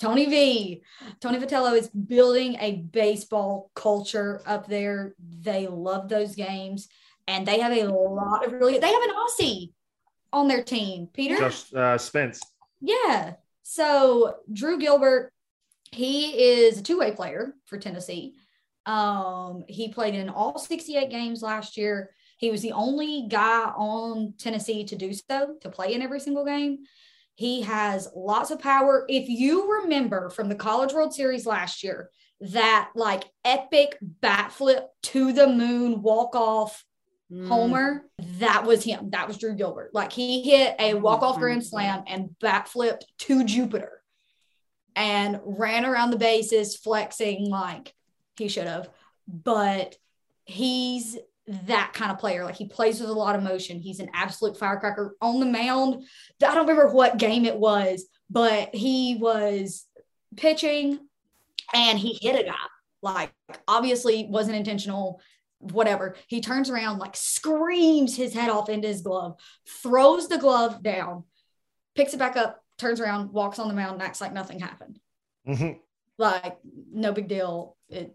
Tony 0.00 0.26
V. 0.26 0.82
Tony 1.20 1.38
Vitello 1.38 1.76
is 1.76 1.88
building 1.88 2.56
a 2.60 2.76
baseball 2.76 3.70
culture 3.74 4.42
up 4.46 4.68
there. 4.68 5.14
They 5.40 5.66
love 5.66 6.08
those 6.08 6.34
games, 6.34 6.88
and 7.26 7.46
they 7.46 7.60
have 7.60 7.72
a 7.72 7.84
lot 7.84 8.46
of 8.46 8.52
really. 8.52 8.78
They 8.78 8.92
have 8.92 9.02
an 9.02 9.10
Aussie 9.10 9.72
on 10.32 10.48
their 10.48 10.62
team. 10.62 11.08
Peter 11.12 11.36
Josh 11.36 11.72
uh, 11.74 11.98
Spence. 11.98 12.40
Yeah. 12.80 13.34
So 13.62 14.36
Drew 14.52 14.78
Gilbert, 14.78 15.32
he 15.90 16.52
is 16.52 16.78
a 16.78 16.82
two-way 16.82 17.12
player 17.12 17.54
for 17.66 17.78
Tennessee. 17.78 18.34
Um, 18.86 19.64
he 19.68 19.88
played 19.88 20.14
in 20.14 20.30
all 20.30 20.58
68 20.58 21.10
games 21.10 21.42
last 21.42 21.76
year. 21.76 22.10
He 22.38 22.50
was 22.50 22.62
the 22.62 22.72
only 22.72 23.26
guy 23.28 23.64
on 23.64 24.34
Tennessee 24.38 24.84
to 24.84 24.96
do 24.96 25.12
so, 25.12 25.56
to 25.60 25.68
play 25.68 25.92
in 25.92 26.02
every 26.02 26.20
single 26.20 26.44
game. 26.44 26.78
He 27.34 27.62
has 27.62 28.08
lots 28.14 28.50
of 28.50 28.60
power. 28.60 29.04
If 29.08 29.28
you 29.28 29.82
remember 29.82 30.30
from 30.30 30.48
the 30.48 30.54
College 30.54 30.92
World 30.92 31.12
Series 31.12 31.46
last 31.46 31.84
year, 31.84 32.10
that 32.40 32.90
like 32.94 33.24
epic 33.44 33.98
bat 34.00 34.52
flip 34.52 34.86
to 35.02 35.32
the 35.32 35.48
moon 35.48 36.02
walk 36.02 36.36
off 36.36 36.84
mm. 37.30 37.48
homer, 37.48 38.08
that 38.38 38.64
was 38.64 38.84
him. 38.84 39.10
That 39.10 39.26
was 39.26 39.38
Drew 39.38 39.54
Gilbert. 39.54 39.90
Like 39.92 40.12
he 40.12 40.42
hit 40.42 40.76
a 40.78 40.94
walk 40.94 41.22
off 41.22 41.38
grand 41.38 41.66
slam 41.66 42.04
and 42.06 42.38
bat 42.38 42.68
flipped 42.68 43.06
to 43.18 43.44
Jupiter 43.44 44.02
and 44.94 45.40
ran 45.44 45.84
around 45.84 46.10
the 46.10 46.18
bases 46.18 46.76
flexing 46.76 47.48
like 47.48 47.94
he 48.36 48.48
should 48.48 48.66
have. 48.66 48.88
But 49.26 49.96
he's 50.44 51.18
that 51.66 51.92
kind 51.94 52.12
of 52.12 52.18
player. 52.18 52.44
Like 52.44 52.56
he 52.56 52.66
plays 52.66 53.00
with 53.00 53.08
a 53.08 53.14
lot 53.14 53.34
of 53.34 53.42
motion. 53.42 53.80
He's 53.80 54.00
an 54.00 54.10
absolute 54.12 54.58
firecracker 54.58 55.16
on 55.20 55.40
the 55.40 55.46
mound. 55.46 56.04
I 56.42 56.54
don't 56.54 56.68
remember 56.68 56.92
what 56.92 57.18
game 57.18 57.44
it 57.44 57.56
was, 57.56 58.06
but 58.28 58.74
he 58.74 59.16
was 59.16 59.86
pitching 60.36 60.98
and 61.74 61.98
he 61.98 62.18
hit 62.20 62.38
a 62.38 62.44
guy. 62.44 62.54
Like 63.00 63.32
obviously 63.66 64.26
wasn't 64.28 64.56
intentional, 64.56 65.20
whatever. 65.58 66.16
He 66.26 66.40
turns 66.40 66.68
around, 66.68 66.98
like 66.98 67.16
screams 67.16 68.16
his 68.16 68.34
head 68.34 68.50
off 68.50 68.68
into 68.68 68.88
his 68.88 69.00
glove, 69.00 69.38
throws 69.82 70.28
the 70.28 70.38
glove 70.38 70.82
down, 70.82 71.24
picks 71.94 72.12
it 72.12 72.18
back 72.18 72.36
up, 72.36 72.62
turns 72.76 73.00
around, 73.00 73.32
walks 73.32 73.58
on 73.58 73.68
the 73.68 73.74
mound, 73.74 73.94
and 73.94 74.02
acts 74.02 74.20
like 74.20 74.32
nothing 74.32 74.60
happened. 74.60 74.98
Mm-hmm. 75.46 75.78
Like 76.18 76.58
no 76.92 77.12
big 77.12 77.28
deal. 77.28 77.76
It 77.88 78.14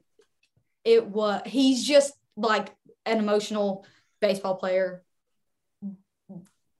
it 0.83 1.07
was 1.07 1.41
he's 1.45 1.83
just 1.83 2.13
like 2.35 2.75
an 3.05 3.19
emotional 3.19 3.85
baseball 4.21 4.55
player. 4.55 5.03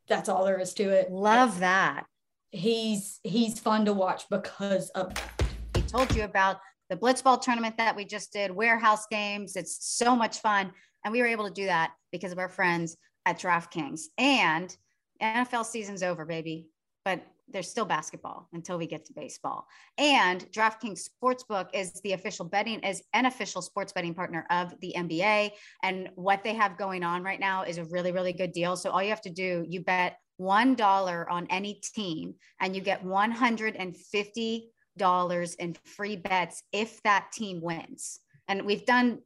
That's 0.07 0.29
all 0.29 0.45
there 0.45 0.59
is 0.59 0.73
to 0.75 0.89
it. 0.89 1.11
Love 1.11 1.59
that. 1.59 2.05
He's 2.51 3.19
he's 3.23 3.59
fun 3.59 3.85
to 3.85 3.93
watch 3.93 4.29
because 4.29 4.89
of 4.91 5.13
that. 5.13 5.43
He 5.75 5.81
told 5.81 6.15
you 6.15 6.23
about 6.23 6.59
the 6.89 6.97
blitzball 6.97 7.41
tournament 7.41 7.77
that 7.77 7.95
we 7.95 8.05
just 8.05 8.31
did, 8.31 8.51
warehouse 8.51 9.07
games. 9.09 9.55
It's 9.55 9.77
so 9.81 10.15
much 10.15 10.39
fun. 10.39 10.71
And 11.03 11.11
we 11.11 11.21
were 11.21 11.27
able 11.27 11.47
to 11.47 11.53
do 11.53 11.65
that 11.65 11.91
because 12.11 12.31
of 12.31 12.39
our 12.39 12.49
friends 12.49 12.97
at 13.25 13.39
DraftKings. 13.39 14.01
And 14.17 14.75
NFL 15.21 15.65
season's 15.65 16.03
over, 16.03 16.25
baby. 16.25 16.67
But 17.03 17.25
there's 17.49 17.69
still 17.69 17.85
basketball 17.85 18.47
until 18.53 18.77
we 18.77 18.87
get 18.87 19.05
to 19.05 19.13
baseball. 19.13 19.67
And 19.97 20.41
DraftKings 20.51 21.07
Sportsbook 21.09 21.69
is 21.73 21.93
the 22.01 22.13
official 22.13 22.45
betting 22.45 22.79
is 22.79 23.03
an 23.13 23.25
official 23.25 23.61
sports 23.61 23.93
betting 23.93 24.13
partner 24.13 24.45
of 24.49 24.73
the 24.81 24.93
NBA. 24.95 25.51
And 25.83 26.09
what 26.15 26.43
they 26.43 26.53
have 26.53 26.77
going 26.77 27.03
on 27.03 27.23
right 27.23 27.39
now 27.39 27.63
is 27.63 27.77
a 27.77 27.85
really, 27.85 28.11
really 28.11 28.33
good 28.33 28.51
deal. 28.51 28.75
So 28.75 28.89
all 28.89 29.03
you 29.03 29.09
have 29.09 29.21
to 29.21 29.29
do, 29.29 29.65
you 29.67 29.81
bet 29.81 30.17
one 30.37 30.75
dollar 30.75 31.29
on 31.29 31.47
any 31.49 31.79
team, 31.95 32.33
and 32.59 32.75
you 32.75 32.81
get 32.81 33.03
one 33.03 33.31
hundred 33.31 33.75
and 33.75 33.95
fifty 33.95 34.71
dollars 34.97 35.55
in 35.55 35.75
free 35.85 36.15
bets 36.15 36.63
if 36.71 37.01
that 37.03 37.31
team 37.31 37.61
wins. 37.61 38.19
And 38.47 38.63
we've 38.63 38.85
done 38.85 39.19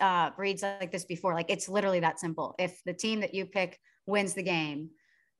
uh, 0.00 0.30
reads 0.36 0.62
like 0.62 0.90
this 0.90 1.04
before. 1.04 1.34
Like 1.34 1.50
it's 1.50 1.68
literally 1.68 2.00
that 2.00 2.18
simple. 2.18 2.54
If 2.58 2.80
the 2.84 2.94
team 2.94 3.20
that 3.20 3.34
you 3.34 3.46
pick 3.46 3.78
wins 4.06 4.34
the 4.34 4.42
game, 4.42 4.90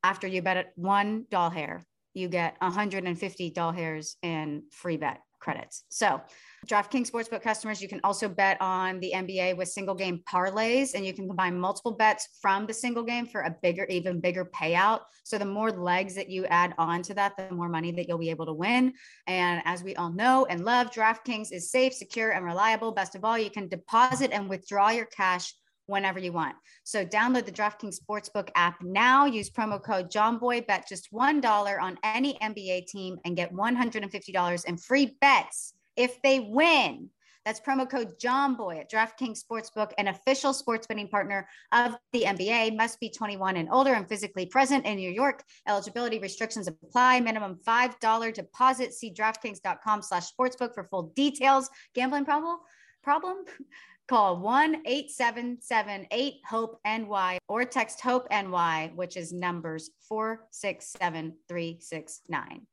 after 0.02 0.26
you 0.26 0.42
bet 0.42 0.56
it 0.56 0.68
one 0.76 1.26
doll 1.30 1.50
hair, 1.50 1.86
you 2.16 2.28
get 2.28 2.56
150 2.60 3.50
doll 3.50 3.72
hairs 3.72 4.16
and 4.22 4.62
free 4.72 4.96
bet 4.96 5.20
credits. 5.38 5.84
So, 5.90 6.20
DraftKings 6.66 7.10
Sportsbook 7.10 7.42
customers, 7.42 7.80
you 7.80 7.88
can 7.88 8.00
also 8.02 8.28
bet 8.28 8.56
on 8.60 8.98
the 9.00 9.12
NBA 9.14 9.56
with 9.56 9.68
single 9.68 9.94
game 9.94 10.22
parlays, 10.28 10.94
and 10.94 11.04
you 11.06 11.12
can 11.12 11.28
combine 11.28 11.60
multiple 11.60 11.92
bets 11.92 12.26
from 12.40 12.66
the 12.66 12.72
single 12.72 13.04
game 13.04 13.26
for 13.26 13.42
a 13.42 13.54
bigger, 13.62 13.84
even 13.84 14.18
bigger 14.18 14.46
payout. 14.46 15.00
So, 15.24 15.36
the 15.36 15.44
more 15.44 15.70
legs 15.70 16.14
that 16.14 16.30
you 16.30 16.46
add 16.46 16.74
on 16.78 17.02
to 17.02 17.14
that, 17.14 17.36
the 17.36 17.54
more 17.54 17.68
money 17.68 17.92
that 17.92 18.08
you'll 18.08 18.18
be 18.18 18.30
able 18.30 18.46
to 18.46 18.54
win. 18.54 18.94
And 19.26 19.62
as 19.66 19.82
we 19.84 19.94
all 19.94 20.10
know 20.10 20.46
and 20.46 20.64
love, 20.64 20.90
DraftKings 20.90 21.52
is 21.52 21.70
safe, 21.70 21.92
secure, 21.92 22.30
and 22.30 22.44
reliable. 22.44 22.92
Best 22.92 23.14
of 23.14 23.24
all, 23.24 23.38
you 23.38 23.50
can 23.50 23.68
deposit 23.68 24.30
and 24.32 24.48
withdraw 24.48 24.88
your 24.88 25.06
cash 25.06 25.52
whenever 25.86 26.18
you 26.18 26.32
want. 26.32 26.56
So 26.84 27.04
download 27.04 27.46
the 27.46 27.52
DraftKings 27.52 27.98
Sportsbook 28.00 28.50
app 28.54 28.82
now. 28.82 29.26
Use 29.26 29.50
promo 29.50 29.82
code 29.82 30.10
JOMBOY. 30.10 30.66
Bet 30.66 30.86
just 30.88 31.12
$1 31.12 31.82
on 31.82 31.98
any 32.02 32.38
NBA 32.42 32.86
team 32.86 33.18
and 33.24 33.36
get 33.36 33.52
$150 33.52 34.64
in 34.64 34.76
free 34.76 35.16
bets 35.20 35.74
if 35.96 36.20
they 36.22 36.40
win. 36.40 37.10
That's 37.46 37.60
promo 37.60 37.88
code 37.88 38.18
JOMBOY 38.18 38.80
at 38.80 38.90
DraftKings 38.90 39.38
Sportsbook, 39.40 39.92
an 39.98 40.08
official 40.08 40.52
sports 40.52 40.88
betting 40.88 41.06
partner 41.06 41.48
of 41.70 41.94
the 42.12 42.24
NBA. 42.24 42.76
Must 42.76 42.98
be 42.98 43.08
21 43.08 43.56
and 43.56 43.68
older 43.70 43.94
and 43.94 44.08
physically 44.08 44.46
present 44.46 44.84
in 44.84 44.96
New 44.96 45.08
York. 45.08 45.44
Eligibility 45.68 46.18
restrictions 46.18 46.66
apply. 46.66 47.20
Minimum 47.20 47.60
$5 47.64 48.34
deposit. 48.34 48.94
See 48.94 49.14
DraftKings.com 49.14 50.02
slash 50.02 50.32
sportsbook 50.32 50.74
for 50.74 50.82
full 50.90 51.12
details. 51.14 51.70
Gambling 51.94 52.24
problem? 52.24 52.58
Problem? 53.04 53.44
call 54.08 54.38
1 54.38 54.82
8778 54.84 56.40
HOPE 56.44 56.80
NY 56.84 57.38
or 57.48 57.64
text 57.64 58.00
HOPE 58.00 58.28
NY, 58.30 58.92
which 58.94 59.16
is 59.16 59.32
numbers 59.32 59.90
467369. 60.08 62.66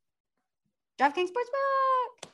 DraftKings 1.00 1.30
Sportsbook. 1.30 2.30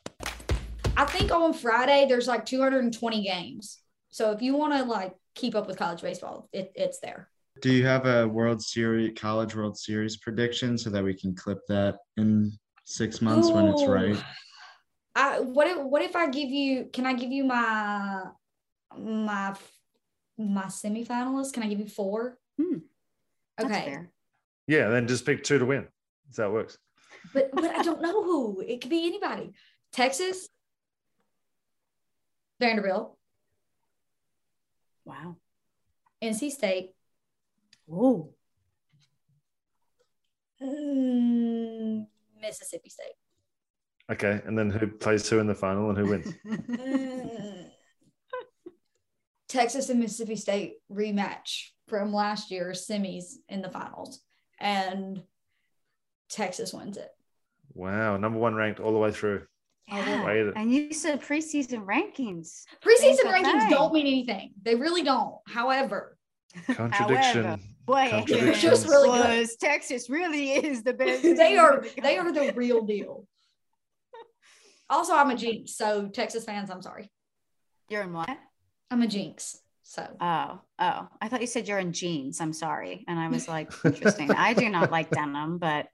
I 0.98 1.06
think 1.06 1.32
on 1.32 1.54
Friday 1.54 2.08
there's 2.10 2.28
like 2.28 2.46
220 2.46 3.24
games. 3.24 3.80
So 4.10 4.32
if 4.32 4.42
you 4.42 4.56
want 4.56 4.74
to 4.74 4.84
like 4.84 5.14
keep 5.36 5.56
up 5.56 5.68
with 5.68 5.78
college 5.78 6.02
baseball, 6.02 6.50
it, 6.52 6.74
it's 6.76 7.00
there. 7.00 7.30
Do 7.62 7.72
you 7.72 7.86
have 7.86 8.06
a 8.06 8.28
World 8.28 8.62
Series, 8.62 9.18
College 9.18 9.56
World 9.56 9.78
Series 9.78 10.18
prediction 10.18 10.78
so 10.78 10.90
that 10.90 11.04
we 11.04 11.14
can 11.14 11.36
clip 11.36 11.60
that 11.68 11.98
in 12.18 12.52
six 12.86 13.22
months 13.22 13.50
when 13.50 13.68
it's 13.68 13.86
right? 13.86 14.22
I 15.16 15.40
what 15.40 15.68
if 15.68 15.78
what 15.78 16.02
if 16.02 16.16
I 16.16 16.30
give 16.30 16.50
you 16.50 16.90
can 16.94 17.06
I 17.06 17.14
give 17.14 17.32
you 17.32 17.44
my 17.44 18.24
my 18.98 19.56
my 20.38 20.66
semifinalists? 20.66 21.54
Can 21.54 21.64
I 21.64 21.68
give 21.68 21.80
you 21.80 21.88
four? 21.88 22.38
Hmm, 22.60 22.78
Okay. 23.60 23.86
fair. 23.86 24.10
Yeah, 24.68 24.90
then 24.90 25.08
just 25.08 25.26
pick 25.26 25.44
two 25.44 25.60
to 25.60 25.66
win. 25.66 25.88
That's 26.26 26.38
how 26.38 26.48
it 26.50 26.54
works. 26.54 26.78
But 27.34 27.52
but 27.54 27.66
I 27.76 27.82
don't 27.84 28.02
know 28.08 28.24
who. 28.24 28.62
It 28.62 28.82
could 28.82 28.90
be 28.90 29.06
anybody. 29.08 29.52
Texas, 29.92 30.48
Vanderbilt, 32.60 33.18
Wow. 35.06 35.38
NC 36.22 36.52
State, 36.52 36.94
Oh, 37.92 38.34
mm, 40.62 42.06
Mississippi 42.40 42.90
State. 42.90 43.14
Okay, 44.12 44.42
and 44.46 44.58
then 44.58 44.70
who 44.70 44.88
plays 44.88 45.28
who 45.30 45.40
in 45.40 45.48
the 45.48 45.56
final 45.56 45.90
and 45.90 45.98
who 45.98 46.06
wins? 46.08 46.34
Texas 49.50 49.90
and 49.90 50.00
Mississippi 50.00 50.36
State 50.36 50.76
rematch 50.92 51.66
from 51.88 52.14
last 52.14 52.52
year's 52.52 52.88
semis 52.88 53.34
in 53.50 53.62
the 53.62 53.70
finals, 53.70 54.22
and 54.60 55.24
Texas 56.30 56.72
wins 56.74 56.98
it. 56.98 57.10
wow, 57.74 58.16
number 58.18 58.40
one 58.40 58.56
ranked 58.56 58.80
all 58.80 58.94
the 58.94 59.00
way 59.00 59.12
through. 59.12 59.46
yeah. 59.88 60.52
And 60.56 60.72
you 60.72 60.94
said 60.94 61.22
preseason 61.22 61.84
rankings. 61.86 62.64
Preseason 62.86 63.24
rankings 63.26 63.62
thing. 63.62 63.70
don't 63.72 63.92
mean 63.92 64.06
anything. 64.06 64.52
They 64.62 64.76
really 64.76 65.02
don't. 65.02 65.36
However, 65.48 66.16
Contradiction. 66.68 67.44
However, 67.44 67.62
Boy, 67.86 68.08
Contradictions. 68.12 68.62
Just 68.62 68.88
really 68.88 69.18
good. 69.18 69.50
Texas 69.60 70.12
really 70.12 70.52
is 70.52 70.84
the 70.84 70.94
best. 70.94 71.24
they 71.24 71.58
are 71.58 71.82
the 71.82 72.02
they 72.02 72.18
are 72.20 72.32
the 72.32 72.54
real 72.56 72.84
deal. 72.86 73.26
Also, 74.92 75.16
I'm 75.16 75.32
a 75.32 75.36
jinx. 75.36 75.76
So 75.76 76.08
Texas 76.08 76.46
fans, 76.46 76.70
I'm 76.70 76.84
sorry. 76.84 77.10
You're 77.90 78.04
in 78.04 78.14
what? 78.14 78.30
I'm 78.92 79.02
a 79.02 79.08
jinx. 79.08 79.62
So 79.84 80.08
Oh, 80.22 80.60
oh, 80.78 81.08
I 81.22 81.28
thought 81.28 81.42
you 81.42 81.48
said 81.48 81.68
you're 81.68 81.80
in 81.80 81.94
jeans. 81.94 82.42
I'm 82.42 82.54
sorry. 82.54 83.06
And 83.08 83.20
I 83.20 83.28
was 83.28 83.48
like, 83.48 83.72
interesting. 83.84 84.32
I 84.32 84.54
do 84.54 84.70
not 84.70 84.92
like 84.92 85.10
denim, 85.10 85.58
but 85.58 85.88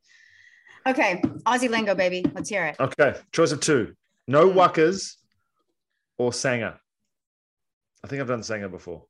okay. 0.86 1.22
Aussie 1.46 1.70
lingo, 1.70 1.96
baby. 1.96 2.26
Let's 2.34 2.50
hear 2.50 2.66
it. 2.66 2.76
Okay, 2.80 3.16
choice 3.32 3.52
of 3.52 3.60
two. 3.62 3.96
No 4.28 4.50
Hmm. 4.52 4.58
Wuckers 4.58 5.16
or 6.18 6.34
Sanger. 6.34 6.80
I 8.04 8.08
think 8.08 8.22
I've 8.22 8.28
done 8.28 8.44
Sanger 8.44 8.70
before. 8.70 9.04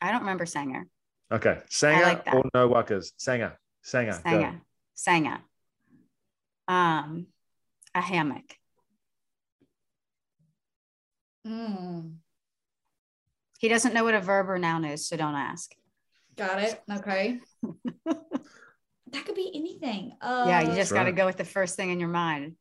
I 0.00 0.10
don't 0.10 0.20
remember 0.20 0.46
Sanger. 0.46 0.86
Okay, 1.30 1.58
Sanger 1.68 2.02
like 2.02 2.26
or 2.32 2.44
no 2.54 2.68
Wuckers? 2.68 3.12
Sanger. 3.16 3.58
Sanger. 3.82 4.12
go. 4.12 4.30
Sanger. 4.30 4.60
Sanger. 4.94 5.38
Um, 6.68 7.26
a 7.94 8.00
hammock. 8.00 8.56
mm, 11.46 12.12
He 13.58 13.68
doesn't 13.68 13.92
know 13.92 14.04
what 14.04 14.14
a 14.14 14.20
verb 14.20 14.48
or 14.48 14.58
noun 14.58 14.84
is, 14.84 15.08
so 15.08 15.16
don't 15.16 15.34
ask. 15.34 15.74
got 16.36 16.62
it. 16.62 16.80
Okay. 16.90 17.40
that 18.06 19.24
could 19.24 19.34
be 19.34 19.50
anything. 19.54 20.12
Uh, 20.20 20.44
yeah, 20.48 20.60
you 20.62 20.74
just 20.74 20.92
got 20.92 21.00
to 21.04 21.10
right. 21.10 21.16
go 21.16 21.26
with 21.26 21.36
the 21.36 21.44
first 21.44 21.76
thing 21.76 21.90
in 21.90 21.98
your 22.00 22.08
mind. 22.08 22.54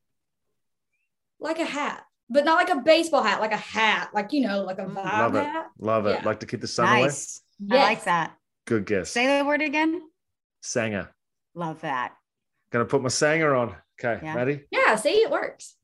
like 1.40 1.60
a 1.60 1.66
hat, 1.66 2.04
but 2.30 2.44
not 2.46 2.56
like 2.56 2.70
a 2.76 2.82
baseball 2.82 3.22
hat, 3.24 3.40
like 3.42 3.52
a 3.52 3.58
hat, 3.58 4.10
like 4.14 4.34
you 4.34 4.42
know, 4.42 4.64
like 4.64 4.80
a 4.80 4.86
Mm. 4.86 4.96
vibe 4.96 5.04
Love 5.20 5.36
it. 5.36 5.44
hat. 5.46 5.68
Love 5.80 6.06
it. 6.08 6.20
Yeah. 6.20 6.26
Like 6.26 6.40
to 6.40 6.46
keep 6.48 6.62
the 6.62 6.68
sun 6.68 6.88
away. 6.88 7.02
Nice. 7.04 7.42
I 7.72 7.76
like 7.76 8.04
that. 8.06 8.36
Good 8.66 8.86
guess. 8.86 9.12
Say 9.12 9.38
the 9.38 9.46
word 9.46 9.62
again. 9.62 10.02
Sanger. 10.62 11.10
Love 11.54 11.82
that. 11.82 12.14
Gonna 12.72 12.86
put 12.86 13.02
my 13.04 13.10
Sanger 13.10 13.56
on. 13.56 13.76
Okay, 14.04 14.20
Yeah. 14.26 14.34
Maddie. 14.36 14.64
Yeah, 14.72 14.96
see, 14.96 15.10
it 15.22 15.30
works. 15.32 15.76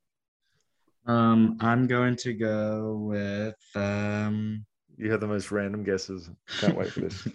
Um, 1.05 1.57
I'm 1.59 1.87
going 1.87 2.15
to 2.17 2.33
go 2.33 2.95
with 2.97 3.55
um, 3.75 4.65
You 5.03 5.11
have 5.11 5.19
the 5.19 5.27
most 5.27 5.51
random 5.51 5.83
guesses. 5.83 6.29
Can't 6.61 6.77
wait 6.77 6.89
for 6.89 7.01
this. 7.01 7.27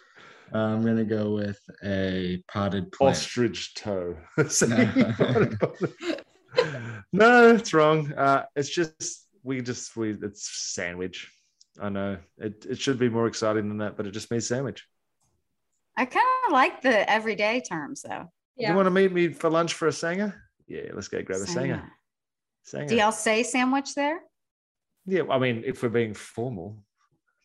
I'm 0.52 0.84
gonna 0.84 1.04
go 1.04 1.34
with 1.34 1.58
a 1.82 2.40
potted 2.46 2.92
plant. 2.92 3.16
Ostrich 3.16 3.74
toe. 3.74 4.16
no, 7.12 7.48
it's 7.48 7.74
wrong. 7.74 8.12
Uh, 8.12 8.44
it's 8.54 8.68
just 8.68 9.26
we 9.42 9.60
just 9.60 9.96
we 9.96 10.12
it's 10.22 10.48
sandwich. 10.72 11.32
I 11.82 11.88
know 11.88 12.18
it, 12.38 12.64
it 12.70 12.78
should 12.78 13.00
be 13.00 13.08
more 13.08 13.26
exciting 13.26 13.66
than 13.66 13.78
that, 13.78 13.96
but 13.96 14.06
it 14.06 14.12
just 14.12 14.30
means 14.30 14.46
sandwich. 14.46 14.86
I 15.96 16.04
kind 16.04 16.24
of 16.46 16.52
like 16.52 16.80
the 16.80 17.10
everyday 17.10 17.60
terms 17.60 18.02
though. 18.02 18.30
Yeah. 18.56 18.70
You 18.70 18.76
want 18.76 18.86
to 18.86 18.92
meet 18.92 19.10
me 19.10 19.30
for 19.30 19.50
lunch 19.50 19.74
for 19.74 19.88
a 19.88 19.92
sanger? 19.92 20.32
Yeah, 20.68 20.92
let's 20.94 21.08
go 21.08 21.20
grab 21.22 21.40
a 21.40 21.46
sanger. 21.46 21.58
Sanger. 21.58 21.92
Sanger. 22.62 22.86
Do 22.86 22.94
y'all 22.94 23.10
say 23.10 23.42
sandwich 23.42 23.96
there? 23.96 24.20
Yeah, 25.06 25.22
I 25.28 25.40
mean, 25.40 25.64
if 25.66 25.82
we're 25.82 25.88
being 25.88 26.14
formal, 26.14 26.84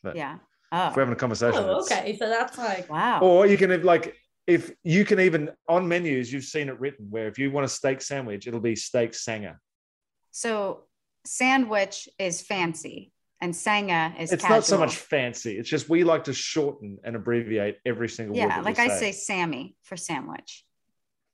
but 0.02 0.16
Yeah. 0.16 0.34
if 0.36 0.40
Oh, 0.72 0.92
we're 0.96 1.02
having 1.02 1.12
a 1.12 1.16
conversation. 1.16 1.62
oh, 1.64 1.82
okay. 1.82 2.16
So 2.18 2.28
that's 2.28 2.56
like 2.58 2.88
wow. 2.90 3.20
Or 3.20 3.46
you 3.46 3.56
can 3.56 3.70
have 3.70 3.84
like 3.84 4.16
if 4.46 4.72
you 4.82 5.04
can 5.04 5.20
even 5.20 5.50
on 5.68 5.86
menus, 5.86 6.32
you've 6.32 6.44
seen 6.44 6.68
it 6.68 6.78
written 6.80 7.06
where 7.10 7.28
if 7.28 7.38
you 7.38 7.50
want 7.50 7.64
a 7.64 7.68
steak 7.68 8.00
sandwich, 8.02 8.46
it'll 8.46 8.60
be 8.60 8.74
steak 8.76 9.14
sanger. 9.14 9.60
So 10.30 10.84
sandwich 11.24 12.08
is 12.18 12.40
fancy 12.40 13.12
and 13.40 13.54
sanga 13.54 14.14
is 14.18 14.32
It's 14.32 14.42
casual. 14.42 14.56
not 14.56 14.64
so 14.64 14.78
much 14.78 14.96
fancy. 14.96 15.58
It's 15.58 15.68
just 15.68 15.88
we 15.88 16.04
like 16.04 16.24
to 16.24 16.32
shorten 16.32 16.98
and 17.04 17.14
abbreviate 17.16 17.78
every 17.84 18.08
single 18.08 18.34
word. 18.34 18.40
Yeah, 18.40 18.48
that 18.48 18.64
like 18.64 18.78
I 18.78 18.88
say 18.98 19.12
Sammy 19.12 19.76
for 19.82 19.96
sandwich. 19.96 20.64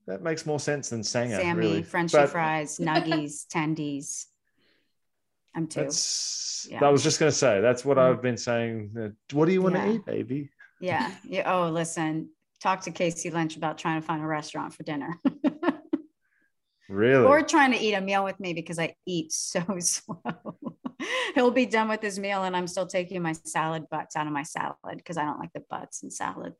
that 0.07 0.23
makes 0.23 0.45
more 0.47 0.59
sense 0.61 0.89
than 0.91 1.03
sanger. 1.05 1.37
Sammy, 1.37 1.59
really. 1.61 1.83
Frenchy 1.83 2.17
But 2.17 2.31
fries, 2.31 2.79
nuggies, 2.79 3.47
tendies. 3.47 4.27
I'm 5.55 5.67
two. 5.67 5.81
That's. 5.83 6.67
Yeah. 6.71 6.85
I 6.85 6.91
was 6.91 7.03
just 7.03 7.19
going 7.21 7.31
to 7.31 7.37
say 7.37 7.61
that's 7.61 7.85
what 7.85 7.97
Mhm. 7.97 8.03
I've 8.11 8.23
been 8.23 8.37
saying. 8.37 9.15
What 9.33 9.47
do 9.47 9.53
you 9.53 9.63
want 9.63 9.75
Yeah. 9.77 9.85
to 9.85 9.93
eat, 9.95 10.05
baby? 10.07 10.51
Yeah. 10.81 11.11
yeah. 11.25 11.53
Oh, 11.53 11.71
listen. 11.71 12.31
Talk 12.61 12.83
to 12.83 12.91
Casey 12.91 13.31
Lynch 13.31 13.57
about 13.57 13.79
trying 13.79 14.01
to 14.01 14.07
find 14.07 14.23
a 14.23 14.27
restaurant 14.27 14.75
for 14.75 14.83
dinner. 14.83 15.19
Really? 16.91 17.27
or 17.27 17.43
trying 17.43 17.73
to 17.73 17.79
eat 17.79 17.93
a 17.93 18.01
meal 18.01 18.25
with 18.25 18.41
me 18.41 18.55
because 18.55 18.79
I 18.79 18.95
eat 19.07 19.31
so 19.31 19.63
slow. 19.79 20.17
He'll 21.35 21.51
be 21.51 21.67
done 21.67 21.87
with 21.91 22.01
his 22.01 22.19
meal 22.19 22.45
and 22.45 22.57
I'm 22.57 22.67
still 22.67 22.87
taking 22.87 23.21
my 23.21 23.33
salad 23.33 23.85
butts 23.91 24.17
out 24.17 24.27
of 24.27 24.33
my 24.33 24.43
salad 24.43 24.97
because 24.97 25.19
I 25.19 25.25
don't 25.25 25.39
like 25.39 25.53
the 25.53 25.63
butts 25.69 26.03
in 26.03 26.11
salad. 26.11 26.55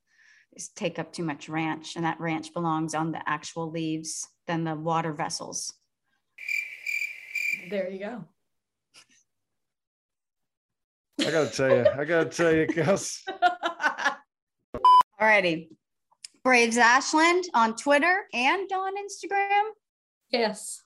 Just 0.55 0.77
take 0.77 0.99
up 0.99 1.13
too 1.15 1.23
much 1.23 1.49
ranch, 1.49 1.97
and 1.97 2.05
that 2.05 2.21
ranch 2.21 2.53
belongs 2.53 2.95
on 2.95 3.11
the 3.13 3.27
actual 3.27 3.71
leaves 3.71 4.29
than 4.47 4.65
the 4.65 4.75
water 4.75 5.15
vessels. 5.15 5.73
there 7.71 7.89
you 7.89 7.99
go. 7.99 8.25
I 11.21 11.31
got 11.31 11.51
to 11.51 11.57
tell 11.57 11.71
you. 11.71 11.87
I 11.99 12.05
got 12.05 12.31
to 12.31 12.37
tell 12.37 12.55
you, 12.55 12.67
girls. 12.67 13.23
Alrighty. 15.21 15.69
Braves 16.45 16.79
Ashlyn 16.79 17.43
on 17.55 17.75
Twitter 17.77 18.25
and 18.33 18.71
on 18.73 18.93
Instagram. 18.97 19.71
yes. 20.31 20.83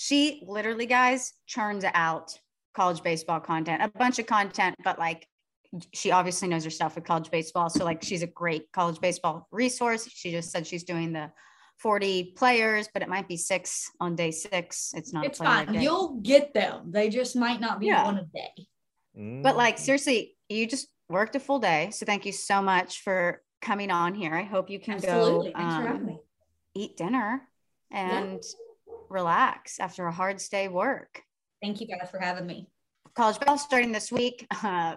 She 0.00 0.44
literally, 0.46 0.86
guys, 0.86 1.32
churns 1.48 1.84
out 1.92 2.38
college 2.76 3.02
baseball 3.02 3.40
content, 3.40 3.82
a 3.82 3.88
bunch 3.98 4.20
of 4.20 4.26
content, 4.26 4.76
but 4.84 4.96
like 4.96 5.26
she 5.92 6.12
obviously 6.12 6.46
knows 6.46 6.62
her 6.62 6.70
stuff 6.70 6.94
with 6.94 7.02
college 7.04 7.32
baseball. 7.32 7.68
So, 7.68 7.84
like, 7.84 8.04
she's 8.04 8.22
a 8.22 8.28
great 8.28 8.70
college 8.72 9.00
baseball 9.00 9.48
resource. 9.50 10.06
She 10.08 10.30
just 10.30 10.52
said 10.52 10.68
she's 10.68 10.84
doing 10.84 11.12
the 11.12 11.32
40 11.78 12.34
players, 12.36 12.88
but 12.94 13.02
it 13.02 13.08
might 13.08 13.26
be 13.26 13.36
six 13.36 13.90
on 13.98 14.14
day 14.14 14.30
six. 14.30 14.92
It's 14.94 15.12
not 15.12 15.26
It's 15.26 15.40
a 15.40 15.44
fine. 15.44 15.72
day. 15.72 15.82
You'll 15.82 16.20
get 16.20 16.54
them. 16.54 16.92
They 16.92 17.08
just 17.08 17.34
might 17.34 17.60
not 17.60 17.80
be 17.80 17.86
Yeah. 17.86 18.04
one 18.04 18.18
a 18.18 18.24
day. 18.24 18.67
But 19.18 19.54
Mm. 19.54 19.56
like 19.56 19.78
seriously, 19.78 20.36
you 20.48 20.66
just 20.66 20.86
worked 21.08 21.34
a 21.34 21.40
full 21.40 21.58
day. 21.58 21.90
So 21.90 22.06
thank 22.06 22.24
you 22.24 22.30
so 22.32 22.62
much 22.62 23.02
for 23.02 23.42
coming 23.60 23.90
on 23.90 24.14
here. 24.14 24.32
I 24.32 24.44
hope 24.44 24.70
you 24.70 24.78
can 24.78 24.94
Absolutely. 24.94 25.52
go 25.52 25.58
um, 25.60 26.20
eat 26.74 26.96
dinner 26.96 27.48
and 27.90 28.40
relax 29.10 29.80
after 29.80 30.06
a 30.06 30.12
hard 30.12 30.40
day 30.50 30.68
work. 30.68 31.22
Thank 31.60 31.80
you 31.80 31.88
guys 31.88 32.08
for 32.10 32.20
having 32.20 32.46
me. 32.46 32.68
College 33.16 33.40
ball 33.40 33.58
starting 33.58 33.90
this 33.92 34.12
week. 34.12 34.46
Uh, 34.62 34.96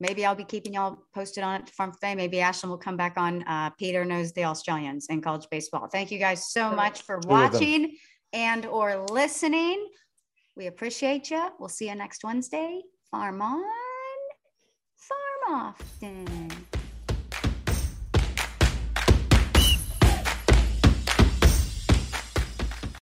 maybe 0.00 0.24
I'll 0.24 0.34
be 0.34 0.44
keeping 0.44 0.72
y'all 0.74 0.98
posted 1.14 1.44
on 1.44 1.60
it 1.60 1.66
to 1.66 1.72
Farm 1.74 1.90
Buffet. 1.90 2.14
Maybe 2.16 2.38
Ashlyn 2.38 2.68
will 2.70 2.78
come 2.78 2.96
back 2.96 3.18
on. 3.18 3.42
Uh, 3.44 3.70
Peter 3.78 4.04
knows 4.04 4.32
the 4.32 4.44
Australians 4.44 5.06
in 5.10 5.20
college 5.20 5.46
baseball. 5.50 5.86
Thank 5.88 6.10
you 6.10 6.18
guys 6.18 6.50
so 6.50 6.70
Perfect. 6.70 6.76
much 6.76 7.02
for 7.02 7.18
watching 7.26 7.96
and 8.32 8.64
or 8.66 9.04
listening. 9.10 9.86
We 10.56 10.66
appreciate 10.66 11.30
you. 11.30 11.50
We'll 11.60 11.68
see 11.68 11.88
you 11.88 11.94
next 11.94 12.24
Wednesday. 12.24 12.80
Farm 13.12 13.42
on, 13.42 13.62
farm 14.96 15.54
often. 15.54 16.71